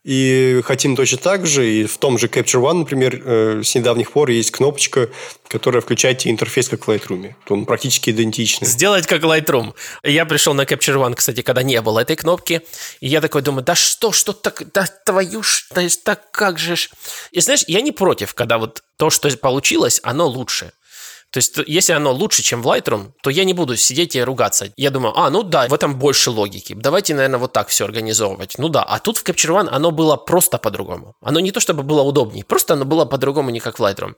И 0.06 0.62
хотим 0.64 0.94
точно 0.94 1.18
так 1.18 1.48
же. 1.48 1.68
И 1.68 1.84
в 1.84 1.98
том 1.98 2.16
же 2.16 2.28
Capture 2.28 2.62
One, 2.62 2.74
например, 2.74 3.20
э, 3.24 3.62
с 3.64 3.74
недавних 3.74 4.12
пор 4.12 4.30
есть 4.30 4.52
кнопочка, 4.52 5.10
которая 5.48 5.82
включает 5.82 6.24
интерфейс 6.28 6.68
как 6.68 6.86
в 6.86 6.90
Lightroom. 6.90 7.34
Он 7.48 7.66
практически 7.66 8.10
идентичный. 8.10 8.68
Сделать 8.68 9.08
как 9.08 9.22
Lightroom. 9.22 9.74
Я 10.04 10.24
пришел 10.24 10.54
на 10.54 10.62
Capture 10.62 10.94
One, 10.94 11.16
кстати, 11.16 11.42
когда 11.42 11.64
не 11.64 11.82
было 11.82 11.98
этой 11.98 12.14
кнопки. 12.14 12.62
И 13.00 13.08
я 13.08 13.20
такой 13.20 13.42
думаю, 13.42 13.64
да 13.64 13.74
что, 13.74 14.12
что 14.12 14.32
так, 14.32 14.62
да 14.72 14.86
твою 15.04 15.42
ж, 15.42 15.66
да, 15.74 15.82
так 16.04 16.30
как 16.30 16.60
же 16.60 16.76
ж. 16.76 16.88
И 17.32 17.40
знаешь, 17.40 17.64
я 17.66 17.80
не 17.80 17.90
против, 17.90 18.32
когда 18.34 18.58
вот 18.58 18.84
то, 18.96 19.10
что 19.10 19.28
получилось, 19.36 19.98
оно 20.04 20.28
лучше. 20.28 20.70
То 21.36 21.38
есть, 21.38 21.58
если 21.66 21.92
оно 21.92 22.12
лучше, 22.12 22.42
чем 22.42 22.62
в 22.62 22.66
Lightroom, 22.66 23.12
то 23.22 23.28
я 23.28 23.44
не 23.44 23.52
буду 23.52 23.76
сидеть 23.76 24.16
и 24.16 24.22
ругаться. 24.22 24.72
Я 24.74 24.88
думаю, 24.88 25.12
а, 25.18 25.28
ну 25.28 25.42
да, 25.42 25.68
в 25.68 25.74
этом 25.74 25.98
больше 25.98 26.30
логики. 26.30 26.72
Давайте, 26.72 27.14
наверное, 27.14 27.38
вот 27.38 27.52
так 27.52 27.68
все 27.68 27.84
организовывать. 27.84 28.54
Ну 28.56 28.70
да, 28.70 28.82
а 28.82 28.98
тут 28.98 29.18
в 29.18 29.22
Capture 29.22 29.50
One 29.50 29.68
оно 29.70 29.90
было 29.90 30.16
просто 30.16 30.56
по-другому. 30.56 31.14
Оно 31.20 31.40
не 31.40 31.50
то, 31.52 31.60
чтобы 31.60 31.82
было 31.82 32.00
удобнее, 32.00 32.42
просто 32.42 32.72
оно 32.72 32.86
было 32.86 33.04
по-другому, 33.04 33.50
не 33.50 33.60
как 33.60 33.78
в 33.78 33.82
Lightroom. 33.82 34.14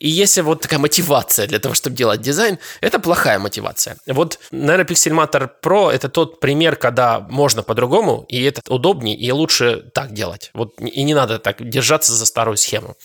И 0.00 0.08
если 0.08 0.40
вот 0.40 0.60
такая 0.60 0.80
мотивация 0.80 1.46
для 1.46 1.60
того, 1.60 1.74
чтобы 1.74 1.96
делать 1.96 2.20
дизайн, 2.20 2.58
это 2.80 2.98
плохая 2.98 3.38
мотивация. 3.38 3.96
Вот, 4.08 4.40
наверное, 4.50 4.84
Pixelmator 4.84 5.50
Pro– 5.62 5.90
это 5.92 6.08
тот 6.08 6.40
пример, 6.40 6.74
когда 6.74 7.20
можно 7.20 7.62
по-другому, 7.62 8.24
и 8.28 8.42
это 8.42 8.62
удобнее, 8.68 9.16
и 9.16 9.30
лучше 9.30 9.90
так 9.94 10.12
делать. 10.12 10.50
Вот, 10.54 10.80
и 10.80 11.04
не 11.04 11.14
надо 11.14 11.38
так 11.38 11.68
держаться 11.68 12.12
за 12.14 12.26
старую 12.26 12.56
схему. 12.56 12.96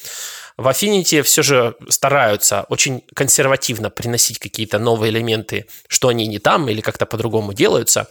В 0.57 0.67
Affinity 0.67 1.21
все 1.23 1.41
же 1.41 1.75
стараются 1.89 2.65
очень 2.69 3.03
консервативно 3.15 3.89
приносить 3.89 4.39
какие-то 4.39 4.79
новые 4.79 5.11
элементы, 5.11 5.67
что 5.87 6.09
они 6.09 6.27
не 6.27 6.39
там 6.39 6.69
или 6.69 6.81
как-то 6.81 7.05
по-другому 7.05 7.53
делаются. 7.53 8.07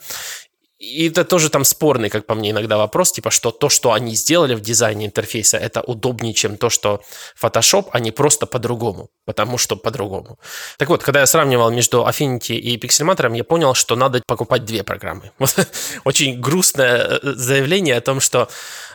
И 0.82 1.08
это 1.08 1.24
тоже 1.24 1.48
там 1.48 1.64
спорный, 1.64 2.10
как 2.10 2.26
по 2.26 2.34
мне, 2.34 2.50
иногда 2.50 2.76
вопрос, 2.76 3.12
типа, 3.12 3.30
что 3.30 3.52
то, 3.52 3.68
что 3.68 3.92
они 3.92 4.16
сделали 4.16 4.54
в 4.54 4.60
дизайне 4.60 5.06
интерфейса, 5.06 5.56
это 5.56 5.80
удобнее, 5.80 6.34
чем 6.34 6.56
то, 6.56 6.70
что 6.70 7.02
Photoshop, 7.40 7.90
а 7.92 8.00
не 8.00 8.10
просто 8.10 8.46
по-другому, 8.46 9.08
потому 9.24 9.58
что 9.58 9.76
по-другому. 9.76 10.38
Так 10.78 10.88
вот, 10.88 11.02
когда 11.02 11.20
я 11.20 11.26
сравнивал 11.26 11.70
между 11.70 12.06
Affinity 12.06 12.54
и 12.54 12.76
Pixelmator, 12.76 13.36
я 13.36 13.44
понял, 13.44 13.74
что 13.74 13.96
надо 13.96 14.22
покупать 14.26 14.64
две 14.64 14.82
программы. 14.82 15.30
Очень 16.04 16.40
грустное 16.40 16.96
э, 16.96 17.18
заявление 17.22 17.96
о 17.96 18.00
том, 18.00 18.20
что 18.20 18.48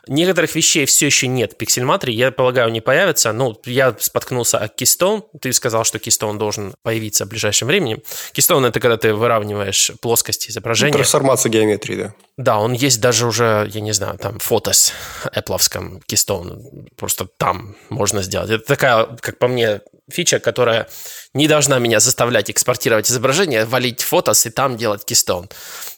некоторых 0.08 0.56
вещей 0.56 0.86
все 0.86 1.06
еще 1.06 1.28
нет 1.28 1.54
в 1.54 1.62
Pixelmator, 1.62 2.10
я 2.10 2.32
полагаю, 2.32 2.72
не 2.72 2.82
появится. 2.82 3.32
Ну, 3.32 3.60
я 3.66 3.96
споткнулся 4.00 4.58
о 4.58 4.68
Keystone, 4.68 5.24
ты 5.42 5.54
сказал, 5.54 5.84
что 5.84 5.98
Keystone 5.98 6.38
должен 6.38 6.74
появиться 6.84 7.26
в 7.26 7.30
ближайшем 7.30 7.68
времени. 7.68 8.04
Keystone— 8.34 8.68
это 8.70 8.80
когда 8.80 8.98
ты 8.98 9.14
выравниваешь 9.14 9.92
плоскости 10.02 10.50
изображения. 10.50 10.94
Трансформация 10.94 11.50
геометрии 11.50 11.96
да. 11.96 12.14
Да, 12.38 12.60
он 12.60 12.74
есть 12.74 13.02
даже 13.02 13.26
уже, 13.26 13.70
я 13.74 13.82
не 13.82 13.94
знаю, 13.94 14.18
там, 14.18 14.40
фотос 14.40 14.94
Apple 15.26 15.58
Keystone. 16.08 16.88
Просто 16.96 17.28
там 17.38 17.76
можно 17.90 18.22
сделать. 18.22 18.50
Это 18.50 18.66
такая, 18.66 19.06
как 19.22 19.40
по 19.40 19.48
мне, 19.48 19.82
фича, 20.10 20.40
которая 20.40 20.88
не 21.34 21.48
должна 21.48 21.80
меня 21.80 22.00
заставлять 22.00 22.50
экспортировать 22.50 23.10
изображение, 23.10 23.66
валить 23.66 24.02
фотос 24.02 24.46
и 24.46 24.50
там 24.50 24.78
делать 24.78 25.04
Keystone. 25.10 25.52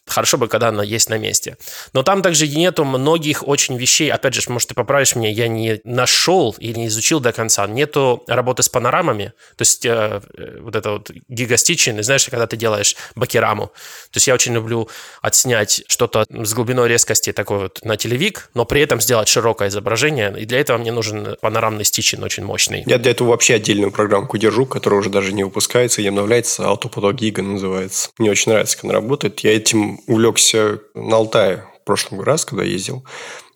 Хорошо 0.10 0.38
бы, 0.38 0.48
когда 0.48 0.70
она 0.70 0.84
есть 0.84 1.10
на 1.10 1.18
месте. 1.18 1.58
Но 1.94 2.04
там 2.04 2.22
также 2.22 2.48
нету 2.48 2.84
многих 2.84 3.48
очень 3.48 3.78
вещей. 3.78 4.12
Опять 4.12 4.34
же, 4.34 4.42
может, 4.48 4.70
ты 4.70 4.76
поправишь 4.76 5.16
меня, 5.16 5.30
я 5.30 5.48
не 5.48 5.82
нашел 5.84 6.56
или 6.60 6.80
не 6.80 6.88
изучил 6.88 7.20
до 7.20 7.32
конца. 7.32 7.68
Нету 7.68 8.24
работы 8.28 8.64
с 8.64 8.70
панорамами. 8.70 9.34
То 9.56 9.62
есть 9.62 9.86
э, 9.86 10.22
э 10.38 10.60
вот 10.60 10.76
это 10.76 10.92
вот 10.92 11.12
гигастичен, 11.30 12.02
знаешь, 12.04 12.26
когда 12.26 12.48
ты 12.48 12.58
делаешь 12.58 12.96
бакераму. 13.16 13.68
То 13.68 14.18
есть 14.18 14.28
я 14.28 14.34
очень 14.34 14.54
люблю 14.54 14.90
отснять 15.22 15.84
что-то 15.88 16.26
с 16.30 16.54
глубиной 16.54 16.90
резкости 16.90 17.32
такой 17.32 17.60
вот 17.60 17.80
на 17.84 17.96
телевик, 17.98 18.50
но 18.54 18.66
при 18.66 18.82
этом 18.82 19.00
сделать 19.02 19.28
широкое 19.28 19.70
изображение. 19.70 20.34
И 20.40 20.46
для 20.46 20.60
этого 20.60 20.78
мне 20.78 20.92
нужен 20.92 21.36
панорамный 21.42 21.86
стичен 21.86 22.24
очень 22.24 22.44
мощный. 22.44 22.84
Я 22.86 22.98
для 22.98 23.12
этого 23.12 23.30
вообще 23.30 23.56
отдельную 23.56 23.92
программку 23.92 24.38
держу, 24.38 24.66
которая 24.66 25.00
уже 25.00 25.10
даже 25.10 25.34
не 25.34 25.44
выпускается 25.44 26.02
и 26.02 26.08
обновляется. 26.08 26.64
Autophoto 26.64 27.12
Giga 27.12 27.42
называется. 27.42 28.10
Мне 28.18 28.32
очень 28.32 28.52
нравится, 28.52 28.78
как 28.78 28.86
она 28.86 28.94
работает. 28.94 29.40
Я 29.42 29.56
этим 29.56 29.99
увлекся 30.08 30.80
на 30.94 31.18
Алтае 31.18 31.66
в 31.82 31.86
прошлый 31.86 32.24
раз, 32.24 32.46
когда 32.46 32.64
ездил. 32.64 33.06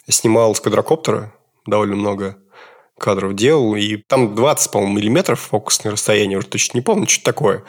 Снимал 0.10 0.53
с 0.56 0.60
квадрокоптера 0.60 1.34
довольно 1.65 1.95
много 1.95 2.38
кадров 2.97 3.36
делал, 3.36 3.75
и 3.75 3.97
там 3.97 4.36
20, 4.36 4.71
по-моему, 4.71 4.97
миллиметров 4.97 5.39
фокусное 5.39 5.91
расстояние, 5.91 6.38
уже 6.38 6.47
точно 6.47 6.77
не 6.77 6.82
помню, 6.82 7.08
что 7.08 7.23
такое. 7.23 7.63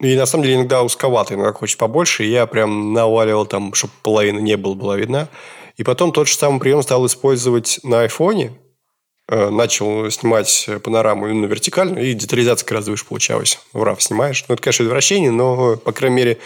И 0.00 0.16
на 0.16 0.26
самом 0.26 0.44
деле 0.44 0.56
иногда 0.56 0.82
узковато, 0.82 1.34
иногда 1.34 1.52
хочешь 1.52 1.76
побольше, 1.76 2.24
и 2.24 2.30
я 2.30 2.46
прям 2.46 2.92
наваливал 2.92 3.46
там, 3.46 3.74
чтобы 3.74 3.92
половина 4.02 4.38
не 4.38 4.56
была, 4.56 4.74
была 4.74 4.96
видна. 4.96 5.28
И 5.76 5.84
потом 5.84 6.12
тот 6.12 6.26
же 6.26 6.34
самый 6.34 6.58
прием 6.58 6.82
стал 6.82 7.06
использовать 7.06 7.80
на 7.82 8.02
айфоне, 8.02 8.52
э, 9.28 9.50
начал 9.50 10.10
снимать 10.10 10.68
панораму 10.82 11.28
именно 11.28 11.46
вертикально, 11.46 11.98
и 11.98 12.14
детализация 12.14 12.66
гораздо 12.66 12.92
выше 12.92 13.04
получалась. 13.04 13.60
В 13.72 13.82
RAW 13.82 14.00
снимаешь. 14.00 14.44
Ну, 14.48 14.54
это, 14.54 14.62
конечно, 14.62 14.84
извращение, 14.84 15.30
но, 15.30 15.76
по 15.76 15.92
крайней 15.92 16.16
мере, 16.16 16.38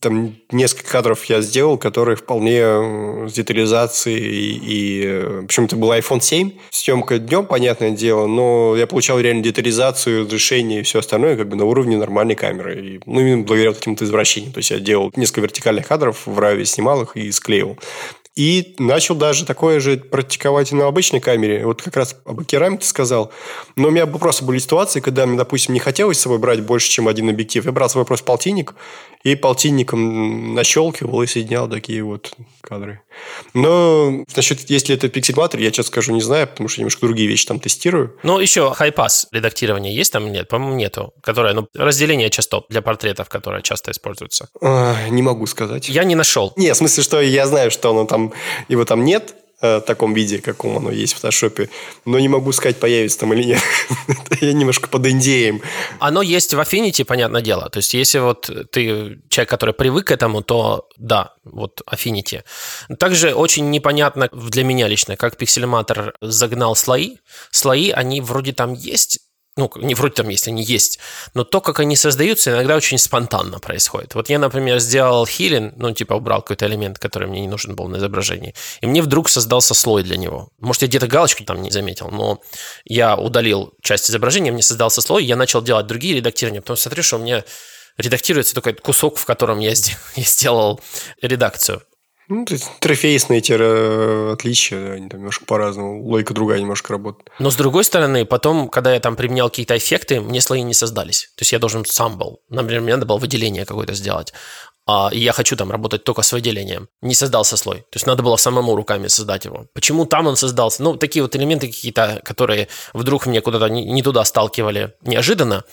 там 0.00 0.36
несколько 0.52 0.88
кадров 0.90 1.24
я 1.24 1.40
сделал, 1.40 1.76
которые 1.76 2.16
вполне 2.16 2.60
э, 2.60 3.26
с 3.28 3.32
детализацией. 3.32 4.18
И, 4.18 4.60
и 4.62 5.04
э, 5.06 5.42
причем 5.46 5.64
это 5.64 5.76
был 5.76 5.92
iPhone 5.92 6.20
7. 6.20 6.52
Съемка 6.70 7.18
днем, 7.18 7.46
понятное 7.46 7.90
дело, 7.90 8.26
но 8.26 8.76
я 8.76 8.86
получал 8.86 9.18
реально 9.18 9.42
детализацию, 9.42 10.24
разрешение 10.24 10.80
и 10.80 10.82
все 10.82 11.00
остальное 11.00 11.36
как 11.36 11.48
бы 11.48 11.56
на 11.56 11.64
уровне 11.64 11.96
нормальной 11.96 12.36
камеры. 12.36 12.80
И, 12.80 13.00
ну, 13.06 13.20
именно 13.20 13.42
благодаря 13.42 13.70
вот 13.70 13.78
таким-то 13.78 14.04
извращениям. 14.04 14.52
То 14.52 14.58
есть 14.58 14.70
я 14.70 14.78
делал 14.78 15.12
несколько 15.16 15.40
вертикальных 15.40 15.88
кадров, 15.88 16.26
в 16.26 16.38
Раве 16.38 16.64
снимал 16.64 17.02
их 17.02 17.16
и 17.16 17.32
склеил. 17.32 17.76
И 18.38 18.76
начал 18.78 19.16
даже 19.16 19.44
такое 19.44 19.80
же 19.80 19.96
практиковать 19.96 20.70
и 20.70 20.76
на 20.76 20.86
обычной 20.86 21.18
камере. 21.18 21.66
Вот 21.66 21.82
как 21.82 21.96
раз 21.96 22.14
об 22.24 22.44
керамике 22.44 22.86
сказал. 22.86 23.32
Но 23.74 23.88
у 23.88 23.90
меня 23.90 24.06
просто 24.06 24.44
были 24.44 24.60
ситуации, 24.60 25.00
когда 25.00 25.26
мне, 25.26 25.36
допустим, 25.36 25.74
не 25.74 25.80
хотелось 25.80 26.18
с 26.18 26.20
собой 26.20 26.38
брать 26.38 26.60
больше, 26.60 26.88
чем 26.88 27.08
один 27.08 27.28
объектив. 27.28 27.64
Я 27.64 27.72
брал 27.72 27.88
с 27.88 27.94
собой 27.94 28.06
просто 28.06 28.24
полтинник 28.24 28.74
и 29.24 29.34
полтинником 29.34 30.54
нащелкивал 30.54 31.22
и 31.22 31.26
соединял 31.26 31.68
такие 31.68 32.04
вот 32.04 32.32
кадры. 32.60 33.00
Но 33.54 34.24
насчет, 34.36 34.70
если 34.70 34.94
это 34.94 35.08
пиксельматор, 35.08 35.58
я 35.58 35.70
сейчас 35.70 35.86
скажу, 35.86 36.12
не 36.12 36.20
знаю, 36.20 36.46
потому 36.46 36.68
что 36.68 36.80
немножко 36.80 37.06
другие 37.06 37.28
вещи 37.28 37.46
там 37.46 37.58
тестирую. 37.58 38.16
Ну, 38.22 38.38
еще 38.38 38.72
хайпас 38.72 39.26
редактирование 39.32 39.94
есть 39.94 40.12
там? 40.12 40.30
Нет, 40.30 40.48
по-моему, 40.48 40.76
нету. 40.76 41.12
Которое, 41.22 41.54
ну, 41.54 41.66
разделение 41.74 42.30
частот 42.30 42.66
для 42.68 42.82
портретов, 42.82 43.28
которое 43.28 43.62
часто 43.62 43.90
используется. 43.90 44.48
А, 44.60 45.08
не 45.08 45.22
могу 45.22 45.46
сказать. 45.46 45.88
Я 45.88 46.04
не 46.04 46.14
нашел. 46.14 46.52
Не, 46.56 46.72
в 46.72 46.76
смысле, 46.76 47.02
что 47.02 47.20
я 47.20 47.46
знаю, 47.46 47.70
что 47.70 47.90
оно 47.90 48.04
там, 48.04 48.27
его 48.68 48.84
там 48.84 49.04
нет, 49.04 49.34
Э, 49.60 49.80
таком 49.80 50.14
виде, 50.14 50.38
каком 50.38 50.76
оно 50.76 50.92
есть 50.92 51.14
в 51.14 51.16
фотошопе. 51.16 51.68
Но 52.04 52.20
не 52.20 52.28
могу 52.28 52.52
сказать, 52.52 52.78
появится 52.78 53.18
там 53.18 53.32
или 53.32 53.42
нет. 53.42 53.60
Я 54.40 54.52
немножко 54.52 54.88
под 54.88 55.04
индеем. 55.08 55.60
Оно 55.98 56.22
есть 56.22 56.54
в 56.54 56.60
Affinity, 56.60 57.04
понятное 57.04 57.42
дело. 57.42 57.68
То 57.68 57.78
есть, 57.78 57.92
если 57.92 58.20
вот 58.20 58.48
ты 58.70 59.18
человек, 59.28 59.50
который 59.50 59.74
привык 59.74 60.06
к 60.06 60.10
этому, 60.12 60.42
то 60.42 60.88
да, 60.96 61.34
вот 61.42 61.82
Affinity. 61.92 62.44
Также 63.00 63.34
очень 63.34 63.70
непонятно 63.70 64.28
для 64.32 64.62
меня 64.62 64.86
лично, 64.86 65.16
как 65.16 65.34
Pixelmator 65.34 66.12
загнал 66.20 66.76
слои. 66.76 67.16
Слои, 67.50 67.90
они 67.90 68.20
вроде 68.20 68.52
там 68.52 68.74
есть, 68.74 69.18
ну, 69.58 69.70
не 69.76 69.94
вроде 69.94 70.14
там 70.14 70.28
есть, 70.28 70.46
они 70.48 70.62
есть, 70.62 71.00
но 71.34 71.42
то, 71.42 71.60
как 71.60 71.80
они 71.80 71.96
создаются, 71.96 72.52
иногда 72.52 72.76
очень 72.76 72.96
спонтанно 72.96 73.58
происходит. 73.58 74.14
Вот 74.14 74.30
я, 74.30 74.38
например, 74.38 74.78
сделал 74.78 75.26
хилин, 75.26 75.74
ну, 75.76 75.92
типа 75.92 76.14
убрал 76.14 76.42
какой-то 76.42 76.66
элемент, 76.66 76.98
который 76.98 77.28
мне 77.28 77.40
не 77.40 77.48
нужен 77.48 77.74
был 77.74 77.88
на 77.88 77.96
изображении, 77.96 78.54
и 78.80 78.86
мне 78.86 79.02
вдруг 79.02 79.28
создался 79.28 79.74
слой 79.74 80.04
для 80.04 80.16
него. 80.16 80.50
Может, 80.60 80.82
я 80.82 80.88
где-то 80.88 81.08
галочку 81.08 81.44
там 81.44 81.60
не 81.60 81.72
заметил, 81.72 82.08
но 82.08 82.40
я 82.84 83.16
удалил 83.16 83.74
часть 83.82 84.08
изображения, 84.08 84.52
мне 84.52 84.62
создался 84.62 85.00
слой, 85.00 85.24
я 85.24 85.34
начал 85.34 85.60
делать 85.60 85.88
другие 85.88 86.14
редактирования, 86.14 86.60
потом 86.60 86.76
смотрю, 86.76 87.02
что 87.02 87.16
у 87.16 87.20
меня 87.20 87.44
редактируется 87.96 88.54
только 88.54 88.72
кусок, 88.74 89.18
в 89.18 89.24
котором 89.24 89.58
я, 89.58 89.74
сделал 90.16 90.80
редакцию. 91.20 91.82
Ну, 92.28 92.44
то 92.44 92.54
есть 92.54 92.68
интерфейсные 92.76 93.40
те 93.40 93.56
э, 93.58 94.32
отличия, 94.32 94.92
они 94.92 95.08
там 95.08 95.20
немножко 95.20 95.46
по-разному, 95.46 96.02
логика 96.04 96.34
другая 96.34 96.60
немножко 96.60 96.92
работает. 96.92 97.30
Но 97.38 97.50
с 97.50 97.56
другой 97.56 97.84
стороны, 97.84 98.26
потом, 98.26 98.68
когда 98.68 98.92
я 98.92 99.00
там 99.00 99.16
применял 99.16 99.48
какие-то 99.48 99.76
эффекты, 99.76 100.20
мне 100.20 100.40
слои 100.40 100.62
не 100.62 100.74
создались. 100.74 101.30
То 101.36 101.42
есть 101.42 101.52
я 101.52 101.58
должен 101.58 101.84
сам 101.86 102.18
был. 102.18 102.40
Например, 102.50 102.82
мне 102.82 102.94
надо 102.94 103.06
было 103.06 103.16
выделение 103.16 103.64
какое-то 103.64 103.94
сделать. 103.94 104.34
А, 104.90 105.10
и 105.12 105.18
я 105.18 105.32
хочу 105.32 105.54
там 105.54 105.70
работать 105.70 106.04
только 106.04 106.22
с 106.22 106.32
выделением. 106.32 106.88
Не 107.02 107.14
создался 107.14 107.58
слой. 107.58 107.80
То 107.80 107.96
есть 107.96 108.06
надо 108.06 108.22
было 108.22 108.36
самому 108.36 108.74
руками 108.74 109.08
создать 109.08 109.44
его. 109.44 109.66
Почему 109.74 110.06
там 110.06 110.26
он 110.26 110.36
создался? 110.36 110.82
Ну, 110.82 110.96
такие 110.96 111.22
вот 111.22 111.36
элементы 111.36 111.66
какие-то, 111.66 112.22
которые 112.24 112.68
вдруг 112.94 113.26
мне 113.26 113.42
куда-то 113.42 113.68
не 113.68 114.02
туда 114.02 114.24
сталкивали 114.24 114.94
неожиданно. 115.02 115.64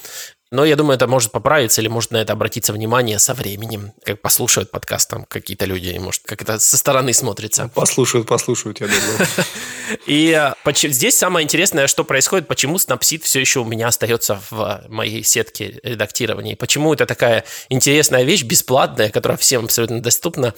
Но 0.55 0.63
я 0.63 0.77
думаю, 0.77 0.95
это 0.95 1.05
может 1.05 1.33
поправиться 1.33 1.81
или 1.81 1.89
может 1.89 2.11
на 2.11 2.17
это 2.17 2.31
обратиться 2.31 2.71
внимание 2.71 3.19
со 3.19 3.33
временем. 3.33 3.91
Как 4.05 4.21
послушают 4.21 4.71
подкаст 4.71 5.09
там 5.09 5.25
какие-то 5.25 5.65
люди, 5.65 5.89
и 5.89 5.99
может 5.99 6.21
как 6.23 6.41
это 6.41 6.59
со 6.59 6.77
стороны 6.77 7.13
смотрится. 7.13 7.69
Послушают, 7.75 8.25
послушают, 8.25 8.79
я 8.79 8.87
думаю. 8.87 9.27
И 10.05 10.31
э, 10.31 10.73
здесь 10.73 11.17
самое 11.17 11.43
интересное, 11.43 11.87
что 11.87 12.05
происходит, 12.05 12.47
почему 12.47 12.77
Snapseed 12.77 13.21
все 13.23 13.41
еще 13.41 13.59
у 13.59 13.65
меня 13.65 13.89
остается 13.89 14.39
в 14.49 14.85
моей 14.87 15.25
сетке 15.25 15.81
редактирования. 15.83 16.55
Почему 16.55 16.93
это 16.93 17.05
такая 17.05 17.43
интересная 17.67 18.23
вещь, 18.23 18.43
бесплатная, 18.43 19.09
которая 19.09 19.37
всем 19.37 19.65
абсолютно 19.65 20.01
доступна. 20.01 20.53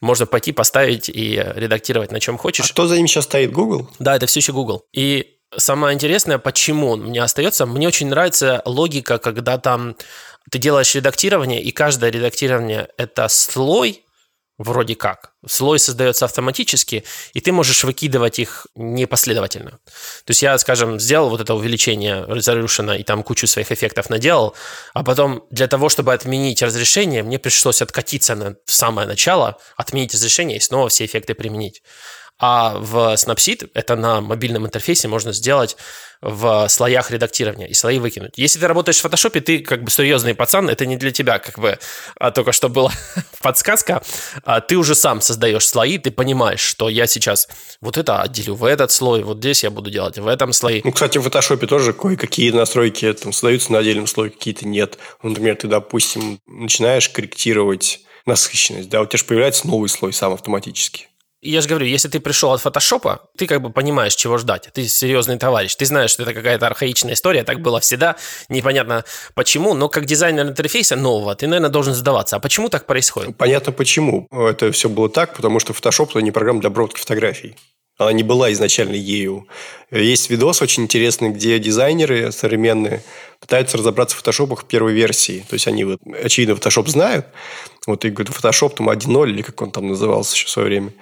Можно 0.00 0.24
пойти, 0.24 0.52
поставить 0.52 1.10
и 1.10 1.34
редактировать 1.56 2.10
на 2.10 2.20
чем 2.20 2.38
хочешь. 2.38 2.64
А 2.64 2.68
что 2.68 2.86
за 2.86 2.96
ним 2.96 3.06
сейчас 3.06 3.24
стоит? 3.24 3.52
Google? 3.52 3.90
Да, 3.98 4.16
это 4.16 4.26
все 4.26 4.40
еще 4.40 4.54
Google. 4.54 4.86
И 4.94 5.41
Самое 5.56 5.94
интересное, 5.94 6.38
почему 6.38 6.90
он 6.90 7.02
мне 7.02 7.22
остается, 7.22 7.66
мне 7.66 7.86
очень 7.86 8.08
нравится 8.08 8.62
логика, 8.64 9.18
когда 9.18 9.58
там 9.58 9.96
ты 10.50 10.58
делаешь 10.58 10.94
редактирование, 10.94 11.62
и 11.62 11.70
каждое 11.72 12.10
редактирование– 12.10 12.88
это 12.96 13.28
слой, 13.28 14.04
вроде 14.58 14.94
как. 14.94 15.32
Слой 15.46 15.78
создается 15.78 16.24
автоматически, 16.24 17.04
и 17.32 17.40
ты 17.40 17.52
можешь 17.52 17.84
выкидывать 17.84 18.38
их 18.38 18.66
непоследовательно. 18.74 19.72
То 20.24 20.30
есть 20.30 20.42
я, 20.42 20.56
скажем, 20.58 21.00
сделал 21.00 21.30
вот 21.30 21.40
это 21.40 21.54
увеличение 21.54 22.24
resolution 22.24 22.96
и 22.98 23.02
там 23.02 23.22
кучу 23.22 23.46
своих 23.46 23.72
эффектов 23.72 24.10
наделал, 24.10 24.54
а 24.94 25.02
потом 25.02 25.44
для 25.50 25.68
того, 25.68 25.88
чтобы 25.88 26.12
отменить 26.12 26.62
разрешение, 26.62 27.22
мне 27.22 27.38
пришлось 27.38 27.82
откатиться 27.82 28.34
на, 28.34 28.56
самое 28.66 29.08
начало, 29.08 29.58
отменить 29.76 30.14
разрешение 30.14 30.58
и 30.58 30.60
снова 30.60 30.88
все 30.88 31.04
эффекты 31.04 31.34
применить. 31.34 31.82
А 32.44 32.76
в 32.76 33.14
Snapseed 33.14 33.70
это 33.72 33.94
на 33.94 34.20
мобильном 34.20 34.66
интерфейсе 34.66 35.06
можно 35.06 35.32
сделать 35.32 35.76
в 36.20 36.66
слоях 36.68 37.12
редактирования 37.12 37.68
и 37.68 37.74
слои 37.74 38.00
выкинуть. 38.00 38.32
Если 38.34 38.58
ты 38.58 38.66
работаешь 38.66 38.98
в 38.98 39.02
фотошопе, 39.02 39.40
ты 39.40 39.60
как 39.60 39.84
бы 39.84 39.92
серьезный 39.92 40.34
пацан, 40.34 40.68
это 40.68 40.84
не 40.84 40.96
для 40.96 41.12
тебя, 41.12 41.38
как 41.38 41.60
бы 41.60 41.78
а 42.16 42.32
только 42.32 42.50
что 42.50 42.68
была 42.68 42.90
подсказка. 43.42 44.02
А 44.42 44.60
ты 44.60 44.76
уже 44.76 44.96
сам 44.96 45.20
создаешь 45.20 45.64
слои, 45.64 45.98
ты 45.98 46.10
понимаешь, 46.10 46.60
что 46.60 46.88
я 46.88 47.06
сейчас 47.06 47.48
вот 47.80 47.96
это 47.96 48.20
отделю 48.20 48.56
в 48.56 48.64
этот 48.64 48.90
слой, 48.90 49.22
вот 49.22 49.38
здесь 49.38 49.62
я 49.62 49.70
буду 49.70 49.90
делать 49.90 50.18
в 50.18 50.26
этом 50.26 50.52
слое. 50.52 50.80
Ну, 50.82 50.90
кстати, 50.90 51.18
в 51.18 51.22
фотошопе 51.22 51.68
тоже 51.68 51.92
кое-какие 51.92 52.50
настройки 52.50 53.12
там 53.12 53.32
создаются 53.32 53.70
на 53.70 53.78
отдельном 53.78 54.08
слое, 54.08 54.30
какие-то 54.30 54.66
нет. 54.66 54.98
Например, 55.22 55.54
ты, 55.54 55.68
допустим, 55.68 56.40
начинаешь 56.48 57.08
корректировать 57.08 58.00
насыщенность, 58.26 58.88
да, 58.88 59.00
у 59.00 59.06
тебя 59.06 59.18
же 59.18 59.24
появляется 59.24 59.68
новый 59.68 59.88
слой 59.88 60.12
сам 60.12 60.32
автоматически. 60.32 61.08
Я 61.44 61.60
же 61.60 61.68
говорю, 61.68 61.86
если 61.86 62.06
ты 62.06 62.20
пришел 62.20 62.52
от 62.52 62.60
фотошопа, 62.60 63.28
ты 63.36 63.48
как 63.48 63.60
бы 63.60 63.70
понимаешь, 63.70 64.14
чего 64.14 64.38
ждать. 64.38 64.68
Ты 64.72 64.86
серьезный 64.86 65.38
товарищ. 65.38 65.74
Ты 65.74 65.86
знаешь, 65.86 66.12
что 66.12 66.22
это 66.22 66.34
какая-то 66.34 66.68
архаичная 66.68 67.14
история, 67.14 67.42
так 67.42 67.60
было 67.60 67.80
всегда. 67.80 68.14
Непонятно 68.48 69.04
почему, 69.34 69.74
но 69.74 69.88
как 69.88 70.04
дизайнер 70.04 70.46
интерфейса 70.46 70.94
нового, 70.94 71.34
ты, 71.34 71.48
наверное, 71.48 71.68
должен 71.68 71.94
задаваться. 71.94 72.36
А 72.36 72.38
почему 72.38 72.68
так 72.68 72.86
происходит? 72.86 73.36
Понятно 73.36 73.72
почему. 73.72 74.28
Это 74.30 74.70
все 74.70 74.88
было 74.88 75.08
так, 75.08 75.34
потому 75.34 75.58
что 75.58 75.72
Photoshop– 75.72 76.10
это 76.10 76.20
не 76.20 76.30
программа 76.30 76.60
для 76.60 76.68
обработки 76.68 77.00
фотографий. 77.00 77.56
Она 77.98 78.12
не 78.12 78.22
была 78.22 78.52
изначально 78.52 78.94
ею. 78.94 79.46
Есть 79.90 80.30
видос 80.30 80.62
очень 80.62 80.84
интересный, 80.84 81.30
где 81.30 81.58
дизайнеры 81.58 82.32
современные 82.32 83.02
пытаются 83.40 83.76
разобраться 83.76 84.16
в 84.16 84.20
фотошопах 84.20 84.64
первой 84.64 84.92
версии. 84.92 85.44
То 85.48 85.54
есть 85.54 85.66
они, 85.66 85.84
вот, 85.84 86.00
очевидно, 86.22 86.54
фотошоп 86.54 86.88
знают. 86.88 87.26
Вот 87.86 88.04
и 88.04 88.10
говорят, 88.10 88.34
фотошоп 88.34 88.76
там 88.76 88.88
1.0 88.88 89.28
или 89.28 89.42
как 89.42 89.60
он 89.60 89.72
там 89.72 89.88
назывался 89.88 90.34
еще 90.34 90.46
в 90.46 90.50
свое 90.50 90.68
время. 90.68 90.92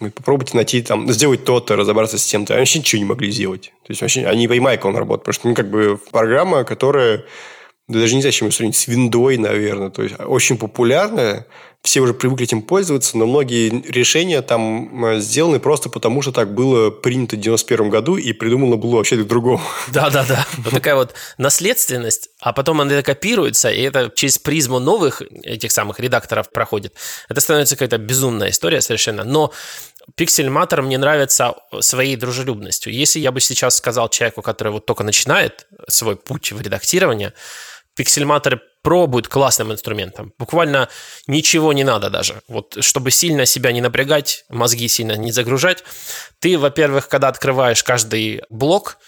Говорит, 0.00 0.14
попробуйте 0.14 0.56
найти 0.56 0.82
там, 0.82 1.10
сделать 1.12 1.44
то-то, 1.44 1.76
разобраться 1.76 2.18
с 2.18 2.24
тем-то. 2.24 2.54
Они 2.54 2.62
вообще 2.62 2.78
ничего 2.78 2.98
не 3.00 3.04
могли 3.04 3.30
сделать. 3.30 3.72
То 3.84 3.90
есть 3.90 4.00
вообще 4.00 4.26
они 4.26 4.46
как 4.78 4.86
он 4.86 4.96
работает. 4.96 5.24
Потому 5.24 5.34
что 5.34 5.48
ну, 5.48 5.54
как 5.54 5.70
бы 5.70 6.00
программа, 6.10 6.64
которая 6.64 7.24
даже 7.86 8.14
не 8.14 8.22
знаю, 8.22 8.32
чем 8.32 8.48
ее 8.48 8.52
сравнить, 8.52 8.76
с 8.76 8.86
виндой, 8.88 9.36
наверное. 9.36 9.90
То 9.90 10.02
есть 10.02 10.14
очень 10.18 10.56
популярная, 10.56 11.46
все 11.82 12.00
уже 12.00 12.12
привыкли 12.12 12.44
этим 12.44 12.62
пользоваться, 12.62 13.16
но 13.16 13.26
многие 13.26 13.68
решения 13.90 14.42
там 14.42 15.04
э, 15.04 15.20
сделаны 15.20 15.60
просто 15.60 15.88
потому, 15.88 16.20
что 16.20 16.30
так 16.30 16.54
было 16.54 16.90
принято 16.90 17.36
в 17.36 17.40
91 17.40 17.88
году 17.88 18.16
и 18.16 18.32
придумано 18.32 18.76
было 18.76 18.96
вообще 18.96 19.16
другого. 19.16 19.60
Да-да-да. 19.88 20.46
Вот 20.58 20.74
такая 20.74 20.94
вот 20.94 21.14
наследственность, 21.38 22.30
а 22.38 22.52
потом 22.52 22.82
она 22.82 23.02
копируется, 23.02 23.70
и 23.70 23.80
это 23.80 24.12
через 24.14 24.38
призму 24.38 24.78
новых 24.78 25.22
этих 25.42 25.72
самых 25.72 26.00
редакторов 26.00 26.50
проходит. 26.50 26.94
Это 27.28 27.40
становится 27.40 27.76
какая-то 27.76 27.98
безумная 27.98 28.50
история 28.50 28.82
совершенно. 28.82 29.24
Но 29.24 29.52
Пиксельматор 30.16 30.82
мне 30.82 30.98
нравится 30.98 31.54
своей 31.80 32.16
дружелюбностью. 32.16 32.92
Если 32.92 33.20
я 33.20 33.32
бы 33.32 33.40
сейчас 33.40 33.76
сказал 33.76 34.10
человеку, 34.10 34.42
который 34.42 34.72
вот 34.72 34.84
только 34.84 35.02
начинает 35.02 35.66
свой 35.88 36.16
путь 36.16 36.52
в 36.52 36.60
редактирование, 36.60 37.32
пробует 38.82 39.28
классным 39.28 39.72
инструментом. 39.72 40.32
Буквально 40.38 40.88
ничего 41.26 41.72
не 41.72 41.84
надо 41.84 42.10
даже. 42.10 42.42
Вот 42.48 42.78
чтобы 42.80 43.10
сильно 43.10 43.46
себя 43.46 43.72
не 43.72 43.80
напрягать, 43.80 44.44
мозги 44.48 44.88
сильно 44.88 45.16
не 45.16 45.32
загружать, 45.32 45.84
ты, 46.38 46.58
во-первых, 46.58 47.08
когда 47.08 47.28
открываешь 47.28 47.84
каждый 47.84 48.42
блок, 48.48 48.98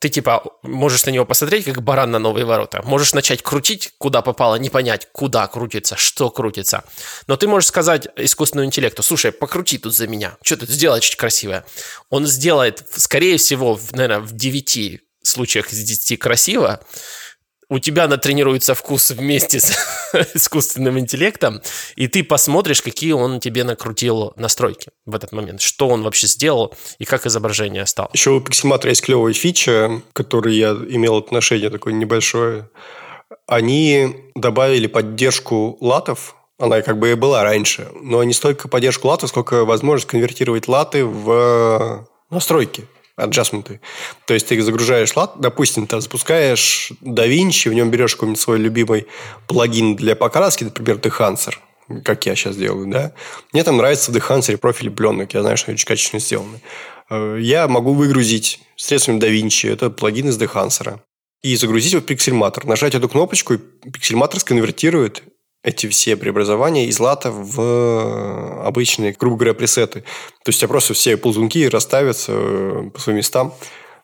ты 0.00 0.08
типа 0.08 0.42
можешь 0.62 1.04
на 1.04 1.10
него 1.10 1.26
посмотреть, 1.26 1.66
как 1.66 1.82
баран 1.82 2.10
на 2.10 2.18
новые 2.18 2.46
ворота. 2.46 2.80
Можешь 2.84 3.12
начать 3.12 3.42
крутить, 3.42 3.92
куда 3.98 4.22
попало, 4.22 4.56
не 4.56 4.70
понять, 4.70 5.06
куда 5.12 5.46
крутится, 5.46 5.94
что 5.96 6.30
крутится. 6.30 6.84
Но 7.26 7.36
ты 7.36 7.46
можешь 7.46 7.68
сказать 7.68 8.08
искусственному 8.16 8.66
интеллекту, 8.66 9.02
слушай, 9.02 9.30
покрути 9.30 9.76
тут 9.76 9.94
за 9.94 10.06
меня, 10.06 10.38
что 10.42 10.56
тут 10.56 10.70
сделай 10.70 11.02
чуть 11.02 11.16
красивое. 11.16 11.66
Он 12.08 12.26
сделает, 12.26 12.82
скорее 12.96 13.36
всего, 13.36 13.78
наверное, 13.92 14.20
в 14.20 14.32
9 14.32 15.00
случаях 15.22 15.70
из 15.70 15.82
10 15.82 16.18
красиво, 16.18 16.80
у 17.70 17.78
тебя 17.78 18.08
натренируется 18.08 18.74
вкус 18.74 19.10
вместе 19.12 19.60
с 19.60 19.72
искусственным 20.34 20.98
интеллектом, 20.98 21.62
и 21.96 22.08
ты 22.08 22.22
посмотришь, 22.22 22.82
какие 22.82 23.12
он 23.12 23.40
тебе 23.40 23.64
накрутил 23.64 24.34
настройки 24.36 24.88
в 25.06 25.14
этот 25.14 25.32
момент, 25.32 25.62
что 25.62 25.88
он 25.88 26.02
вообще 26.02 26.26
сделал 26.26 26.74
и 26.98 27.04
как 27.04 27.26
изображение 27.26 27.86
стало. 27.86 28.10
Еще 28.12 28.30
у 28.30 28.40
Pixelmator 28.40 28.88
есть 28.88 29.02
клевая 29.02 29.32
фича, 29.32 30.02
к 30.12 30.16
которой 30.16 30.56
я 30.56 30.72
имел 30.72 31.16
отношение 31.16 31.70
такое 31.70 31.94
небольшое. 31.94 32.68
Они 33.46 34.16
добавили 34.34 34.86
поддержку 34.86 35.78
латов 35.80 36.34
она 36.58 36.82
как 36.82 36.98
бы 36.98 37.10
и 37.10 37.14
была 37.14 37.42
раньше, 37.42 37.88
но 38.02 38.22
не 38.22 38.34
столько 38.34 38.68
поддержку 38.68 39.08
латов, 39.08 39.30
сколько 39.30 39.64
возможность 39.64 40.10
конвертировать 40.10 40.68
латы 40.68 41.06
в 41.06 42.06
настройки 42.28 42.86
аджастменты. 43.20 43.80
То 44.26 44.34
есть 44.34 44.46
ты 44.46 44.60
загружаешь 44.60 45.14
лад, 45.16 45.34
допустим, 45.38 45.86
ты 45.86 46.00
запускаешь 46.00 46.92
DaVinci, 47.02 47.70
в 47.70 47.74
нем 47.74 47.90
берешь 47.90 48.14
какой-нибудь 48.14 48.40
свой 48.40 48.58
любимый 48.58 49.06
плагин 49.46 49.96
для 49.96 50.16
покраски, 50.16 50.64
например, 50.64 50.96
Dehancer, 50.96 51.54
как 52.04 52.26
я 52.26 52.34
сейчас 52.34 52.56
делаю, 52.56 52.86
да. 52.86 53.12
Мне 53.52 53.64
там 53.64 53.76
нравится 53.76 54.12
в 54.12 54.16
Dehancer 54.16 54.56
профиль 54.56 54.90
пленок, 54.90 55.34
я 55.34 55.42
знаю, 55.42 55.56
что 55.56 55.70
они 55.70 55.74
очень 55.74 55.86
качественно 55.86 56.20
сделаны. 56.20 56.60
Э, 57.10 57.38
я 57.40 57.68
могу 57.68 57.92
выгрузить 57.94 58.60
средствами 58.76 59.18
DaVinci, 59.18 59.72
это 59.72 59.90
плагин 59.90 60.28
из 60.28 60.38
Dehancer, 60.38 61.00
и 61.42 61.56
загрузить 61.56 61.92
его 61.92 62.02
в 62.02 62.06
Pixelmator. 62.06 62.66
Нажать 62.66 62.94
эту 62.94 63.08
кнопочку, 63.08 63.54
и 63.54 63.58
Pixelmator 63.86 64.38
сконвертирует 64.40 65.22
эти 65.62 65.88
все 65.88 66.16
преобразования 66.16 66.86
из 66.86 66.98
лата 66.98 67.30
в 67.30 68.66
обычные, 68.66 69.14
грубо 69.18 69.36
говоря, 69.36 69.54
пресеты. 69.54 70.00
То 70.42 70.48
есть 70.48 70.58
у 70.58 70.60
тебя 70.60 70.68
просто 70.68 70.94
все 70.94 71.16
ползунки 71.16 71.68
расставятся 71.68 72.32
э, 72.34 72.90
по 72.94 73.00
своим 73.00 73.18
местам. 73.18 73.54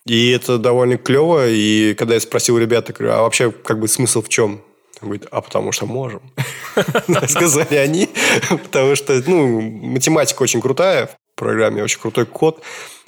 И 0.05 0.31
это 0.31 0.59
довольно 0.59 0.99
клево. 0.99 1.49
И 1.49 1.95
когда 1.95 2.15
я 2.15 2.21
спросил 2.21 2.59
ребят, 2.59 2.91
говорю, 2.91 3.15
а 3.15 3.23
вообще 3.23 3.51
как 3.51 3.81
бы 3.81 3.89
смысл 3.89 4.23
в 4.23 4.29
чем? 4.29 4.61
Он 5.01 5.09
говорит, 5.09 5.27
а 5.31 5.41
потому 5.41 5.73
что 5.73 5.87
можем. 5.87 6.23
Сказали 7.29 7.75
они. 7.77 8.09
Потому 8.49 8.95
что, 8.95 9.23
ну, 9.27 9.61
математика 9.61 10.43
очень 10.43 10.61
крутая 10.61 11.07
в 11.07 11.17
программе, 11.37 11.83
очень 11.83 12.01
крутой 12.01 12.27
код. 12.27 12.63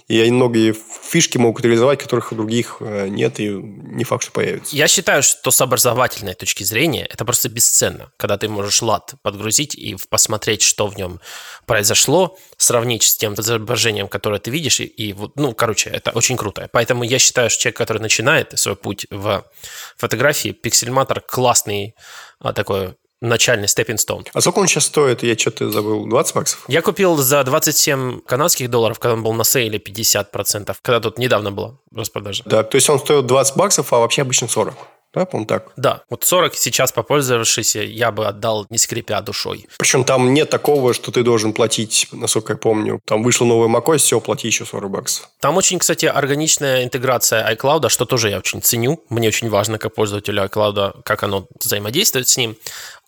И 0.08 0.18
они 0.20 0.32
многие 0.32 0.72
фишки 0.72 1.36
могут 1.36 1.64
реализовать, 1.64 2.02
которых 2.02 2.32
у 2.32 2.34
других 2.34 2.78
э, 2.80 3.08
нет, 3.08 3.40
и 3.40 3.50
не 3.50 4.04
факт, 4.04 4.22
что 4.22 4.32
появится. 4.32 4.74
Я 4.74 4.88
считаю, 4.88 5.22
что 5.22 5.50
с 5.50 5.60
образовательной 5.60 6.34
точки 6.34 6.64
зрения 6.64 7.04
это 7.04 7.26
просто 7.26 7.50
бесценно, 7.50 8.10
когда 8.16 8.38
ты 8.38 8.48
можешь 8.48 8.80
лад 8.80 9.14
подгрузить 9.22 9.74
и 9.74 9.96
посмотреть, 10.08 10.62
что 10.62 10.86
в 10.86 10.96
нем 10.96 11.20
произошло, 11.66 12.38
сравнить 12.56 13.02
с 13.02 13.18
тем 13.18 13.34
изображением, 13.34 14.08
которое 14.08 14.40
ты 14.40 14.50
видишь, 14.50 14.80
и, 14.80 14.84
и 14.84 15.12
вот, 15.12 15.36
ну, 15.36 15.52
короче, 15.54 15.90
это 15.90 16.10
очень 16.12 16.38
круто. 16.38 16.70
Поэтому 16.72 17.04
я 17.04 17.18
считаю, 17.18 17.50
что 17.50 17.62
человек, 17.64 17.76
который 17.76 18.00
начинает 18.00 18.58
свой 18.58 18.76
путь 18.76 19.06
в 19.10 19.44
фотографии, 19.98 20.50
пиксельматор 20.50 21.20
классный 21.20 21.94
а, 22.40 22.54
такой 22.54 22.94
начальный 23.20 23.66
stepping 23.66 23.96
stone. 23.96 24.26
А 24.32 24.40
сколько 24.40 24.58
он 24.58 24.68
сейчас 24.68 24.86
стоит? 24.86 25.22
Я 25.22 25.36
что-то 25.36 25.70
забыл. 25.70 26.06
20 26.06 26.34
баксов? 26.34 26.64
Я 26.68 26.82
купил 26.82 27.16
за 27.16 27.42
27 27.44 28.20
канадских 28.20 28.70
долларов, 28.70 28.98
когда 28.98 29.14
он 29.14 29.22
был 29.22 29.32
на 29.32 29.44
сейле 29.44 29.78
50%, 29.78 30.76
когда 30.82 31.00
тут 31.00 31.18
недавно 31.18 31.50
было 31.50 31.78
распродажа. 31.94 32.42
Да, 32.46 32.62
то 32.62 32.76
есть 32.76 32.88
он 32.88 32.98
стоит 32.98 33.26
20 33.26 33.56
баксов, 33.56 33.92
а 33.92 33.98
вообще 33.98 34.22
обычно 34.22 34.48
40. 34.48 34.74
Да, 35.14 35.24
по-моему, 35.24 35.46
так. 35.46 35.72
Да, 35.76 36.02
вот 36.10 36.24
40 36.24 36.54
сейчас 36.54 36.92
попользовавшись, 36.92 37.76
я 37.76 38.12
бы 38.12 38.26
отдал, 38.26 38.66
не 38.68 38.76
скрипя 38.76 39.20
душой. 39.22 39.66
Причем 39.78 40.04
там 40.04 40.34
нет 40.34 40.50
такого, 40.50 40.92
что 40.92 41.10
ты 41.10 41.22
должен 41.22 41.54
платить, 41.54 42.08
насколько 42.12 42.52
я 42.52 42.56
помню. 42.58 43.00
Там 43.06 43.22
вышло 43.22 43.46
новое 43.46 43.68
macOS, 43.68 43.98
все, 43.98 44.20
плати 44.20 44.48
еще 44.48 44.66
40 44.66 44.90
баксов. 44.90 45.30
Там 45.40 45.56
очень, 45.56 45.78
кстати, 45.78 46.04
органичная 46.04 46.84
интеграция 46.84 47.50
iCloud, 47.54 47.88
что 47.88 48.04
тоже 48.04 48.28
я 48.28 48.38
очень 48.38 48.60
ценю. 48.60 49.02
Мне 49.08 49.28
очень 49.28 49.48
важно, 49.48 49.78
как 49.78 49.94
пользователю 49.94 50.44
iCloud, 50.44 51.02
как 51.04 51.22
оно 51.22 51.46
взаимодействует 51.58 52.28
с 52.28 52.36
ним. 52.36 52.56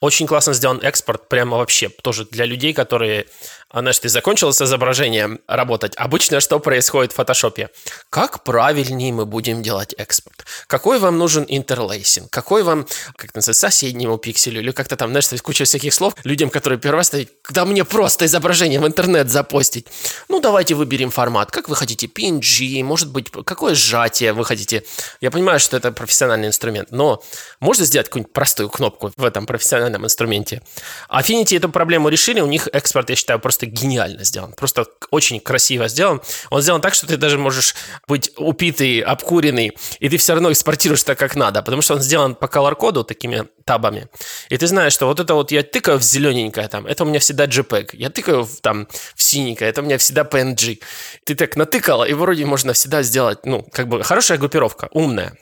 Очень 0.00 0.26
классно 0.26 0.54
сделан 0.54 0.80
экспорт, 0.82 1.28
прямо 1.28 1.58
вообще 1.58 1.90
тоже 1.90 2.24
для 2.24 2.46
людей, 2.46 2.72
которые 2.72 3.26
а 3.72 3.80
знаешь, 3.80 4.00
ты 4.00 4.08
закончил 4.08 4.52
с 4.52 4.60
изображением 4.60 5.40
работать. 5.46 5.92
Обычно 5.94 6.40
что 6.40 6.58
происходит 6.58 7.12
в 7.12 7.14
фотошопе? 7.14 7.70
Как 8.10 8.42
правильнее 8.42 9.12
мы 9.12 9.26
будем 9.26 9.62
делать 9.62 9.94
экспорт? 9.96 10.44
Какой 10.66 10.98
вам 10.98 11.18
нужен 11.18 11.44
interlacing? 11.46 12.28
Какой 12.30 12.64
вам, 12.64 12.88
как 13.14 13.32
называется, 13.32 13.70
соседнему 13.70 14.18
пикселю? 14.18 14.60
Или 14.60 14.72
как-то 14.72 14.96
там, 14.96 15.10
знаешь, 15.10 15.28
куча 15.40 15.64
всяких 15.64 15.94
слов 15.94 16.14
людям, 16.24 16.50
которые 16.50 16.80
первый 16.80 16.96
раз 16.96 17.06
стоят, 17.06 17.28
да 17.50 17.64
мне 17.64 17.84
просто 17.84 18.26
изображение 18.26 18.80
в 18.80 18.86
интернет 18.88 19.30
запостить. 19.30 19.86
Ну, 20.28 20.40
давайте 20.40 20.74
выберем 20.74 21.12
формат. 21.12 21.52
Как 21.52 21.68
вы 21.68 21.76
хотите? 21.76 22.08
PNG, 22.08 22.82
может 22.82 23.12
быть, 23.12 23.30
какое 23.44 23.76
сжатие 23.76 24.32
вы 24.32 24.44
хотите? 24.44 24.82
Я 25.20 25.30
понимаю, 25.30 25.60
что 25.60 25.76
это 25.76 25.92
профессиональный 25.92 26.48
инструмент, 26.48 26.90
но 26.90 27.22
можно 27.60 27.84
сделать 27.84 28.08
какую-нибудь 28.08 28.32
простую 28.32 28.68
кнопку 28.68 29.12
в 29.16 29.24
этом 29.24 29.46
профессиональном 29.46 29.89
инструменте? 29.96 30.62
Affinity 31.10 31.56
эту 31.56 31.68
проблему 31.68 32.08
решили, 32.08 32.40
у 32.40 32.46
них 32.46 32.68
экспорт, 32.72 33.10
я 33.10 33.16
считаю, 33.16 33.38
просто 33.40 33.66
гениально 33.66 34.24
сделан, 34.24 34.52
просто 34.52 34.86
очень 35.10 35.40
красиво 35.40 35.88
сделан. 35.88 36.20
Он 36.50 36.62
сделан 36.62 36.80
так, 36.80 36.94
что 36.94 37.06
ты 37.06 37.16
даже 37.16 37.38
можешь 37.38 37.74
быть 38.08 38.30
упитый, 38.36 39.00
обкуренный, 39.00 39.72
и 39.98 40.08
ты 40.08 40.16
все 40.16 40.34
равно 40.34 40.52
экспортируешь 40.52 41.02
так, 41.02 41.18
как 41.18 41.36
надо, 41.36 41.62
потому 41.62 41.82
что 41.82 41.94
он 41.94 42.00
сделан 42.00 42.34
по 42.34 42.48
колор-коду 42.48 43.04
такими 43.04 43.46
табами. 43.64 44.08
И 44.48 44.56
ты 44.56 44.66
знаешь, 44.66 44.92
что 44.92 45.06
вот 45.06 45.20
это 45.20 45.34
вот 45.34 45.52
я 45.52 45.62
тыкаю 45.62 45.98
в 45.98 46.02
зелененькое 46.02 46.68
там, 46.68 46.86
это 46.86 47.04
у 47.04 47.06
меня 47.06 47.20
всегда 47.20 47.46
JPEG. 47.46 47.90
Я 47.92 48.10
тыкаю 48.10 48.44
в, 48.44 48.60
там 48.60 48.86
в 49.14 49.22
синенькое, 49.22 49.70
это 49.70 49.82
у 49.82 49.84
меня 49.84 49.98
всегда 49.98 50.22
PNG. 50.22 50.80
Ты 51.24 51.34
так 51.34 51.56
натыкал, 51.56 52.04
и 52.04 52.12
вроде 52.12 52.44
можно 52.46 52.72
всегда 52.72 53.02
сделать, 53.02 53.46
ну, 53.46 53.66
как 53.72 53.88
бы 53.88 54.02
хорошая 54.02 54.38
группировка, 54.38 54.88
умная. 54.92 55.36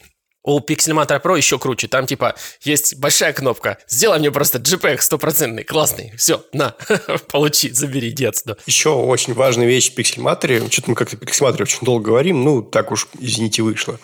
У 0.45 0.61
Pixelmator 0.61 1.20
Pro 1.22 1.36
еще 1.36 1.59
круче. 1.59 1.89
Там 1.89 2.07
типа 2.07 2.34
есть 2.62 2.99
большая 2.99 3.32
кнопка. 3.32 3.78
Сделай 3.89 4.18
мне 4.18 4.30
просто 4.30 4.59
JPEG 4.59 4.99
стопроцентный, 5.01 5.64
классный. 5.64 6.12
Все, 6.16 6.43
на, 6.53 6.74
получи, 7.30 7.70
забери 7.70 8.12
детство. 8.12 8.57
Еще 8.66 8.91
очень 8.91 9.34
важная 9.34 9.66
вещь 9.66 9.93
в 9.93 9.99
Pixelmator. 9.99 10.70
Что-то 10.70 10.91
мы 10.91 10.97
как-то 10.97 11.16
в 11.16 11.20
Pixelmator 11.20 11.62
очень 11.62 11.84
долго 11.84 12.07
говорим. 12.07 12.45
Ну, 12.45 12.62
так 12.62 12.93
уж, 12.93 13.09
извините, 13.18 13.62
вышло. 13.62 13.99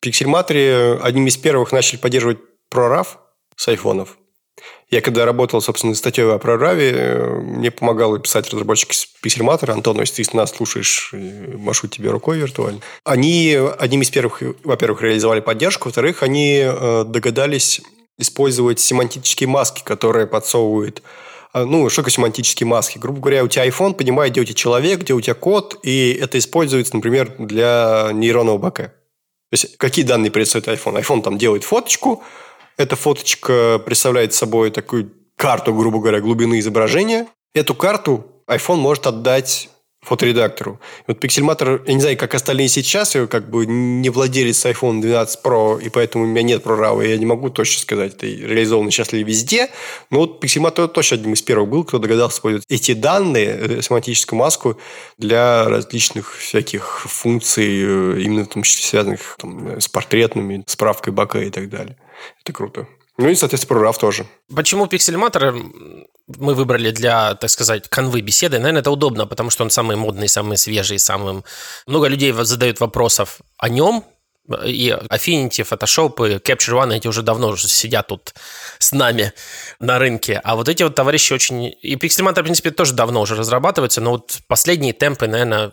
В 0.00 0.06
Pixelmator 0.06 1.00
одним 1.00 1.26
из 1.26 1.36
первых 1.36 1.72
начали 1.72 1.96
поддерживать 1.96 2.38
ProRAV 2.72 3.06
с 3.56 3.68
айфонов. 3.68 4.18
Я 4.90 5.02
когда 5.02 5.26
работал, 5.26 5.60
собственно, 5.60 5.94
статьей 5.94 6.26
о 6.32 6.38
прорабе, 6.38 6.92
э, 6.94 7.40
мне 7.40 7.70
помогал 7.70 8.18
писать 8.18 8.48
разработчик 8.50 8.90
Pixelmator. 9.22 9.70
Антон, 9.70 10.00
если 10.00 10.22
ты 10.22 10.36
нас 10.36 10.50
слушаешь, 10.50 11.12
машу 11.12 11.88
тебе 11.88 12.10
рукой 12.10 12.38
виртуально. 12.38 12.80
Они 13.04 13.58
одним 13.78 14.00
из 14.00 14.08
первых, 14.08 14.42
во-первых, 14.64 15.02
реализовали 15.02 15.40
поддержку, 15.40 15.88
во-вторых, 15.88 16.22
они 16.22 16.62
э, 16.64 17.04
догадались 17.06 17.82
использовать 18.16 18.80
семантические 18.80 19.48
маски, 19.48 19.82
которые 19.84 20.26
подсовывают 20.26 21.02
э, 21.52 21.64
ну, 21.64 21.90
что 21.90 22.00
такое 22.00 22.12
семантические 22.12 22.66
маски? 22.66 22.96
Грубо 22.96 23.20
говоря, 23.20 23.44
у 23.44 23.48
тебя 23.48 23.68
iPhone 23.68 23.92
понимает, 23.92 24.32
где 24.32 24.40
у 24.40 24.44
тебя 24.44 24.54
человек, 24.54 25.00
где 25.00 25.12
у 25.12 25.20
тебя 25.20 25.34
код, 25.34 25.78
и 25.82 26.18
это 26.18 26.38
используется, 26.38 26.96
например, 26.96 27.34
для 27.38 28.08
нейронного 28.14 28.56
бака. 28.56 28.94
То 29.50 29.54
есть, 29.54 29.76
какие 29.76 30.06
данные 30.06 30.30
представляет 30.30 30.80
iPhone? 30.80 30.98
iPhone 30.98 31.22
там 31.22 31.36
делает 31.36 31.64
фоточку, 31.64 32.22
эта 32.78 32.96
фоточка 32.96 33.82
представляет 33.84 34.32
собой 34.32 34.70
такую 34.70 35.12
карту, 35.36 35.74
грубо 35.74 35.98
говоря, 35.98 36.20
глубины 36.20 36.60
изображения. 36.60 37.26
Эту 37.54 37.74
карту 37.74 38.24
iPhone 38.48 38.76
может 38.76 39.06
отдать 39.06 39.68
фоторедактору. 40.00 40.80
Вот 41.08 41.22
Pixelmator, 41.22 41.82
я 41.86 41.94
не 41.94 42.00
знаю, 42.00 42.16
как 42.16 42.32
остальные 42.34 42.68
сейчас, 42.68 43.16
я 43.16 43.26
как 43.26 43.50
бы 43.50 43.66
не 43.66 44.08
владелец 44.10 44.64
iPhone 44.64 45.00
12 45.00 45.40
Pro, 45.44 45.82
и 45.82 45.88
поэтому 45.88 46.24
у 46.24 46.26
меня 46.28 46.42
нет 46.42 46.62
прорава, 46.62 47.02
я 47.02 47.16
не 47.18 47.26
могу 47.26 47.50
точно 47.50 47.82
сказать, 47.82 48.14
это 48.14 48.26
реализовано 48.26 48.92
сейчас 48.92 49.12
ли 49.12 49.24
везде, 49.24 49.68
но 50.10 50.20
вот 50.20 50.42
Pixelmator 50.42 50.86
точно 50.86 51.16
одним 51.16 51.32
из 51.34 51.42
первых 51.42 51.68
был, 51.68 51.84
кто 51.84 51.98
догадался 51.98 52.36
использовать 52.36 52.64
эти 52.68 52.94
данные, 52.94 53.58
э, 53.58 53.82
семантическую 53.82 54.38
маску 54.38 54.78
для 55.18 55.64
различных 55.64 56.36
всяких 56.38 57.06
функций, 57.06 57.66
э, 57.66 58.20
именно 58.20 58.46
там, 58.46 58.62
связанных 58.64 59.36
там, 59.38 59.80
с 59.80 59.88
портретными, 59.88 60.62
справкой 60.68 61.12
бака 61.12 61.40
и 61.40 61.50
так 61.50 61.68
далее. 61.68 61.96
Это 62.42 62.52
круто. 62.52 62.86
Ну 63.18 63.28
и, 63.28 63.34
соответственно, 63.34 63.76
прорав 63.76 63.98
тоже. 63.98 64.26
Почему 64.54 64.86
пиксельматор 64.86 65.52
мы 66.28 66.54
выбрали 66.54 66.92
для, 66.92 67.34
так 67.34 67.50
сказать, 67.50 67.88
канвы 67.88 68.20
беседы? 68.20 68.58
Наверное, 68.58 68.80
это 68.80 68.92
удобно, 68.92 69.26
потому 69.26 69.50
что 69.50 69.64
он 69.64 69.70
самый 69.70 69.96
модный, 69.96 70.28
самый 70.28 70.56
свежий, 70.56 71.00
самым... 71.00 71.44
Много 71.86 72.06
людей 72.06 72.32
задают 72.32 72.78
вопросов 72.78 73.40
о 73.56 73.68
нем, 73.68 74.04
и 74.64 74.96
Affinity, 75.10 75.66
Photoshop 75.68 76.28
и 76.28 76.36
Capture 76.36 76.82
One, 76.82 76.96
эти 76.96 77.08
уже 77.08 77.22
давно 77.22 77.48
уже 77.48 77.68
сидят 77.68 78.06
тут 78.06 78.34
с 78.78 78.92
нами 78.92 79.32
на 79.80 79.98
рынке. 79.98 80.40
А 80.42 80.54
вот 80.54 80.68
эти 80.68 80.84
вот 80.84 80.94
товарищи 80.94 81.32
очень... 81.32 81.74
И 81.82 81.96
Pixelmator, 81.96 82.40
в 82.40 82.44
принципе, 82.44 82.70
тоже 82.70 82.94
давно 82.94 83.20
уже 83.20 83.34
разрабатываются, 83.34 84.00
но 84.00 84.12
вот 84.12 84.38
последние 84.46 84.92
темпы, 84.92 85.26
наверное, 85.26 85.72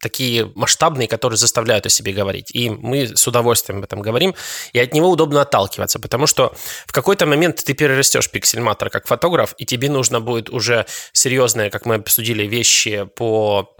такие 0.00 0.52
масштабные, 0.54 1.08
которые 1.08 1.38
заставляют 1.38 1.86
о 1.86 1.88
себе 1.88 2.12
говорить. 2.12 2.50
И 2.54 2.68
мы 2.68 3.16
с 3.16 3.26
удовольствием 3.26 3.78
об 3.78 3.84
этом 3.84 4.02
говорим, 4.02 4.34
и 4.72 4.78
от 4.78 4.92
него 4.92 5.10
удобно 5.10 5.40
отталкиваться, 5.40 5.98
потому 5.98 6.26
что 6.26 6.54
в 6.86 6.92
какой-то 6.92 7.26
момент 7.26 7.64
ты 7.64 7.72
перерастешь 7.74 8.30
пиксельматор 8.30 8.90
как 8.90 9.06
фотограф, 9.06 9.54
и 9.58 9.64
тебе 9.64 9.88
нужно 9.88 10.20
будет 10.20 10.50
уже 10.50 10.86
серьезные, 11.12 11.70
как 11.70 11.86
мы 11.86 11.96
обсудили, 11.96 12.44
вещи 12.46 13.08
по 13.16 13.75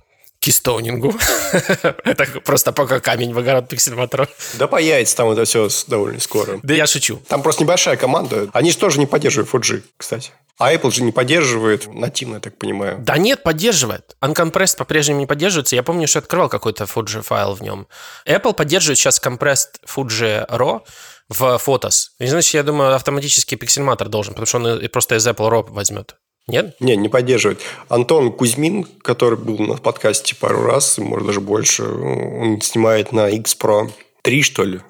кистонингу. 0.47 1.13
это 2.05 2.27
просто 2.45 2.71
пока 2.71 3.01
камень 3.01 3.35
в 3.35 3.39
огород 3.39 3.69
пиксельматора. 3.69 4.29
Да 4.55 4.69
появится 4.69 5.17
там 5.17 5.31
это 5.31 5.45
все 5.45 5.69
довольно 5.89 6.21
скоро. 6.21 6.61
Да 6.63 6.73
я 6.73 6.87
шучу. 6.87 7.21
Там 7.27 7.43
просто 7.43 7.65
небольшая 7.65 7.97
команда. 7.97 8.49
Они 8.53 8.71
же 8.71 8.77
тоже 8.77 9.01
не 9.01 9.07
поддерживают 9.07 9.53
Fuji, 9.53 9.83
кстати. 9.97 10.31
А 10.59 10.73
Apple 10.73 10.93
же 10.93 11.03
не 11.03 11.11
поддерживает 11.11 11.93
нативно, 11.93 12.35
я 12.35 12.41
так 12.41 12.57
понимаю. 12.59 12.99
Да 13.01 13.19
нет, 13.19 13.43
поддерживает. 13.43 14.17
Uncompressed 14.23 14.77
по-прежнему 14.77 15.19
не 15.19 15.27
поддерживается. 15.27 15.75
Я 15.75 15.83
помню, 15.83 16.07
что 16.07 16.21
открывал 16.21 16.49
какой-то 16.49 16.85
Fuji 16.85 17.23
файл 17.23 17.55
в 17.55 17.63
нем. 17.63 17.89
Apple 18.25 18.55
поддерживает 18.55 18.99
сейчас 18.99 19.21
compressed 19.21 19.81
Fuji 19.85 20.49
RAW 20.49 20.83
в 21.29 21.61
Photos. 21.67 22.11
И 22.21 22.27
значит, 22.29 22.55
я 22.55 22.63
думаю, 22.63 22.95
автоматически 22.95 23.57
пиксельматор 23.57 24.09
должен, 24.09 24.35
потому 24.35 24.47
что 24.47 24.59
он 24.59 24.89
просто 24.91 25.17
из 25.17 25.27
Apple 25.27 25.51
RAW 25.51 25.73
возьмет. 25.73 26.15
Нет? 26.49 26.77
Не, 26.81 26.97
не 26.97 27.09
поддерживает. 27.09 27.61
Антон 27.89 28.33
Кузьмин, 28.33 28.85
который 29.03 29.37
был 29.37 29.59
на 29.59 29.77
подкасте 29.77 30.37
пару 30.37 30.63
раз, 30.63 30.97
может 30.99 31.27
даже 31.27 31.41
больше, 31.41 31.83
он 31.85 32.61
снимает 32.61 33.11
на 33.11 33.29
X 33.29 33.57
Pro 33.61 33.91
3, 34.23 34.43
что 34.43 34.63
ли, 34.63 34.81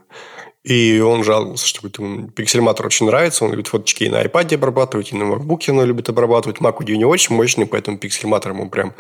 и 0.67 0.99
он 0.99 1.23
жаловался, 1.23 1.65
что 1.65 1.89
ему 1.97 2.27
пиксельматор 2.27 2.87
очень 2.87 3.07
нравится, 3.07 3.45
он 3.45 3.53
любит 3.53 3.69
фоточки 3.69 4.03
и 4.03 4.09
на 4.09 4.21
iPad 4.25 4.57
обрабатывать, 4.57 5.13
и 5.13 5.17
на 5.17 5.23
MacBook 5.23 5.71
он 5.71 5.85
любит 5.85 6.09
обрабатывать. 6.09 6.59
Mac 6.59 6.75
у 6.81 6.83
него 6.83 7.09
очень 7.09 7.37
мощный, 7.37 7.67
поэтому 7.67 7.99
пиксельматор 7.99 8.51
ему 8.51 8.69
прям 8.69 8.93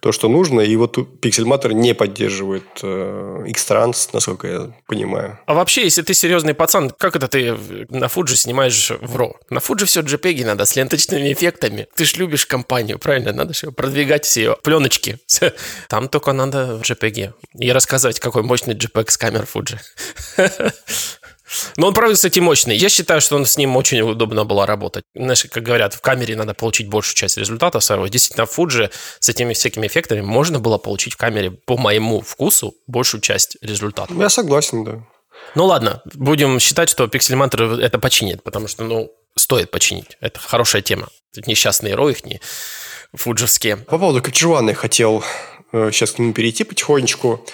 то, 0.00 0.10
что 0.10 0.28
нужно. 0.28 0.62
И 0.62 0.74
вот 0.74 0.98
пиксельматор 1.20 1.74
не 1.74 1.94
поддерживает 1.94 2.64
э, 2.82 3.44
X-Trans, 3.46 4.08
насколько 4.12 4.48
я 4.48 4.72
понимаю. 4.88 5.38
А 5.46 5.54
вообще, 5.54 5.84
если 5.84 6.02
ты 6.02 6.12
серьезный 6.12 6.54
пацан, 6.54 6.90
как 6.90 7.14
это 7.14 7.28
ты 7.28 7.52
на 7.88 8.06
Fuji 8.06 8.34
снимаешь 8.34 8.90
в 8.90 9.16
RAW? 9.16 9.36
На 9.48 9.58
Fuji 9.58 9.84
все 9.84 10.00
JPEG 10.00 10.44
надо 10.44 10.64
с 10.64 10.74
ленточными 10.74 11.32
эффектами. 11.32 11.86
Ты 11.94 12.04
ж 12.04 12.16
любишь 12.16 12.46
компанию, 12.46 12.98
правильно? 12.98 13.32
Надо 13.32 13.54
же 13.54 13.70
продвигать 13.70 14.24
все 14.24 14.40
ее 14.40 14.56
пленочки. 14.60 15.20
Там 15.88 16.08
только 16.08 16.32
надо 16.32 16.80
JPEG. 16.82 17.32
И 17.60 17.70
рассказывать, 17.70 18.18
какой 18.18 18.42
мощный 18.42 18.74
JPEG 18.74 19.08
с 19.08 19.16
камер 19.16 19.46
Fuji. 19.54 19.78
Но 21.76 21.88
он, 21.88 21.94
правда, 21.94 22.14
кстати, 22.14 22.38
мощный. 22.40 22.76
Я 22.76 22.88
считаю, 22.88 23.20
что 23.20 23.36
он 23.36 23.46
с 23.46 23.56
ним 23.56 23.76
очень 23.76 24.00
удобно 24.00 24.44
было 24.44 24.66
работать. 24.66 25.04
Знаешь, 25.14 25.46
как 25.50 25.62
говорят, 25.62 25.94
в 25.94 26.00
камере 26.00 26.36
надо 26.36 26.54
получить 26.54 26.88
большую 26.88 27.16
часть 27.16 27.36
результата 27.36 27.80
своего. 27.80 28.06
Действительно, 28.08 28.46
в 28.46 28.58
Fuji 28.58 28.90
с 29.20 29.28
этими 29.28 29.54
всякими 29.54 29.86
эффектами 29.86 30.20
можно 30.20 30.60
было 30.60 30.78
получить 30.78 31.14
в 31.14 31.16
камере, 31.16 31.50
по 31.50 31.76
моему 31.76 32.20
вкусу, 32.20 32.74
большую 32.86 33.20
часть 33.20 33.56
результата. 33.60 34.12
Я 34.14 34.28
согласен, 34.28 34.84
да. 34.84 35.04
Ну 35.54 35.66
ладно, 35.66 36.02
будем 36.14 36.58
считать, 36.60 36.88
что 36.88 37.04
Pixelmator 37.04 37.80
это 37.80 37.98
починит, 37.98 38.42
потому 38.42 38.68
что, 38.68 38.84
ну, 38.84 39.10
стоит 39.36 39.70
починить. 39.70 40.16
Это 40.20 40.40
хорошая 40.40 40.82
тема. 40.82 41.08
Тут 41.34 41.46
несчастные 41.46 41.94
роихни 41.94 42.40
фуджевские. 43.14 43.76
По 43.76 43.98
поводу 43.98 44.22
я 44.22 44.74
хотел 44.74 45.24
э, 45.72 45.90
сейчас 45.92 46.12
к 46.12 46.18
нему 46.18 46.32
перейти 46.32 46.64
потихонечку. 46.64 47.44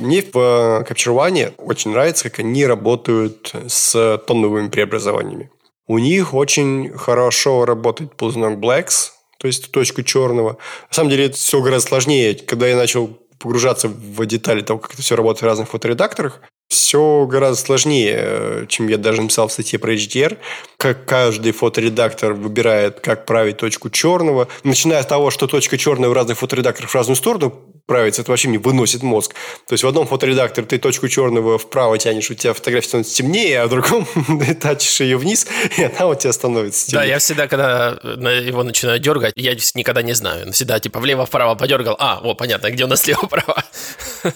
Мне 0.00 0.22
в 0.22 0.34
Capture 0.34 1.14
One 1.14 1.52
очень 1.58 1.90
нравится, 1.90 2.30
как 2.30 2.38
они 2.38 2.64
работают 2.64 3.52
с 3.68 4.18
тоновыми 4.26 4.68
преобразованиями. 4.68 5.50
У 5.86 5.98
них 5.98 6.32
очень 6.32 6.90
хорошо 6.96 7.66
работает 7.66 8.14
ползунок 8.16 8.58
Blacks, 8.58 9.10
то 9.38 9.46
есть 9.46 9.70
точку 9.70 10.02
черного. 10.02 10.56
На 10.88 10.94
самом 10.94 11.10
деле 11.10 11.26
это 11.26 11.36
все 11.36 11.60
гораздо 11.60 11.88
сложнее. 11.88 12.34
Когда 12.34 12.66
я 12.66 12.76
начал 12.76 13.18
погружаться 13.38 13.88
в 13.88 14.24
детали 14.24 14.62
того, 14.62 14.78
как 14.78 14.94
это 14.94 15.02
все 15.02 15.16
работает 15.16 15.42
в 15.42 15.46
разных 15.46 15.68
фоторедакторах, 15.68 16.40
все 16.68 17.26
гораздо 17.26 17.62
сложнее, 17.62 18.66
чем 18.68 18.88
я 18.88 18.96
даже 18.96 19.20
написал 19.20 19.48
в 19.48 19.52
статье 19.52 19.78
про 19.78 19.92
HDR. 19.92 20.38
Как 20.78 21.04
каждый 21.04 21.52
фоторедактор 21.52 22.32
выбирает, 22.32 23.00
как 23.00 23.26
править 23.26 23.58
точку 23.58 23.90
черного. 23.90 24.48
Начиная 24.62 25.02
с 25.02 25.06
того, 25.06 25.30
что 25.30 25.46
точка 25.46 25.76
черная 25.76 26.08
в 26.08 26.14
разных 26.14 26.38
фоторедакторах 26.38 26.90
в 26.90 26.94
разную 26.94 27.16
сторону 27.16 27.66
правится, 27.90 28.22
это 28.22 28.30
вообще 28.30 28.46
мне 28.46 28.58
выносит 28.60 29.02
мозг. 29.02 29.34
То 29.66 29.72
есть 29.72 29.82
в 29.82 29.88
одном 29.88 30.06
фоторедакторе 30.06 30.64
ты 30.64 30.78
точку 30.78 31.08
черного 31.08 31.58
вправо 31.58 31.98
тянешь, 31.98 32.30
у 32.30 32.34
тебя 32.34 32.54
фотография 32.54 32.86
становится 32.86 33.16
темнее, 33.16 33.62
а 33.62 33.66
в 33.66 33.70
другом 33.70 34.06
ты 34.46 34.54
тачишь 34.54 35.00
ее 35.00 35.16
вниз, 35.16 35.48
и 35.76 35.82
она 35.82 36.06
у 36.06 36.14
тебя 36.14 36.32
становится 36.32 36.86
темнее. 36.86 37.00
Да, 37.00 37.12
я 37.14 37.18
всегда, 37.18 37.48
когда 37.48 37.88
его 37.88 38.62
начинаю 38.62 39.00
дергать, 39.00 39.32
я 39.34 39.56
никогда 39.74 40.02
не 40.02 40.12
знаю. 40.12 40.52
Всегда 40.52 40.78
типа 40.78 41.00
влево-вправо 41.00 41.56
подергал, 41.56 41.96
а, 41.98 42.20
о, 42.22 42.34
понятно, 42.34 42.70
где 42.70 42.84
у 42.84 42.86
нас 42.86 43.00
слева-вправо. 43.02 43.64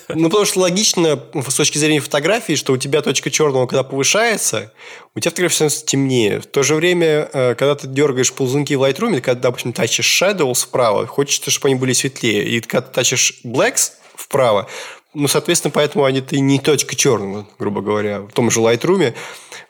Ну, 0.08 0.24
потому 0.24 0.46
что 0.46 0.58
логично 0.58 1.22
с 1.48 1.54
точки 1.54 1.78
зрения 1.78 2.00
фотографии, 2.00 2.54
что 2.54 2.72
у 2.72 2.76
тебя 2.76 3.02
точка 3.02 3.30
черного, 3.30 3.68
когда 3.68 3.84
повышается, 3.84 4.72
у 5.14 5.20
тебя 5.20 5.30
фотография 5.30 5.54
становится 5.54 5.86
темнее. 5.86 6.40
В 6.40 6.46
то 6.46 6.64
же 6.64 6.74
время, 6.74 7.28
э, 7.32 7.54
когда 7.54 7.76
ты 7.76 7.86
дергаешь 7.86 8.32
ползунки 8.32 8.74
в 8.74 8.82
Lightroom, 8.82 9.20
когда, 9.20 9.42
допустим, 9.42 9.72
тачишь 9.72 10.22
shadows 10.22 10.66
вправо, 10.66 11.06
хочется, 11.06 11.52
чтобы 11.52 11.68
они 11.68 11.76
были 11.76 11.92
светлее. 11.92 12.44
И 12.48 12.60
когда 12.60 12.88
ты 12.88 12.92
тачишь 12.92 13.40
blacks 13.44 13.92
вправо, 14.14 14.68
ну, 15.14 15.28
соответственно, 15.28 15.70
поэтому 15.70 16.04
они 16.04 16.20
ты 16.20 16.40
не 16.40 16.58
точка 16.58 16.96
черного, 16.96 17.46
грубо 17.58 17.80
говоря, 17.80 18.20
в 18.22 18.32
том 18.32 18.50
же 18.50 18.60
Lightroom. 18.60 19.14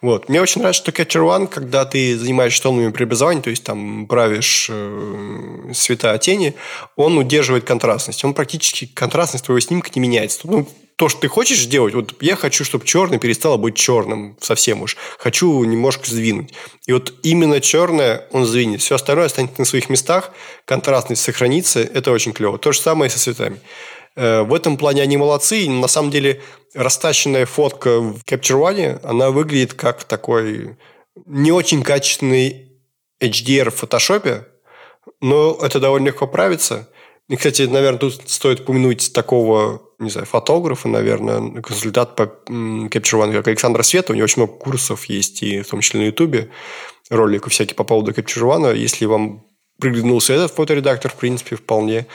Вот. 0.00 0.28
Мне 0.28 0.40
очень 0.40 0.62
нравится, 0.62 0.82
что 0.82 0.90
Capture 0.90 1.22
One, 1.22 1.46
когда 1.46 1.84
ты 1.84 2.16
занимаешься 2.18 2.62
тонами 2.62 2.90
преобразования, 2.90 3.42
то 3.42 3.50
есть 3.50 3.62
там 3.62 4.06
правишь 4.06 4.68
э, 4.70 5.72
цвета 5.74 6.16
тени, 6.18 6.54
он 6.96 7.18
удерживает 7.18 7.64
контрастность. 7.64 8.24
Он 8.24 8.32
практически 8.32 8.86
контрастность 8.86 9.44
твоего 9.44 9.60
снимка 9.60 9.90
не 9.94 10.00
меняется. 10.00 10.40
Ну, 10.44 10.66
то, 10.96 11.08
что 11.08 11.20
ты 11.20 11.28
хочешь 11.28 11.58
сделать, 11.58 11.94
вот 11.94 12.14
я 12.20 12.36
хочу, 12.36 12.64
чтобы 12.64 12.84
черный 12.84 13.18
перестало 13.18 13.56
быть 13.56 13.76
черным 13.76 14.36
совсем 14.40 14.82
уж. 14.82 14.96
Хочу 15.18 15.64
немножко 15.64 16.08
сдвинуть. 16.08 16.52
И 16.86 16.92
вот 16.92 17.14
именно 17.22 17.60
черное 17.60 18.28
он 18.30 18.46
сдвинет. 18.46 18.80
Все 18.80 18.94
остальное 18.94 19.26
останется 19.26 19.60
на 19.60 19.64
своих 19.64 19.90
местах, 19.90 20.30
контрастность 20.64 21.22
сохранится. 21.22 21.80
Это 21.80 22.12
очень 22.12 22.32
клево. 22.32 22.58
То 22.58 22.72
же 22.72 22.80
самое 22.80 23.08
и 23.08 23.12
со 23.12 23.18
цветами. 23.18 23.60
Э, 24.16 24.42
в 24.42 24.54
этом 24.54 24.76
плане 24.76 25.02
они 25.02 25.16
молодцы. 25.16 25.68
на 25.68 25.88
самом 25.88 26.10
деле 26.10 26.40
растащенная 26.74 27.46
фотка 27.46 28.00
в 28.00 28.22
Capture 28.24 28.60
One, 28.60 29.00
она 29.02 29.30
выглядит 29.30 29.74
как 29.74 30.04
такой 30.04 30.76
не 31.26 31.52
очень 31.52 31.82
качественный 31.82 32.72
HDR 33.20 33.70
в 33.70 33.76
фотошопе, 33.76 34.46
но 35.20 35.58
это 35.62 35.80
довольно 35.80 36.06
легко 36.06 36.26
правится. 36.26 36.88
И, 37.28 37.36
кстати, 37.36 37.62
наверное, 37.62 37.98
тут 37.98 38.28
стоит 38.28 38.60
упомянуть 38.60 39.12
такого, 39.12 39.82
не 40.04 40.10
знаю, 40.10 40.26
фотографа, 40.26 40.88
наверное, 40.88 41.62
консультант 41.62 42.16
по 42.16 42.22
Capture 42.22 43.20
One, 43.20 43.32
как 43.32 43.48
Александр 43.48 43.82
Света. 43.84 44.12
У 44.12 44.16
него 44.16 44.24
очень 44.24 44.42
много 44.42 44.58
курсов 44.58 45.06
есть, 45.06 45.42
и 45.42 45.62
в 45.62 45.68
том 45.68 45.80
числе 45.80 46.00
на 46.00 46.04
Ютубе, 46.06 46.50
роликов 47.10 47.52
всякие 47.52 47.74
по 47.74 47.84
поводу 47.84 48.12
Capture 48.12 48.42
One. 48.42 48.76
Если 48.76 49.06
вам 49.06 49.44
приглянулся 49.80 50.34
этот 50.34 50.52
фоторедактор, 50.52 51.10
в 51.10 51.16
принципе, 51.16 51.56
вполне 51.56 52.06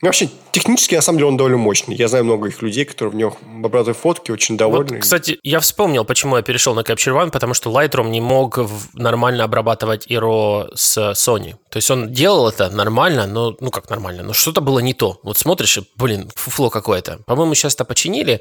ну, 0.00 0.06
вообще, 0.06 0.28
технически, 0.52 0.94
на 0.94 1.02
самом 1.02 1.18
деле, 1.18 1.28
он 1.30 1.36
довольно 1.36 1.58
мощный. 1.58 1.96
Я 1.96 2.06
знаю 2.06 2.24
много 2.24 2.46
их 2.46 2.62
людей, 2.62 2.84
которые 2.84 3.10
в 3.12 3.16
нем 3.16 3.32
обрабатывают 3.64 3.98
фотки, 3.98 4.30
очень 4.30 4.56
довольны. 4.56 4.94
Вот, 4.94 5.00
кстати, 5.00 5.40
я 5.42 5.58
вспомнил, 5.58 6.04
почему 6.04 6.36
я 6.36 6.42
перешел 6.42 6.72
на 6.74 6.80
Capture 6.80 7.20
One, 7.20 7.32
потому 7.32 7.52
что 7.52 7.70
Lightroom 7.70 8.08
не 8.10 8.20
мог 8.20 8.60
нормально 8.94 9.42
обрабатывать 9.42 10.06
RAW 10.06 10.68
с 10.76 10.96
Sony. 11.14 11.56
То 11.70 11.76
есть 11.76 11.90
он 11.90 12.12
делал 12.12 12.48
это 12.48 12.70
нормально, 12.70 13.26
но, 13.26 13.56
ну 13.60 13.70
как 13.70 13.90
нормально, 13.90 14.22
но 14.22 14.32
что-то 14.32 14.60
было 14.60 14.78
не 14.78 14.94
то. 14.94 15.20
Вот 15.22 15.38
смотришь, 15.38 15.78
блин, 15.96 16.30
фуфло 16.34 16.70
какое-то. 16.70 17.18
По-моему, 17.26 17.54
сейчас 17.54 17.74
это 17.74 17.84
починили, 17.84 18.40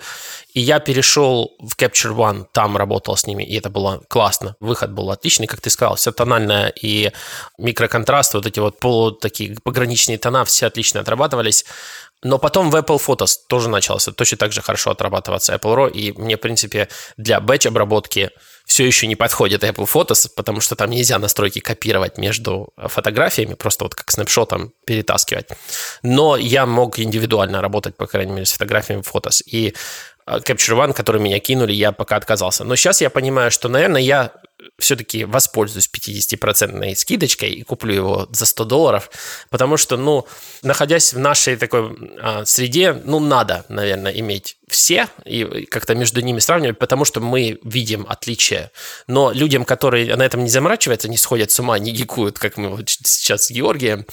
и 0.54 0.62
я 0.62 0.80
перешел 0.80 1.52
в 1.60 1.76
Capture 1.76 2.16
One, 2.16 2.46
там 2.52 2.78
работал 2.78 3.16
с 3.16 3.28
ними, 3.28 3.44
и 3.44 3.58
это 3.58 3.70
было 3.70 4.02
классно. 4.08 4.56
Выход 4.60 4.92
был 4.92 5.12
отличный, 5.12 5.48
как 5.48 5.62
ты 5.62 5.70
сказал, 5.70 5.96
вся 5.96 6.12
тональная 6.12 6.70
и 6.70 7.12
микроконтраст, 7.58 8.34
вот 8.34 8.46
эти 8.46 8.60
вот 8.60 8.80
полу 8.80 9.12
такие 9.12 9.56
пограничные 9.64 10.18
тона, 10.18 10.46
все 10.46 10.68
отлично 10.68 11.02
отрабатывали 11.02 11.18
отрабатывались. 11.18 11.66
Но 12.24 12.40
потом 12.40 12.72
в 12.72 12.76
Apple 12.76 13.00
Photos 13.00 13.38
тоже 13.48 13.70
начался 13.70 14.12
точно 14.12 14.38
так 14.38 14.52
же 14.52 14.62
хорошо 14.62 14.92
отрабатываться 14.92 15.54
Apple 15.54 15.76
RAW, 15.76 15.92
и 15.92 16.12
мне, 16.14 16.36
в 16.36 16.40
принципе, 16.40 16.90
для 17.18 17.40
бэч-обработки 17.40 18.32
все 18.68 18.86
еще 18.86 19.08
не 19.08 19.16
подходит 19.16 19.64
Apple 19.64 19.90
Photos, 19.92 20.30
потому 20.36 20.60
что 20.60 20.76
там 20.76 20.90
нельзя 20.90 21.18
настройки 21.18 21.60
копировать 21.60 22.18
между 22.18 22.74
фотографиями, 22.76 23.56
просто 23.56 23.86
вот 23.86 23.96
как 23.96 24.12
снапшотом 24.12 24.74
перетаскивать. 24.86 25.48
Но 26.04 26.36
я 26.36 26.66
мог 26.66 27.00
индивидуально 27.00 27.62
работать, 27.62 27.96
по 27.96 28.08
крайней 28.08 28.34
мере, 28.34 28.46
с 28.46 28.52
фотографиями 28.52 29.02
Photos. 29.02 29.42
И 29.46 29.74
э, 30.28 30.38
Capture 30.40 30.78
One, 30.78 30.94
который 30.94 31.22
меня 31.22 31.40
кинули, 31.40 31.72
я 31.72 31.94
пока 31.94 32.18
отказался. 32.18 32.66
Но 32.66 32.76
сейчас 32.76 33.00
я 33.00 33.10
понимаю, 33.10 33.52
что, 33.52 33.70
наверное, 33.70 34.02
я 34.02 34.34
все-таки 34.78 35.26
воспользуюсь 35.26 35.90
50% 35.90 36.96
скидочкой 36.96 37.52
и 37.52 37.64
куплю 37.64 37.94
его 37.94 38.28
за 38.32 38.46
100 38.46 38.66
долларов, 38.66 39.10
потому 39.50 39.78
что, 39.78 39.98
ну, 39.98 40.26
находясь 40.62 41.14
в 41.14 41.20
нашей 41.20 41.56
такой 41.58 41.96
а, 42.20 42.46
среде, 42.46 42.94
ну, 42.94 43.20
надо, 43.20 43.66
наверное, 43.70 44.12
иметь 44.12 44.58
все 44.68 45.08
и 45.26 45.66
как-то 45.66 45.96
между 45.96 46.22
ними 46.22 46.40
сравнивать, 46.40 46.78
потому 46.78 47.06
что 47.06 47.22
мы 47.22 47.60
видим 47.64 48.06
отличия. 48.08 48.72
Но 49.08 49.32
людям, 49.32 49.64
которые 49.64 50.16
на 50.16 50.24
этом 50.24 50.44
не 50.44 50.50
заморачиваются, 50.50 51.10
не 51.10 51.18
сходят 51.18 51.52
с 51.52 51.60
ума, 51.60 51.80
не 51.80 51.92
гикуют, 51.92 52.38
как 52.38 52.58
мы 52.58 52.70
вот 52.70 52.90
сейчас 52.90 53.46
с 53.46 53.52
Георгием, 53.52 54.06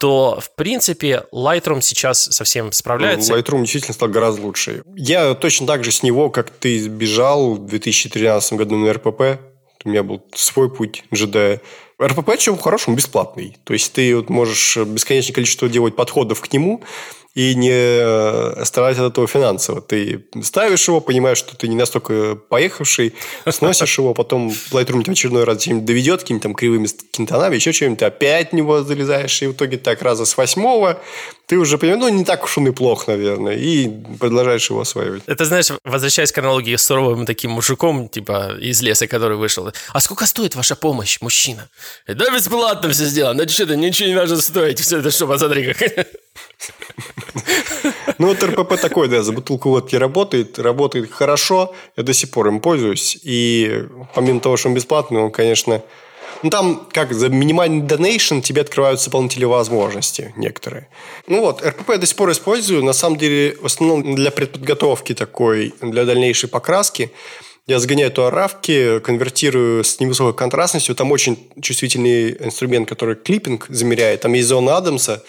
то, 0.00 0.40
в 0.40 0.54
принципе, 0.54 1.24
Lightroom 1.30 1.82
сейчас 1.82 2.22
совсем 2.22 2.72
справляется. 2.72 3.34
Lightroom 3.34 3.60
действительно 3.60 3.92
стал 3.92 4.08
гораздо 4.08 4.40
лучше. 4.40 4.82
Я 4.96 5.34
точно 5.34 5.66
так 5.66 5.84
же 5.84 5.92
с 5.92 6.02
него, 6.02 6.30
как 6.30 6.48
ты 6.48 6.80
сбежал 6.80 7.56
в 7.56 7.66
2013 7.66 8.54
году 8.54 8.76
на 8.76 8.90
РПП, 8.94 9.38
у 9.84 9.88
меня 9.88 10.02
был 10.02 10.22
свой 10.34 10.70
путь 10.70 11.04
джедая. 11.12 11.60
РПП, 12.02 12.38
чем 12.38 12.56
хорошим, 12.58 12.94
бесплатный. 12.94 13.56
То 13.64 13.72
есть 13.72 13.92
ты 13.92 14.16
вот 14.16 14.30
можешь 14.30 14.76
бесконечное 14.76 15.34
количество 15.34 15.68
делать 15.68 15.96
подходов 15.96 16.40
к 16.40 16.52
нему, 16.52 16.82
и 17.34 17.54
не 17.54 17.70
э, 17.72 18.64
страдать 18.64 18.98
от 18.98 19.12
этого 19.12 19.26
финансово. 19.26 19.80
Ты 19.80 20.26
ставишь 20.42 20.88
его, 20.88 21.00
понимаешь, 21.00 21.38
что 21.38 21.56
ты 21.56 21.68
не 21.68 21.76
настолько 21.76 22.34
поехавший, 22.34 23.14
сносишь 23.48 23.98
его, 23.98 24.14
потом 24.14 24.48
Lightroom 24.48 25.02
тебя 25.02 25.12
очередной 25.12 25.44
раз 25.44 25.64
доведет 25.66 26.22
какими-то 26.22 26.44
там 26.44 26.54
кривыми 26.54 26.88
кинтонами, 27.12 27.54
еще 27.54 27.72
чем-то, 27.72 28.06
опять 28.06 28.50
в 28.50 28.54
него 28.54 28.82
залезаешь, 28.82 29.42
и 29.42 29.46
в 29.46 29.52
итоге 29.52 29.76
так 29.76 30.02
раза 30.02 30.24
с 30.24 30.36
восьмого 30.36 31.00
ты 31.46 31.56
уже 31.56 31.78
понимаешь, 31.78 32.00
ну, 32.00 32.08
не 32.08 32.24
так 32.24 32.44
уж 32.44 32.58
он 32.58 32.68
и 32.68 32.70
плох, 32.70 33.08
наверное, 33.08 33.56
и 33.56 33.88
продолжаешь 34.18 34.70
его 34.70 34.82
осваивать. 34.82 35.24
Это, 35.26 35.44
знаешь, 35.44 35.66
возвращаясь 35.84 36.30
к 36.30 36.38
аналогии 36.38 36.76
с 36.76 36.84
суровым 36.84 37.26
таким 37.26 37.50
мужиком, 37.50 38.08
типа, 38.08 38.56
из 38.60 38.80
леса, 38.82 39.08
который 39.08 39.36
вышел. 39.36 39.72
А 39.92 40.00
сколько 40.00 40.26
стоит 40.26 40.54
ваша 40.54 40.76
помощь, 40.76 41.20
мужчина? 41.20 41.68
Да 42.06 42.30
бесплатно 42.30 42.90
все 42.90 43.04
сделано, 43.04 43.42
ну 43.42 43.48
что-то 43.48 43.74
ничего 43.74 44.08
не 44.08 44.14
нужно 44.14 44.40
стоить, 44.40 44.78
все 44.78 44.98
это 44.98 45.10
что, 45.10 45.26
посмотри 45.26 45.72
как. 45.72 46.06
Ну, 48.18 48.26
вот 48.28 48.42
РПП 48.42 48.80
такой, 48.80 49.08
да, 49.08 49.22
за 49.22 49.32
бутылку 49.32 49.70
водки 49.70 49.96
работает, 49.96 50.58
работает 50.58 51.10
хорошо, 51.10 51.74
я 51.96 52.02
до 52.02 52.12
сих 52.12 52.30
пор 52.30 52.48
им 52.48 52.60
пользуюсь. 52.60 53.18
И 53.22 53.84
помимо 54.14 54.40
того, 54.40 54.56
что 54.56 54.68
он 54.68 54.74
бесплатный, 54.74 55.20
он, 55.20 55.30
конечно... 55.30 55.82
Ну, 56.42 56.48
там, 56.48 56.88
как, 56.90 57.12
за 57.12 57.28
минимальный 57.28 57.82
донейшн 57.82 58.40
тебе 58.40 58.62
открываются 58.62 59.10
дополнительные 59.10 59.48
возможности 59.48 60.32
некоторые. 60.36 60.88
Ну 61.26 61.40
вот, 61.42 61.62
РПП 61.62 61.90
я 61.90 61.98
до 61.98 62.06
сих 62.06 62.16
пор 62.16 62.30
использую. 62.30 62.82
На 62.82 62.94
самом 62.94 63.18
деле, 63.18 63.56
в 63.60 63.66
основном 63.66 64.14
для 64.14 64.30
предподготовки 64.30 65.14
такой, 65.14 65.74
для 65.82 66.04
дальнейшей 66.04 66.48
покраски. 66.48 67.10
Я 67.66 67.78
загоняю 67.78 68.10
туда 68.10 68.30
равки, 68.30 69.00
конвертирую 69.00 69.84
с 69.84 70.00
невысокой 70.00 70.32
контрастностью. 70.32 70.94
Там 70.94 71.12
очень 71.12 71.50
чувствительный 71.60 72.32
инструмент, 72.32 72.88
который 72.88 73.16
клиппинг 73.16 73.66
замеряет. 73.68 74.22
Там 74.22 74.32
есть 74.32 74.48
зона 74.48 74.78
Адамса. 74.78 75.22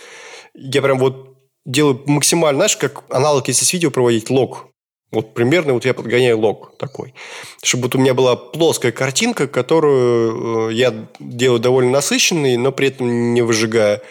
Я 0.55 0.81
прям 0.81 0.99
вот 0.99 1.37
делаю 1.65 2.01
максимально, 2.05 2.59
знаешь, 2.59 2.77
как 2.77 3.03
аналог, 3.09 3.47
если 3.47 3.65
с 3.65 3.73
видео 3.73 3.91
проводить, 3.91 4.29
лог. 4.29 4.67
Вот 5.11 5.33
примерно 5.33 5.73
вот 5.73 5.83
я 5.85 5.93
подгоняю 5.93 6.39
лог 6.39 6.77
такой. 6.77 7.13
Чтобы 7.61 7.83
вот 7.83 7.95
у 7.95 7.99
меня 7.99 8.13
была 8.13 8.35
плоская 8.37 8.93
картинка, 8.93 9.47
которую 9.47 10.69
э, 10.69 10.73
я 10.73 10.93
делаю 11.19 11.59
довольно 11.59 11.91
насыщенной, 11.91 12.55
но 12.55 12.71
при 12.71 12.87
этом 12.87 13.33
не 13.33 13.41
выжигая. 13.41 14.01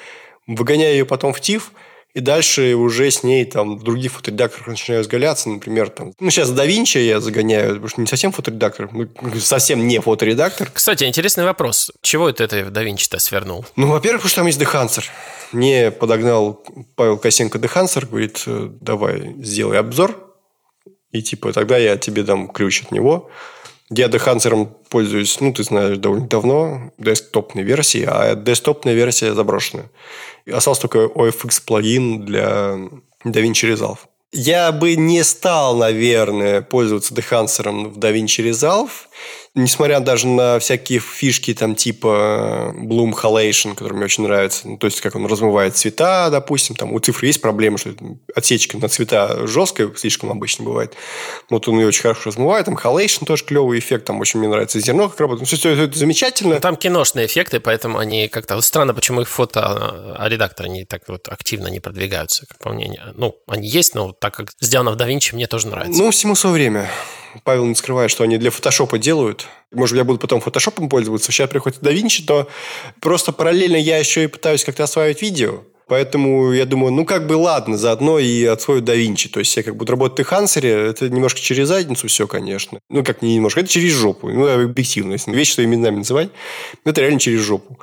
Выгоняю 0.47 0.93
ее 0.93 1.07
потом 1.07 1.33
в 1.33 1.41
TIFF, 1.41 1.63
и 2.13 2.21
дальше 2.21 2.75
уже 2.75 3.11
с 3.11 3.23
ней 3.23 3.45
там 3.45 3.79
в 3.79 3.85
других 3.85 4.13
фоторедакторах 4.13 4.67
начинаю 4.67 5.05
сгаляться, 5.05 5.49
например, 5.49 5.91
там... 5.91 6.13
Ну, 6.19 6.31
сейчас 6.31 6.51
Da 6.51 6.67
Vinci 6.67 7.01
я 7.01 7.21
загоняю, 7.21 7.69
потому 7.75 7.89
что 7.89 8.01
не 8.01 8.07
совсем 8.09 8.33
фоторедактор, 8.33 8.91
ну, 8.93 9.09
совсем 9.39 9.87
не 9.87 10.01
фоторедактор. 10.01 10.71
Кстати, 10.73 11.05
интересный 11.05 11.45
вопрос. 11.45 11.93
Чего 12.03 12.29
это 12.29 12.49
ты 12.49 12.65
в 12.65 12.69
Da 12.69 12.85
Vinci-то 12.85 13.21
свернул? 13.21 13.65
Ну, 13.77 13.87
во-первых, 13.87 14.23
потому 14.23 14.31
что 14.31 14.41
там 14.41 14.47
есть 14.49 14.59
Дехансер. 14.59 15.09
Мне 15.53 15.91
подогнал 15.91 16.65
Павел 16.95 17.19
Косенко 17.19 17.59
Дехансер, 17.59 18.07
говорит, 18.07 18.43
э, 18.47 18.69
давай 18.81 19.35
сделай 19.39 19.79
обзор, 19.79 20.17
и 21.11 21.23
типа 21.23 21.53
тогда 21.53 21.77
я 21.77 21.97
тебе 21.97 22.23
дам 22.23 22.49
ключ 22.49 22.83
от 22.83 22.93
него. 22.93 23.31
Я 23.93 24.07
Dehancer 24.07 24.69
пользуюсь, 24.89 25.41
ну, 25.41 25.53
ты 25.53 25.65
знаешь, 25.65 25.99
довольно 25.99 26.29
давно, 26.29 26.93
десктопной 26.97 27.65
версии, 27.65 28.05
а 28.07 28.37
десктопная 28.37 28.95
версия 28.95 29.35
заброшенная. 29.35 29.91
Остался 30.47 30.83
только 30.83 31.07
OFX 31.07 31.61
плагин 31.67 32.25
для 32.25 32.79
DaVinci 33.25 33.75
Resolve. 33.75 33.99
Я 34.33 34.71
бы 34.71 34.95
не 34.95 35.25
стал, 35.25 35.77
наверное, 35.77 36.63
пользоваться 36.63 37.13
Dehancer 37.15 37.89
в 37.89 37.99
DaVinci 37.99 38.49
Resolve, 38.49 38.91
несмотря 39.55 40.01
даже 40.01 40.27
на 40.27 40.59
всякие 40.59 41.01
фишки 41.01 41.55
там 41.55 41.75
типа 41.75 42.75
Bloom 42.77 43.13
Halation, 43.13 43.75
который 43.75 43.95
мне 43.95 44.05
очень 44.05 44.25
нравится, 44.25 44.69
ну, 44.69 44.77
то 44.77 44.87
есть 44.87 45.01
как 45.01 45.17
он 45.17 45.27
размывает 45.27 45.77
цвета, 45.77 46.31
допустим, 46.31 46.77
там 46.77 46.93
у 46.93 46.99
цифры 47.01 47.27
есть 47.27 47.41
проблема, 47.41 47.79
что 47.79 47.91
отсечка 48.35 48.79
на 48.79 48.89
цвета 48.89 49.47
жесткая, 49.47 49.91
слишком 49.97 50.31
обычно 50.31 50.65
бывает. 50.65 50.95
Вот 51.49 51.67
он 51.69 51.79
ее 51.81 51.89
очень 51.89 52.03
хорошо 52.03 52.31
размывает, 52.31 52.67
там 52.67 52.77
Halation 52.77 53.25
тоже 53.27 53.45
клевый 53.45 53.79
эффект, 53.79 54.07
там 54.07 54.21
очень 54.21 54.39
мне 54.39 54.49
нравится 54.49 54.79
зерно 54.81 55.09
как 55.09 55.19
работает. 55.21 55.51
Ну, 55.51 55.57
все, 55.57 55.57
все 55.57 55.85
это 55.85 55.99
замечательно. 55.99 56.55
Ну, 56.55 56.61
там 56.61 56.77
киношные 56.77 57.27
эффекты, 57.27 57.61
поэтому 57.61 57.99
они 57.99 58.29
как-то... 58.29 58.61
Странно, 58.61 58.95
почему 58.95 59.23
их 59.23 59.29
фото 59.29 60.17
а 60.17 60.29
редакторы 60.29 60.69
не 60.69 60.85
так 60.85 61.03
вот 61.09 61.29
активно 61.29 61.69
не 61.69 61.81
продвигаются, 61.81 62.47
как 62.47 62.59
по 62.59 62.71
мнению. 62.71 63.13
Ну, 63.17 63.37
они 63.47 63.69
есть, 63.69 63.95
но 63.95 64.13
так 64.13 64.35
как 64.35 64.53
сделано 64.61 64.93
в 64.93 64.97
DaVinci, 64.97 65.35
мне 65.35 65.47
тоже 65.47 65.69
нравится. 65.69 66.01
Ну, 66.01 66.11
всему 66.11 66.35
свое 66.35 66.55
время. 66.55 66.89
Павел 67.45 67.67
не 67.67 67.75
скрывает, 67.75 68.11
что 68.11 68.25
они 68.25 68.39
для 68.39 68.51
фотошопа 68.51 68.99
делают. 68.99 69.47
Может, 69.73 69.97
я 69.97 70.05
буду 70.05 70.19
потом 70.19 70.41
фотошопом 70.41 70.89
пользоваться. 70.89 71.33
Сейчас 71.33 71.51
приходит 71.51 71.81
DaVinci, 71.81 72.25
то 72.27 72.49
просто 73.01 73.33
параллельно 73.33 73.77
я 73.77 73.99
еще 73.99 74.25
и 74.25 74.27
пытаюсь 74.27 74.65
как-то 74.65 74.85
осваивать 74.85 75.23
видео. 75.23 75.63
Поэтому 75.91 76.53
я 76.53 76.67
думаю, 76.67 76.93
ну 76.93 77.05
как 77.05 77.27
бы 77.27 77.33
ладно, 77.33 77.77
заодно 77.77 78.21
и 78.21 78.45
освою 78.45 78.81
DaVinci. 78.81 79.29
То 79.29 79.41
есть 79.41 79.57
я 79.57 79.65
как 79.65 79.75
буду 79.75 79.91
работать 79.91 80.25
в 80.25 80.29
Хансере, 80.29 80.71
это 80.71 81.09
немножко 81.09 81.41
через 81.41 81.67
задницу 81.67 82.07
все, 82.07 82.29
конечно. 82.29 82.79
Ну 82.89 83.03
как 83.03 83.23
не 83.23 83.35
немножко, 83.35 83.59
это 83.59 83.69
через 83.69 83.93
жопу. 83.95 84.29
Ну 84.29 84.47
объективно, 84.47 85.15
если 85.15 85.33
вещи 85.33 85.55
своими 85.55 85.75
именами 85.75 85.97
называть, 85.97 86.31
это 86.85 87.01
реально 87.01 87.19
через 87.19 87.41
жопу. 87.41 87.81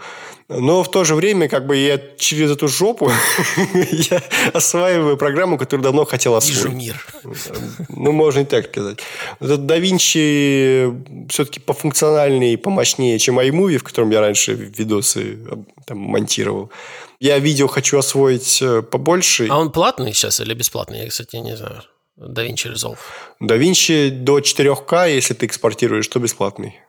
Но 0.50 0.82
в 0.82 0.90
то 0.90 1.04
же 1.04 1.16
время, 1.16 1.50
как 1.50 1.66
бы 1.68 1.76
я 1.76 2.00
через 2.18 2.52
эту 2.52 2.70
жопу 2.70 3.12
я 3.92 4.24
осваиваю 4.54 5.18
программу, 5.18 5.58
которую 5.58 5.84
давно 5.84 6.06
хотел 6.06 6.36
освоить. 6.36 6.58
Вижу 6.58 6.70
мир. 6.70 7.06
Ну, 7.90 8.14
можно 8.14 8.40
и 8.40 8.46
так 8.46 8.68
сказать. 8.68 9.00
Этот 9.42 9.62
DaVinci 9.62 11.28
все-таки 11.30 11.60
пофункциональнее, 11.60 12.58
помощнее, 12.58 13.20
чем 13.20 13.40
iMovie, 13.40 13.78
в 13.78 13.84
котором 13.84 14.10
я 14.12 14.22
раньше 14.22 14.54
видосы 14.54 15.38
там, 15.86 15.98
монтировал. 15.98 16.72
Я 17.20 17.40
видео 17.40 17.68
хочу 17.68 17.98
освоить 17.98 18.62
э, 18.62 18.84
побольше. 18.84 19.48
А 19.50 19.60
он 19.60 19.72
платный 19.72 20.14
сейчас 20.14 20.40
или 20.40 20.54
бесплатный? 20.54 21.00
Я, 21.00 21.10
кстати, 21.10 21.36
не 21.38 21.58
знаю. 21.58 21.82
DaVinci 22.18 22.74
Resolve. 22.74 22.98
DaVinci 23.42 24.10
до 24.10 24.40
4К, 24.40 25.14
если 25.14 25.34
ты 25.34 25.46
экспортируешь, 25.46 26.08
то 26.08 26.20
бесплатный. 26.20 26.80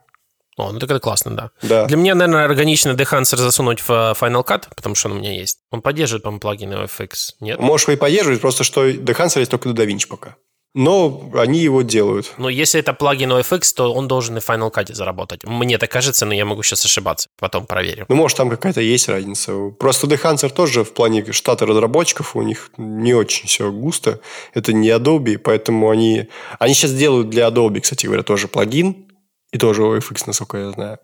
О, 0.59 0.73
ну 0.73 0.81
так 0.81 0.91
это 0.91 0.99
классно, 0.99 1.37
да. 1.37 1.51
да. 1.63 1.87
Для 1.87 1.97
меня, 1.97 2.17
наверное, 2.17 2.45
органично 2.45 2.91
Dehancer 2.91 3.37
засунуть 3.37 3.81
в 3.81 3.91
э, 3.91 4.13
Final 4.21 4.45
Cut, 4.45 4.65
потому 4.75 4.97
что 4.97 5.09
он 5.09 5.17
у 5.17 5.19
меня 5.21 5.33
есть. 5.33 5.61
Он 5.71 5.81
поддерживает, 5.81 6.25
по-моему, 6.25 6.41
плагины 6.41 6.75
FX, 6.75 7.11
нет? 7.41 7.61
Можешь 7.61 7.89
и 7.89 7.97
поддерживать, 7.97 8.41
просто 8.41 8.65
что 8.65 8.89
Dehancer 8.91 9.39
есть 9.39 9.53
только 9.53 9.73
до 9.73 9.83
DaVinci 9.83 10.09
пока. 10.09 10.35
Но 10.75 11.31
они 11.35 11.61
его 11.61 11.83
делают. 11.83 12.35
Но 12.37 12.49
если 12.49 12.81
это 12.81 12.93
плагин 12.93 13.33
OFX, 13.33 13.73
то 13.75 13.93
он 13.93 14.07
должен 14.07 14.37
и 14.37 14.41
в 14.41 14.49
Final 14.49 14.73
Cut 14.73 14.93
заработать. 14.93 15.45
Мне 15.45 15.79
так 15.79 15.91
кажется, 15.91 16.27
но 16.27 16.35
я 16.35 16.45
могу 16.45 16.63
сейчас 16.63 16.85
ошибаться. 16.85 17.29
Потом 17.39 17.65
проверю. 17.65 18.05
Ну, 18.09 18.17
может, 18.17 18.37
там 18.37 18.51
какая-то 18.51 18.81
есть 18.81 19.09
разница. 19.09 19.71
Просто 19.79 20.07
Dehancer 20.07 20.51
тоже 20.51 20.85
в 20.85 20.93
плане 20.93 21.25
штата 21.33 21.67
разработчиков 21.67 22.37
у 22.37 22.43
них 22.43 22.71
не 22.77 23.15
очень 23.15 23.49
все 23.49 23.73
густо. 23.73 24.21
Это 24.55 24.73
не 24.73 24.89
Adobe, 24.89 25.39
поэтому 25.39 25.89
они... 25.89 26.29
Они 26.59 26.75
сейчас 26.75 26.93
делают 26.93 27.31
для 27.31 27.49
Adobe, 27.49 27.81
кстати 27.81 28.07
говоря, 28.07 28.23
тоже 28.23 28.47
плагин, 28.47 29.08
и 29.53 29.59
тоже 29.59 29.83
OFX, 29.83 30.25
насколько 30.27 30.59
я 30.59 30.71
знаю. 30.71 30.99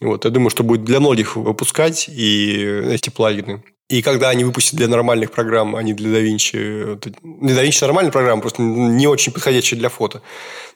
Вот, 0.00 0.24
я 0.24 0.30
думаю, 0.30 0.50
что 0.50 0.62
будет 0.62 0.84
для 0.84 1.00
многих 1.00 1.36
выпускать 1.36 2.08
и 2.08 2.62
эти 2.62 3.10
плагины. 3.10 3.62
И 3.88 4.02
когда 4.02 4.28
они 4.28 4.44
выпустят 4.44 4.76
для 4.76 4.86
нормальных 4.86 5.30
программ, 5.30 5.74
а 5.74 5.82
не 5.82 5.94
для 5.94 6.20
DaVinci... 6.20 7.00
Для 7.22 7.54
DaVinci 7.54 7.80
нормальная 7.80 8.12
программа, 8.12 8.42
просто 8.42 8.60
не 8.62 9.06
очень 9.06 9.32
подходящая 9.32 9.80
для 9.80 9.88
фото. 9.88 10.20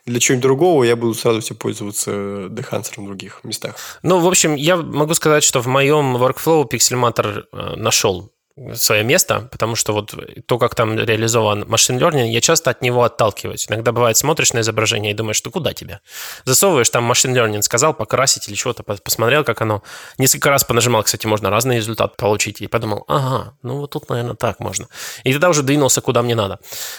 Для 0.06 0.18
чего-нибудь 0.18 0.42
другого 0.42 0.84
я 0.84 0.96
буду 0.96 1.14
сразу 1.14 1.40
все 1.40 1.54
пользоваться 1.54 2.10
Dehancer 2.10 3.02
в 3.02 3.04
других 3.04 3.40
местах. 3.44 3.76
Ну, 4.02 4.18
в 4.18 4.26
общем, 4.26 4.54
я 4.54 4.76
могу 4.76 5.12
сказать, 5.14 5.44
что 5.44 5.60
в 5.60 5.66
моем 5.66 6.16
workflow 6.16 6.68
Pixelmator 6.68 7.44
э, 7.52 7.76
нашел 7.76 8.32
свое 8.74 9.02
место, 9.02 9.48
потому 9.50 9.76
что 9.76 9.92
вот 9.92 10.14
то, 10.46 10.58
как 10.58 10.74
там 10.74 10.98
реализован 10.98 11.64
машин 11.68 11.98
learning, 11.98 12.28
я 12.28 12.40
часто 12.40 12.70
от 12.70 12.82
него 12.82 13.04
отталкиваюсь. 13.04 13.66
Иногда 13.68 13.92
бывает, 13.92 14.16
смотришь 14.16 14.52
на 14.52 14.60
изображение 14.60 15.12
и 15.12 15.14
думаешь, 15.14 15.36
что 15.36 15.50
куда 15.50 15.72
тебе? 15.72 16.00
Засовываешь, 16.44 16.90
там 16.90 17.04
машин 17.04 17.36
learning 17.36 17.62
сказал 17.62 17.94
покрасить 17.94 18.48
или 18.48 18.54
чего-то, 18.54 18.82
посмотрел, 18.82 19.44
как 19.44 19.62
оно. 19.62 19.82
Несколько 20.18 20.50
раз 20.50 20.64
понажимал, 20.64 21.02
кстати, 21.02 21.26
можно 21.26 21.50
разный 21.50 21.76
результат 21.76 22.16
получить, 22.16 22.60
и 22.60 22.66
подумал, 22.66 23.04
ага, 23.08 23.56
ну 23.62 23.78
вот 23.78 23.90
тут, 23.90 24.08
наверное, 24.10 24.34
так 24.34 24.60
можно. 24.60 24.86
И 25.24 25.32
тогда 25.32 25.48
уже 25.48 25.62
двинулся, 25.62 26.00
куда 26.00 26.22
мне 26.22 26.34
надо. 26.34 26.58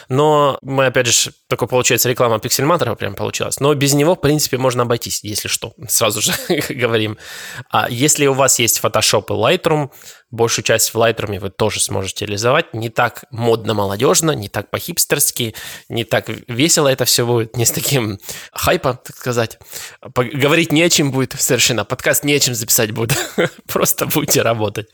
Но 0.10 0.58
мы, 0.62 0.88
опять 0.88 1.08
же, 1.08 1.32
такой, 1.48 1.68
получается, 1.68 2.10
реклама 2.10 2.40
пиксельматора 2.40 2.96
прям 2.96 3.16
получилась. 3.16 3.60
Но 3.60 3.74
без 3.74 3.94
него, 3.94 4.16
в 4.16 4.22
принципе, 4.22 4.58
можно 4.58 4.84
обойтись, 4.84 5.24
если 5.24 5.48
что, 5.48 5.74
сразу 5.88 6.22
же 6.22 6.34
говорим. 6.70 7.18
А 7.70 7.88
если 7.90 8.26
у 8.26 8.34
вас 8.34 8.60
есть 8.60 8.80
Photoshop 8.84 9.26
и 9.30 9.58
Lightroom, 9.58 9.92
большую 10.32 10.66
часть 10.66 10.94
в 10.94 10.98
Lightroom 10.98 11.36
вы 11.44 11.50
тоже 11.50 11.80
сможете 11.80 12.26
реализовать. 12.26 12.74
Не 12.74 12.90
так 12.90 13.26
модно-молодежно, 13.32 14.32
не 14.32 14.48
так 14.50 14.70
по-хипстерски, 14.72 15.54
не 15.90 16.04
так 16.06 16.30
весело 16.48 16.88
это 16.88 17.06
все 17.06 17.26
будет, 17.26 17.56
не 17.58 17.66
с 17.66 17.72
таким 17.72 18.18
хайпом, 18.52 18.98
так 19.04 19.16
сказать. 19.16 19.60
Говорить 20.02 20.72
не 20.72 20.82
о 20.82 20.90
чем 20.90 21.12
будет 21.12 21.36
совершенно, 21.38 21.86
подкаст 21.86 22.24
не 22.24 22.34
о 22.34 22.40
чем 22.40 22.56
записать 22.56 22.92
будет. 22.92 23.18
Просто 23.68 24.06
будете 24.06 24.42
работать. 24.42 24.88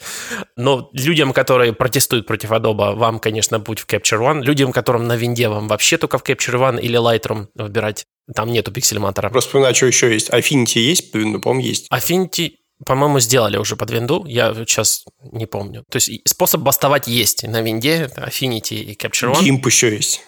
Но 0.57 0.89
людям, 0.93 1.31
которые 1.33 1.73
протестуют 1.73 2.25
против 2.25 2.51
Adobe, 2.51 2.95
вам, 2.95 3.19
конечно, 3.19 3.59
будет 3.59 3.79
в 3.79 3.87
Capture 3.87 4.19
One. 4.19 4.43
Людям, 4.43 4.71
которым 4.71 5.07
на 5.07 5.15
винде, 5.15 5.47
вам 5.47 5.67
вообще 5.67 5.97
только 5.97 6.17
в 6.17 6.23
Capture 6.23 6.59
One 6.59 6.81
или 6.81 6.99
Lightroom 6.99 7.47
выбирать. 7.55 8.05
Там 8.35 8.51
нету 8.51 8.71
пиксельматора. 8.71 9.29
Просто 9.29 9.49
вспоминаю, 9.49 9.75
что 9.75 9.85
еще 9.85 10.11
есть. 10.11 10.29
Affinity 10.29 10.79
есть? 10.79 11.11
По-моему, 11.11 11.59
есть. 11.59 11.87
Affinity 11.91 12.51
по-моему, 12.85 13.19
сделали 13.19 13.57
уже 13.57 13.75
под 13.75 13.91
винду, 13.91 14.25
я 14.25 14.53
сейчас 14.53 15.05
не 15.31 15.45
помню. 15.45 15.83
То 15.89 15.97
есть 15.97 16.27
способ 16.27 16.61
бастовать 16.61 17.07
есть 17.07 17.43
на 17.43 17.61
винде, 17.61 18.09
Affinity 18.15 18.75
и 18.75 18.95
Capture 18.95 19.33
One. 19.33 19.41
GIMP 19.41 19.65
еще 19.65 19.93
есть. 19.95 20.21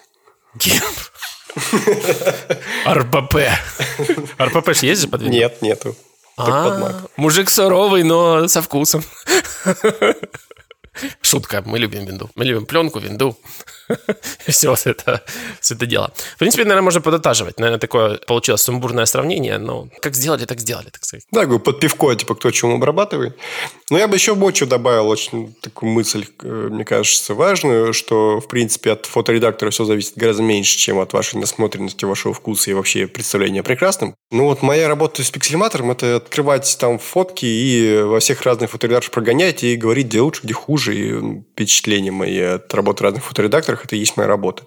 GIMP. 0.56 0.82
РПП. 2.86 3.36
РПП 4.40 4.74
же 4.74 4.86
есть 4.86 5.02
же 5.02 5.08
под 5.08 5.22
винду? 5.22 5.36
Нет, 5.36 5.62
нету. 5.62 5.96
А, 6.36 7.02
мужик 7.16 7.50
суровый, 7.50 8.04
но 8.04 8.48
со 8.48 8.62
вкусом. 8.62 9.04
Шутка, 11.20 11.62
мы 11.64 11.78
любим 11.78 12.04
винду. 12.04 12.30
Мы 12.34 12.44
любим 12.44 12.66
пленку, 12.66 12.98
винду. 12.98 13.38
все 14.46 14.74
это, 14.84 15.22
все 15.60 15.74
это 15.74 15.86
дело. 15.86 16.12
В 16.34 16.38
принципе, 16.38 16.64
наверное, 16.64 16.84
можно 16.84 17.00
подотаживать. 17.00 17.58
Наверное, 17.58 17.80
такое 17.80 18.18
получилось 18.18 18.62
сумбурное 18.62 19.06
сравнение, 19.06 19.58
но 19.58 19.88
как 20.00 20.14
сделали, 20.14 20.44
так 20.44 20.60
сделали, 20.60 20.90
так 20.90 21.04
сказать. 21.04 21.24
Да, 21.30 21.44
говорю, 21.44 21.60
под 21.60 21.80
пивко, 21.80 22.14
типа, 22.14 22.34
кто 22.34 22.50
чем 22.50 22.74
обрабатывает. 22.74 23.36
Но 23.90 23.98
я 23.98 24.08
бы 24.08 24.16
еще 24.16 24.34
Бочу 24.34 24.66
добавил 24.66 25.08
очень 25.08 25.54
такую 25.60 25.92
мысль, 25.92 26.24
э, 26.42 26.68
мне 26.70 26.84
кажется, 26.84 27.34
важную, 27.34 27.92
что, 27.92 28.40
в 28.40 28.48
принципе, 28.48 28.92
от 28.92 29.06
фоторедактора 29.06 29.70
все 29.70 29.84
зависит 29.84 30.16
гораздо 30.16 30.42
меньше, 30.42 30.78
чем 30.78 30.98
от 30.98 31.12
вашей 31.12 31.38
насмотренности, 31.38 32.04
вашего 32.04 32.34
вкуса 32.34 32.70
и 32.70 32.74
вообще 32.74 33.06
представления 33.06 33.60
о 33.60 33.62
прекрасном. 33.62 34.14
Ну, 34.30 34.44
вот 34.44 34.62
моя 34.62 34.88
работа 34.88 35.22
с 35.22 35.30
пиксельматором– 35.30 35.90
это 35.92 36.16
открывать 36.16 36.76
там 36.78 36.98
фотки 36.98 37.44
и 37.44 38.02
во 38.02 38.20
всех 38.20 38.42
разных 38.42 38.70
фоторедакторах 38.70 39.12
прогонять 39.12 39.62
и 39.62 39.76
говорить, 39.76 40.06
где 40.06 40.20
лучше, 40.20 40.40
где 40.44 40.54
хуже. 40.54 40.96
И 40.96 41.42
впечатления 41.52 42.10
мои 42.10 42.40
от 42.40 42.72
работы 42.74 43.04
разных 43.04 43.24
фоторедакторов– 43.82 43.84
это 43.84 43.96
и 43.96 43.98
есть 43.98 44.16
моя 44.16 44.28
работа. 44.28 44.64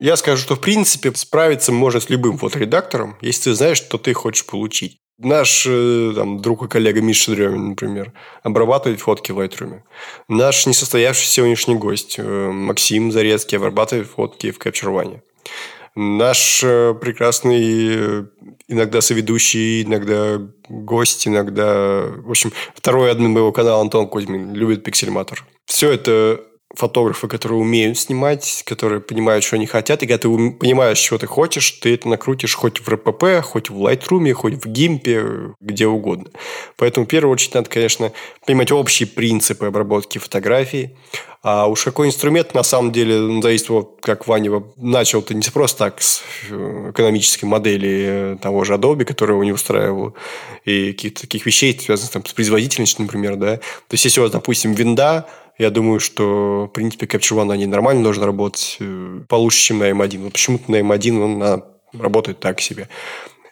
Я 0.00 0.16
скажу, 0.16 0.42
что 0.42 0.56
в 0.56 0.60
принципе 0.60 1.14
справиться 1.14 1.72
можно 1.72 2.00
с 2.00 2.10
любым 2.10 2.38
фоторедактором, 2.38 3.16
если 3.20 3.50
ты 3.50 3.54
знаешь, 3.54 3.78
что 3.78 3.98
ты 3.98 4.14
хочешь 4.14 4.46
получить. 4.46 4.98
Наш 5.18 5.66
э, 5.66 6.12
там, 6.14 6.42
друг 6.42 6.64
и 6.64 6.68
коллега 6.68 7.00
Миша 7.00 7.30
Дремин, 7.30 7.70
например, 7.70 8.12
обрабатывает 8.42 9.00
фотки 9.00 9.32
в 9.32 9.38
Lightroom. 9.38 9.80
Наш 10.28 10.66
несостоявшийся 10.66 11.32
сегодняшний 11.32 11.76
гость 11.76 12.16
э, 12.18 12.50
Максим 12.50 13.10
Зарецкий 13.10 13.56
обрабатывает 13.56 14.08
фотки 14.08 14.50
в 14.50 14.58
Capture 14.58 14.92
One. 14.92 15.20
Наш 15.94 16.62
э, 16.62 16.94
прекрасный 17.00 18.26
иногда 18.68 19.00
соведущий, 19.00 19.84
иногда 19.84 20.38
гость, 20.68 21.26
иногда... 21.26 22.02
В 22.18 22.30
общем, 22.30 22.52
второй 22.74 23.10
админ 23.10 23.30
моего 23.30 23.52
канала 23.52 23.80
Антон 23.80 24.08
Кузьмин 24.08 24.52
любит 24.52 24.84
пиксельматор. 24.84 25.46
Все 25.64 25.92
это 25.92 26.42
фотографы, 26.76 27.26
которые 27.26 27.58
умеют 27.58 27.98
снимать, 27.98 28.62
которые 28.66 29.00
понимают, 29.00 29.44
что 29.44 29.56
они 29.56 29.66
хотят, 29.66 30.02
и 30.02 30.06
когда 30.06 30.18
ты 30.18 30.50
понимаешь, 30.52 30.98
что 30.98 31.18
ты 31.18 31.26
хочешь, 31.26 31.70
ты 31.72 31.94
это 31.94 32.08
накрутишь 32.08 32.54
хоть 32.54 32.80
в 32.80 32.88
РПП, 32.88 33.42
хоть 33.42 33.70
в 33.70 33.76
Lightroom, 33.76 34.32
хоть 34.32 34.54
в 34.54 34.66
Гимпе, 34.68 35.54
где 35.60 35.86
угодно. 35.86 36.30
Поэтому 36.76 37.06
в 37.06 37.08
первую 37.08 37.32
очередь 37.32 37.54
надо, 37.54 37.70
конечно, 37.70 38.12
понимать 38.46 38.70
общие 38.70 39.06
принципы 39.08 39.66
обработки 39.66 40.18
фотографий, 40.18 40.90
а 41.48 41.68
уж 41.68 41.84
какой 41.84 42.08
инструмент, 42.08 42.54
на 42.54 42.64
самом 42.64 42.90
деле, 42.90 43.18
ну, 43.20 43.40
зависит, 43.40 43.68
вот, 43.68 43.98
как 44.02 44.26
Ваня 44.26 44.64
начал, 44.76 45.20
это 45.20 45.32
не 45.32 45.42
просто 45.42 45.78
так 45.78 46.02
с 46.02 46.22
э, 46.50 46.90
экономической 46.90 47.44
модели 47.44 48.34
э, 48.34 48.36
того 48.42 48.64
же 48.64 48.74
Adobe, 48.74 49.04
которая 49.04 49.36
его 49.36 49.44
не 49.44 49.52
устраивала, 49.52 50.12
и 50.64 50.92
каких-то 50.92 51.20
таких 51.20 51.46
вещей, 51.46 51.78
связанных 51.78 52.10
там, 52.10 52.26
с 52.26 52.32
производительностью, 52.32 53.02
например, 53.02 53.36
да. 53.36 53.58
То 53.58 53.92
есть, 53.92 54.04
если 54.04 54.18
у 54.18 54.24
вас, 54.24 54.32
допустим, 54.32 54.72
винда, 54.72 55.28
я 55.58 55.70
думаю, 55.70 56.00
что, 56.00 56.66
в 56.66 56.72
принципе, 56.72 57.06
Capture 57.06 57.36
One, 57.36 57.52
они 57.52 57.66
нормально 57.66 58.02
должны 58.02 58.26
работать, 58.26 58.76
э, 58.80 59.20
получше, 59.28 59.60
чем 59.60 59.78
на 59.78 59.90
M1. 59.90 60.24
Вот 60.24 60.32
почему-то 60.32 60.70
на 60.70 60.76
M1 60.76 61.22
он 61.22 61.62
работает 61.92 62.40
так 62.40 62.60
себе. 62.60 62.88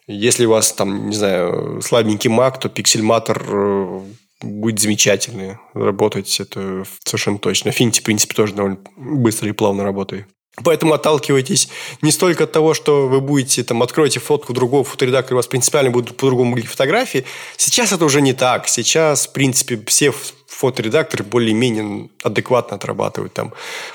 Если 0.06 0.44
у 0.44 0.50
вас 0.50 0.72
там, 0.72 1.08
не 1.08 1.16
знаю, 1.16 1.80
слабенький 1.82 2.30
Mac, 2.30 2.58
то 2.60 2.68
Pixelmator 2.68 4.02
будет 4.42 4.78
замечательно 4.78 5.60
работать, 5.72 6.40
это 6.40 6.84
совершенно 7.04 7.38
точно. 7.38 7.70
Affinity, 7.70 8.00
в 8.00 8.02
принципе, 8.02 8.34
тоже 8.34 8.54
довольно 8.54 8.78
быстро 8.96 9.48
и 9.48 9.52
плавно 9.52 9.84
работает. 9.84 10.26
Поэтому 10.62 10.94
отталкивайтесь 10.94 11.68
не 12.00 12.12
столько 12.12 12.44
от 12.44 12.52
того, 12.52 12.74
что 12.74 13.08
вы 13.08 13.20
будете, 13.20 13.64
там, 13.64 13.82
откроете 13.82 14.20
фотку 14.20 14.52
другого 14.52 14.84
фоторедактора, 14.84 15.34
у 15.34 15.38
вас 15.38 15.48
принципиально 15.48 15.90
будут 15.90 16.16
по-другому 16.16 16.50
выглядеть 16.50 16.70
фотографии. 16.70 17.24
Сейчас 17.56 17.90
это 17.90 18.04
уже 18.04 18.20
не 18.20 18.34
так. 18.34 18.68
Сейчас, 18.68 19.26
в 19.26 19.32
принципе, 19.32 19.82
все 19.86 20.12
фоторедакторы 20.54 21.24
более-менее 21.24 22.08
адекватно 22.22 22.76
отрабатывают 22.76 23.34
там. 23.34 23.52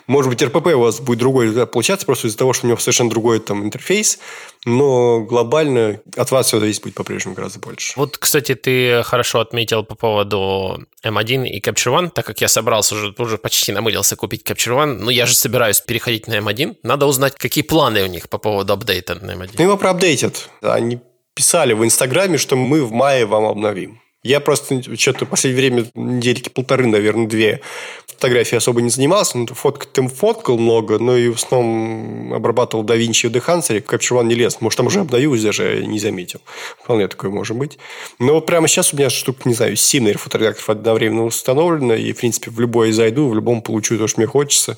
Может 0.07 0.30
быть, 0.30 0.43
РПП 0.43 0.68
у 0.76 0.80
вас 0.80 0.99
будет 0.99 1.20
другой 1.20 1.68
получаться, 1.68 2.05
просто 2.05 2.28
из-за 2.28 2.38
того, 2.38 2.53
что 2.53 2.66
у 2.66 2.70
него 2.70 2.80
совершенно 2.80 3.10
другой 3.10 3.39
там 3.39 3.64
интерфейс, 3.64 4.20
но 4.66 5.22
глобально 5.22 6.01
от 6.16 6.32
вас 6.32 6.47
все 6.47 6.60
зависит 6.60 6.84
будет 6.84 6.95
по-прежнему 6.95 7.36
гораздо 7.36 7.60
больше. 7.60 7.93
Вот, 7.95 8.18
кстати, 8.18 8.55
ты 8.55 9.03
хорошо 9.03 9.39
отметил 9.39 9.84
по 9.84 9.95
поводу 9.95 10.86
M1 11.03 11.47
и 11.47 11.62
Capture 11.62 11.97
One, 11.97 12.10
так 12.10 12.26
как 12.26 12.41
я 12.41 12.47
собрался 12.47 12.95
уже, 12.95 13.16
уже 13.18 13.38
почти 13.38 13.72
намылился 13.72 14.16
купить 14.16 14.43
Capture 14.43 14.76
One, 14.76 14.99
но 14.99 15.12
я 15.12 15.26
же 15.26 15.36
собираюсь 15.36 15.80
переходить 15.80 16.28
на 16.28 16.38
M1, 16.39 16.78
надо 16.84 17.05
узнать, 17.05 17.36
какие 17.36 17.64
планы 17.64 18.03
у 18.03 18.07
них 18.07 18.30
по 18.30 18.38
поводу 18.38 18.74
апдейта 18.74 19.16
на 19.16 19.32
M1. 19.32 19.51
Ну, 19.57 19.64
его 19.64 19.78
проапдейтят. 19.78 20.49
Они 20.62 20.99
писали 21.34 21.74
в 21.74 21.86
Инстаграме, 21.86 22.38
что 22.38 22.57
мы 22.57 22.84
в 22.84 22.91
мае 22.91 23.26
вам 23.26 23.45
обновим. 23.45 24.01
Я 24.22 24.41
просто 24.41 24.82
что-то 24.97 25.26
в 25.26 25.30
последнее 25.30 25.70
время, 25.70 25.91
недельки 25.95 26.49
полторы, 26.49 26.88
наверное, 26.88 27.28
две, 27.28 27.61
фотографии 28.05 28.57
особо 28.57 28.82
не 28.82 28.89
занимался. 28.89 29.38
Ну, 29.38 29.47
фоткать 29.47 29.93
там 29.93 30.09
фоткал 30.09 30.57
много, 30.57 30.99
но 30.99 31.15
и 31.15 31.30
в 31.30 31.36
основном 31.36 32.34
обрабатывал 32.34 32.84
да 32.84 32.95
Винчи 32.95 33.28
и 33.28 33.30
Дехансере. 33.30 33.80
Capture 33.80 34.20
One 34.20 34.26
не 34.26 34.36
лез. 34.36 34.57
Может, 34.59 34.78
там 34.78 34.88
уже 34.88 34.99
обдаюсь 34.99 35.41
даже, 35.41 35.86
не 35.86 35.99
заметил. 35.99 36.41
Вполне 36.84 37.07
такое 37.07 37.32
может 37.32 37.55
быть. 37.55 37.78
Но 38.20 38.34
вот 38.34 38.45
прямо 38.45 38.67
сейчас 38.67 38.93
у 38.93 38.97
меня 38.97 39.09
штук, 39.09 39.45
не 39.45 39.53
знаю, 39.53 39.78
7, 39.78 40.03
наверное, 40.03 40.22
фотореакторов 40.22 40.70
одновременно 40.70 41.24
установлено. 41.24 41.95
И, 41.95 42.11
в 42.11 42.17
принципе, 42.17 42.51
в 42.51 42.59
любой 42.59 42.91
зайду, 42.91 43.30
в 43.30 43.36
любом 43.36 43.61
получу 43.61 43.97
то, 43.97 44.07
что 44.07 44.20
мне 44.20 44.28
хочется. 44.28 44.78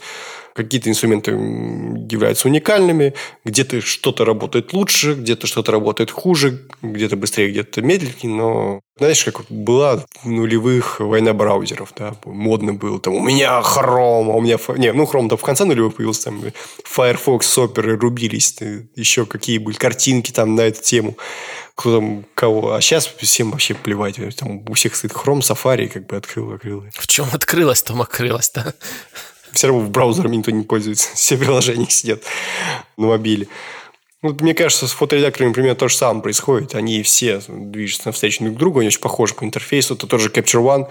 Какие-то 0.54 0.90
инструменты 0.90 1.32
являются 1.32 2.48
уникальными, 2.48 3.14
где-то 3.46 3.82
что-то 3.82 4.26
работает 4.26 4.74
лучше, 4.74 5.14
где-то 5.14 5.48
что-то 5.48 5.72
работает 5.72 6.12
хуже, 6.12 6.68
где-то 6.82 7.16
быстрее, 7.16 7.52
где-то 7.52 7.82
медленнее, 7.82 8.36
но 8.36 8.82
знаешь, 8.98 9.24
как 9.24 9.46
была 9.50 10.06
в 10.22 10.30
нулевых 10.30 11.00
война 11.00 11.34
браузеров, 11.34 11.92
да, 11.98 12.16
модно 12.26 12.74
было, 12.74 13.00
там, 13.00 13.16
у 13.16 13.24
меня 13.24 13.62
хром, 13.64 14.30
а 14.30 14.34
у 14.34 14.42
меня... 14.42 14.58
Не, 14.78 14.94
ну, 14.94 15.08
хром-то 15.08 15.38
в 15.38 15.42
конце 15.42 15.66
нулевых 15.66 15.96
появился, 15.96 16.26
там, 16.26 16.44
Firefox, 16.84 17.58
Opera 17.58 17.98
рубились, 17.98 18.60
еще 18.96 19.26
какие 19.26 19.58
были 19.58 19.76
картинки 19.76 20.32
там 20.32 20.56
на 20.56 20.62
эту 20.62 20.84
тему, 20.84 21.18
кто 21.74 21.98
там 21.98 22.26
кого. 22.36 22.74
А 22.74 22.82
сейчас 22.82 23.08
всем 23.08 23.50
вообще 23.52 23.74
плевать, 23.74 24.20
там 24.36 24.64
у 24.70 24.74
всех 24.74 24.96
стоит 24.96 25.14
хром, 25.14 25.40
Safari, 25.40 25.88
как 25.88 26.06
бы 26.06 26.18
открыл, 26.18 26.52
открыл. 26.54 26.84
В 26.94 27.08
чем 27.08 27.26
открылось, 27.34 27.82
там 27.82 28.02
открылось, 28.02 28.52
да? 28.54 28.74
Все 29.54 29.68
равно 29.68 29.84
в 29.84 29.90
браузерами 29.90 30.38
никто 30.38 30.52
не 30.52 30.64
пользуется. 30.64 31.10
Все 31.16 31.38
приложения 31.38 31.90
сидят 31.90 32.24
на 32.98 33.08
мобиле. 33.08 33.48
Ну, 34.22 34.38
мне 34.40 34.54
кажется, 34.54 34.88
с 34.88 34.92
фоторедакторами, 34.92 35.50
например, 35.50 35.76
то 35.76 35.88
же 35.88 35.96
самое 35.96 36.22
происходит. 36.22 36.76
Они 36.76 37.02
все 37.02 37.42
движутся 37.48 38.10
навстречу 38.10 38.44
друг 38.44 38.58
другу, 38.58 38.80
они 38.80 38.88
очень 38.88 39.00
похожи 39.00 39.34
по 39.34 39.44
интерфейсу. 39.44 39.96
Это 39.96 40.06
тот 40.06 40.22
же 40.22 40.30
Capture 40.30 40.62
One, 40.62 40.88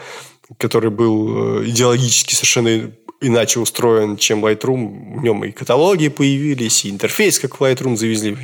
который 0.58 0.90
был 0.90 1.60
э, 1.60 1.68
идеологически 1.68 2.34
совершенно 2.34 2.90
иначе 3.20 3.60
устроен, 3.60 4.16
чем 4.16 4.44
Lightroom. 4.44 5.20
В 5.20 5.22
нем 5.22 5.44
и 5.44 5.52
каталоги 5.52 6.08
появились, 6.08 6.84
и 6.84 6.90
интерфейс, 6.90 7.38
как 7.38 7.60
в 7.60 7.62
Lightroom 7.62 7.96
завезли. 7.96 8.36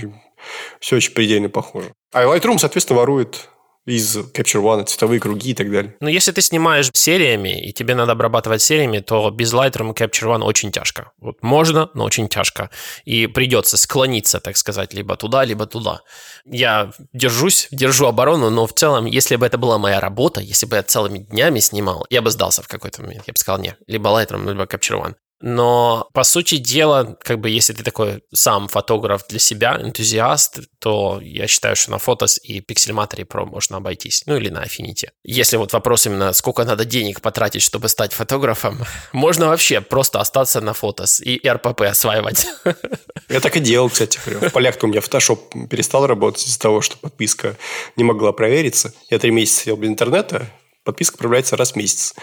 Все 0.79 0.97
очень 0.97 1.12
предельно 1.12 1.49
похоже. 1.49 1.93
А 2.12 2.23
Lightroom, 2.23 2.59
соответственно, 2.59 3.01
ворует 3.01 3.49
из 3.87 4.16
Capture 4.16 4.62
One, 4.62 4.84
цветовые 4.84 5.20
круги 5.20 5.51
и 5.51 5.55
так 5.55 5.70
далее. 5.70 5.95
Но 6.01 6.09
если 6.09 6.32
ты 6.32 6.43
снимаешь 6.43 6.91
сериями, 6.93 7.66
и 7.66 7.72
тебе 7.72 7.95
надо 7.95 8.12
обрабатывать 8.12 8.61
сериями, 8.61 8.99
то 8.99 9.30
без 9.30 9.55
Lightroom 9.55 9.95
Capture 9.95 10.37
One 10.37 10.43
очень 10.43 10.72
тяжко. 10.72 11.12
Вот 11.20 11.43
можно, 11.43 11.89
но 11.95 12.05
очень 12.05 12.28
тяжко. 12.28 12.70
И 13.05 13.26
придется 13.28 13.76
склониться, 13.76 14.41
так 14.41 14.57
сказать, 14.57 14.93
либо 14.93 15.16
туда, 15.16 15.45
либо 15.45 15.66
туда. 15.66 16.01
Я 16.45 16.91
держусь, 17.12 17.68
держу 17.70 18.07
оборону, 18.07 18.51
но 18.51 18.66
в 18.66 18.72
целом, 18.72 19.07
если 19.07 19.37
бы 19.37 19.47
это 19.47 19.57
была 19.57 19.78
моя 19.78 20.01
работа, 20.01 20.41
если 20.41 20.66
бы 20.66 20.76
я 20.76 20.82
целыми 20.82 21.18
днями 21.18 21.61
снимал, 21.61 22.07
я 22.11 22.22
бы 22.22 22.30
сдался 22.30 22.62
в 22.62 22.68
какой-то 22.68 23.03
момент. 23.03 23.24
Я 23.26 23.32
бы 23.32 23.39
сказал, 23.39 23.61
нет, 23.61 23.78
либо 23.87 24.11
Lightroom, 24.11 24.49
либо 24.49 24.64
Capture 24.64 25.01
One. 25.01 25.14
Но, 25.41 26.09
по 26.14 26.24
сути 26.24 26.57
дела, 26.57 27.16
как 27.20 27.41
бы, 27.41 27.51
если 27.51 27.74
ты 27.74 27.82
такой 27.82 28.22
сам 28.32 28.68
фотограф 28.68 29.26
для 29.28 29.39
себя, 29.39 29.78
энтузиаст, 29.80 30.61
то 30.78 31.20
я 31.22 31.47
считаю, 31.47 31.76
что 31.76 31.91
на 31.91 31.97
Photos 31.97 32.39
и 32.43 32.61
Pixelmator 32.61 33.26
Pro 33.26 33.45
можно 33.45 33.76
обойтись. 33.76 34.22
Ну, 34.26 34.37
или 34.37 34.49
на 34.49 34.64
Affinity. 34.64 35.09
Если 35.24 35.57
вот 35.57 35.72
вопрос 35.74 36.07
именно, 36.07 36.32
сколько 36.32 36.64
надо 36.64 36.84
денег 36.87 37.20
потратить, 37.20 37.62
чтобы 37.62 37.89
стать 37.89 38.14
фотографом, 38.14 38.78
можно 39.12 39.49
вообще 39.49 39.80
просто 39.80 40.20
остаться 40.20 40.61
на 40.61 40.70
Photos 40.70 41.22
и 41.22 41.39
RPP 41.47 41.84
осваивать. 41.84 42.47
Я 43.28 43.41
так 43.41 43.57
и 43.57 43.61
делал, 43.61 43.91
кстати. 43.91 44.18
В 44.24 44.51
полях-то 44.51 44.87
у 44.87 44.89
меня 44.89 45.01
Photoshop 45.01 45.68
перестал 45.68 46.07
работать 46.07 46.47
из-за 46.47 46.59
того, 46.59 46.80
что 46.80 46.97
подписка 46.97 47.57
не 47.97 48.05
могла 48.05 48.32
провериться. 48.32 48.95
Я 49.11 49.18
три 49.18 49.32
месяца 49.32 49.61
сидел 49.61 49.76
без 49.76 49.89
интернета, 49.89 50.47
подписка 50.87 51.18
проверяется 51.18 51.57
раз 51.57 51.72
в 51.72 51.76
месяц. 51.76 52.14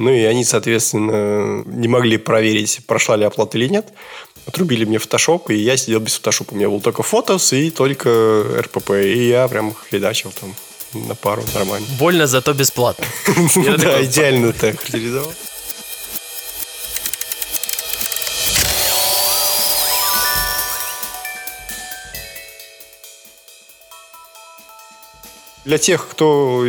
Ну, 0.00 0.10
и 0.10 0.22
они, 0.22 0.44
соответственно, 0.44 1.62
не 1.66 1.86
могли 1.86 2.16
проверить, 2.16 2.80
прошла 2.86 3.16
ли 3.16 3.24
оплата 3.24 3.58
или 3.58 3.68
нет. 3.68 3.92
Отрубили 4.46 4.86
мне 4.86 4.98
фотошоп, 4.98 5.50
и 5.50 5.54
я 5.56 5.76
сидел 5.76 6.00
без 6.00 6.14
фотошопа. 6.14 6.54
У 6.54 6.56
меня 6.56 6.70
был 6.70 6.80
только 6.80 7.02
фотос 7.02 7.52
и 7.52 7.70
только 7.70 8.42
РПП. 8.60 8.92
И 8.92 9.28
я 9.28 9.46
прям 9.46 9.74
хледачил 9.74 10.32
там 10.40 10.54
на 10.94 11.14
пару 11.14 11.42
нормально. 11.54 11.86
Больно, 11.98 12.26
зато 12.26 12.54
бесплатно. 12.54 13.04
Да, 13.76 14.02
идеально 14.02 14.54
так 14.54 14.80
характеризовал. 14.80 15.34
Для 25.70 25.78
тех, 25.78 26.08
кто 26.08 26.66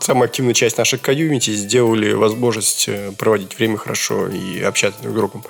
самая 0.00 0.28
активная 0.28 0.54
часть 0.54 0.78
нашей 0.78 0.96
комьюнити, 0.96 1.50
сделали 1.50 2.12
возможность 2.12 2.84
э, 2.86 3.10
проводить 3.18 3.58
время 3.58 3.76
хорошо 3.78 4.28
и 4.28 4.62
общаться 4.62 5.02
друг 5.02 5.12
с 5.12 5.16
другом. 5.16 5.44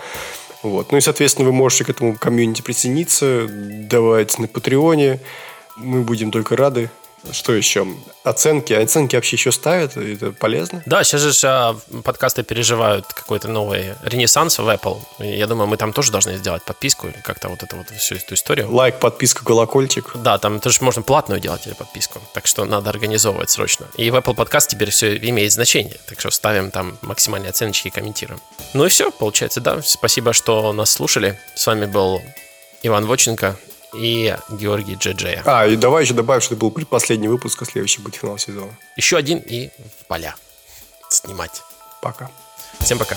Вот. 0.62 0.90
Ну 0.90 0.96
и, 0.96 1.02
соответственно, 1.02 1.46
вы 1.46 1.52
можете 1.52 1.84
к 1.84 1.90
этому 1.90 2.16
комьюнити 2.16 2.62
присоединиться, 2.62 3.46
давать 3.46 4.38
на 4.38 4.48
Патреоне. 4.48 5.20
Мы 5.76 6.00
будем 6.00 6.30
только 6.30 6.56
рады. 6.56 6.88
Что 7.32 7.52
еще? 7.52 7.86
Оценки. 8.22 8.72
Оценки 8.72 9.16
вообще 9.16 9.36
еще 9.36 9.52
ставят, 9.52 9.96
это 9.96 10.32
полезно? 10.32 10.82
Да, 10.86 11.04
сейчас 11.04 11.22
же 11.22 11.46
а, 11.46 11.76
подкасты 12.04 12.42
переживают 12.42 13.06
какой-то 13.06 13.48
новый 13.48 13.94
ренессанс 14.02 14.58
в 14.58 14.68
Apple. 14.68 15.00
Я 15.18 15.46
думаю, 15.46 15.66
мы 15.66 15.76
там 15.76 15.92
тоже 15.92 16.12
должны 16.12 16.36
сделать 16.36 16.62
подписку 16.62 17.08
или 17.08 17.16
как-то 17.22 17.48
вот 17.48 17.62
эту 17.62 17.76
вот 17.76 17.88
всю 17.90 18.16
эту 18.16 18.34
историю. 18.34 18.72
Лайк, 18.72 18.98
подписка, 18.98 19.44
колокольчик. 19.44 20.12
Да, 20.14 20.38
там 20.38 20.60
тоже 20.60 20.78
можно 20.82 21.02
платную 21.02 21.40
делать 21.40 21.66
или 21.66 21.74
подписку. 21.74 22.20
Так 22.32 22.46
что 22.46 22.64
надо 22.64 22.90
организовывать 22.90 23.50
срочно. 23.50 23.86
И 23.96 24.10
в 24.10 24.16
Apple 24.16 24.34
подкаст 24.34 24.70
теперь 24.70 24.90
все 24.90 25.16
имеет 25.16 25.52
значение. 25.52 25.96
Так 26.08 26.20
что 26.20 26.30
ставим 26.30 26.70
там 26.70 26.98
максимальные 27.02 27.50
оценочки 27.50 27.88
и 27.88 27.90
комментируем. 27.90 28.40
Ну 28.72 28.86
и 28.86 28.88
все, 28.88 29.10
получается, 29.10 29.60
да. 29.60 29.80
Спасибо, 29.82 30.32
что 30.32 30.72
нас 30.72 30.90
слушали. 30.90 31.38
С 31.54 31.66
вами 31.66 31.86
был 31.86 32.22
Иван 32.82 33.06
Воченко 33.06 33.56
и 33.96 34.36
Георгий 34.50 34.94
Джеджея. 34.94 35.42
А, 35.44 35.66
и 35.66 35.76
давай 35.76 36.04
еще 36.04 36.14
добавим, 36.14 36.40
что 36.40 36.54
это 36.54 36.60
был 36.60 36.70
предпоследний 36.70 37.28
выпуск, 37.28 37.62
а 37.62 37.64
следующий 37.64 38.00
будет 38.00 38.16
финал 38.16 38.38
сезона. 38.38 38.72
Еще 38.96 39.16
один 39.16 39.38
и 39.38 39.68
в 40.00 40.06
поля 40.06 40.34
снимать. 41.08 41.62
Пока. 42.02 42.30
Всем 42.80 42.98
пока. 42.98 43.16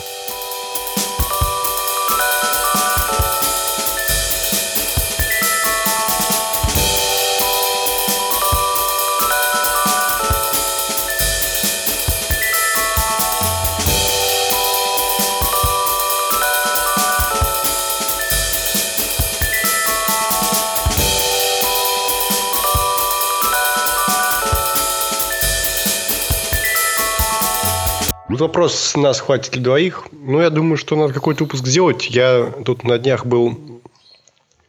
Вопрос, 28.39 28.95
нас 28.95 29.19
хватит 29.19 29.55
ли 29.55 29.61
двоих? 29.61 30.07
Ну, 30.11 30.39
я 30.39 30.49
думаю, 30.49 30.77
что 30.77 30.95
надо 30.95 31.13
какой-то 31.13 31.43
выпуск 31.45 31.65
сделать. 31.65 32.09
Я 32.09 32.53
тут 32.65 32.83
на 32.83 32.97
днях 32.99 33.25
был 33.25 33.81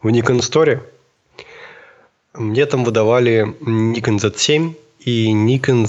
в 0.02 0.08
Nikon 0.08 0.38
Store. 0.38 0.80
Мне 2.34 2.66
там 2.66 2.84
выдавали 2.84 3.54
Nikon 3.60 4.18
Z7 4.18 4.74
и 5.00 5.32
Nikon 5.32 5.86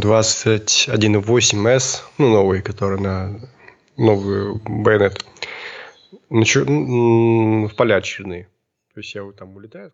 21.8S, 0.00 2.02
ну, 2.18 2.30
новый, 2.30 2.62
который 2.62 3.00
на 3.00 3.40
новый 3.96 4.54
байонет. 4.64 5.24
В 6.28 7.70
поля 7.76 7.96
очередные. 7.96 8.48
То 8.94 9.00
есть 9.00 9.14
я 9.14 9.22
там 9.32 9.56
улетаю. 9.56 9.92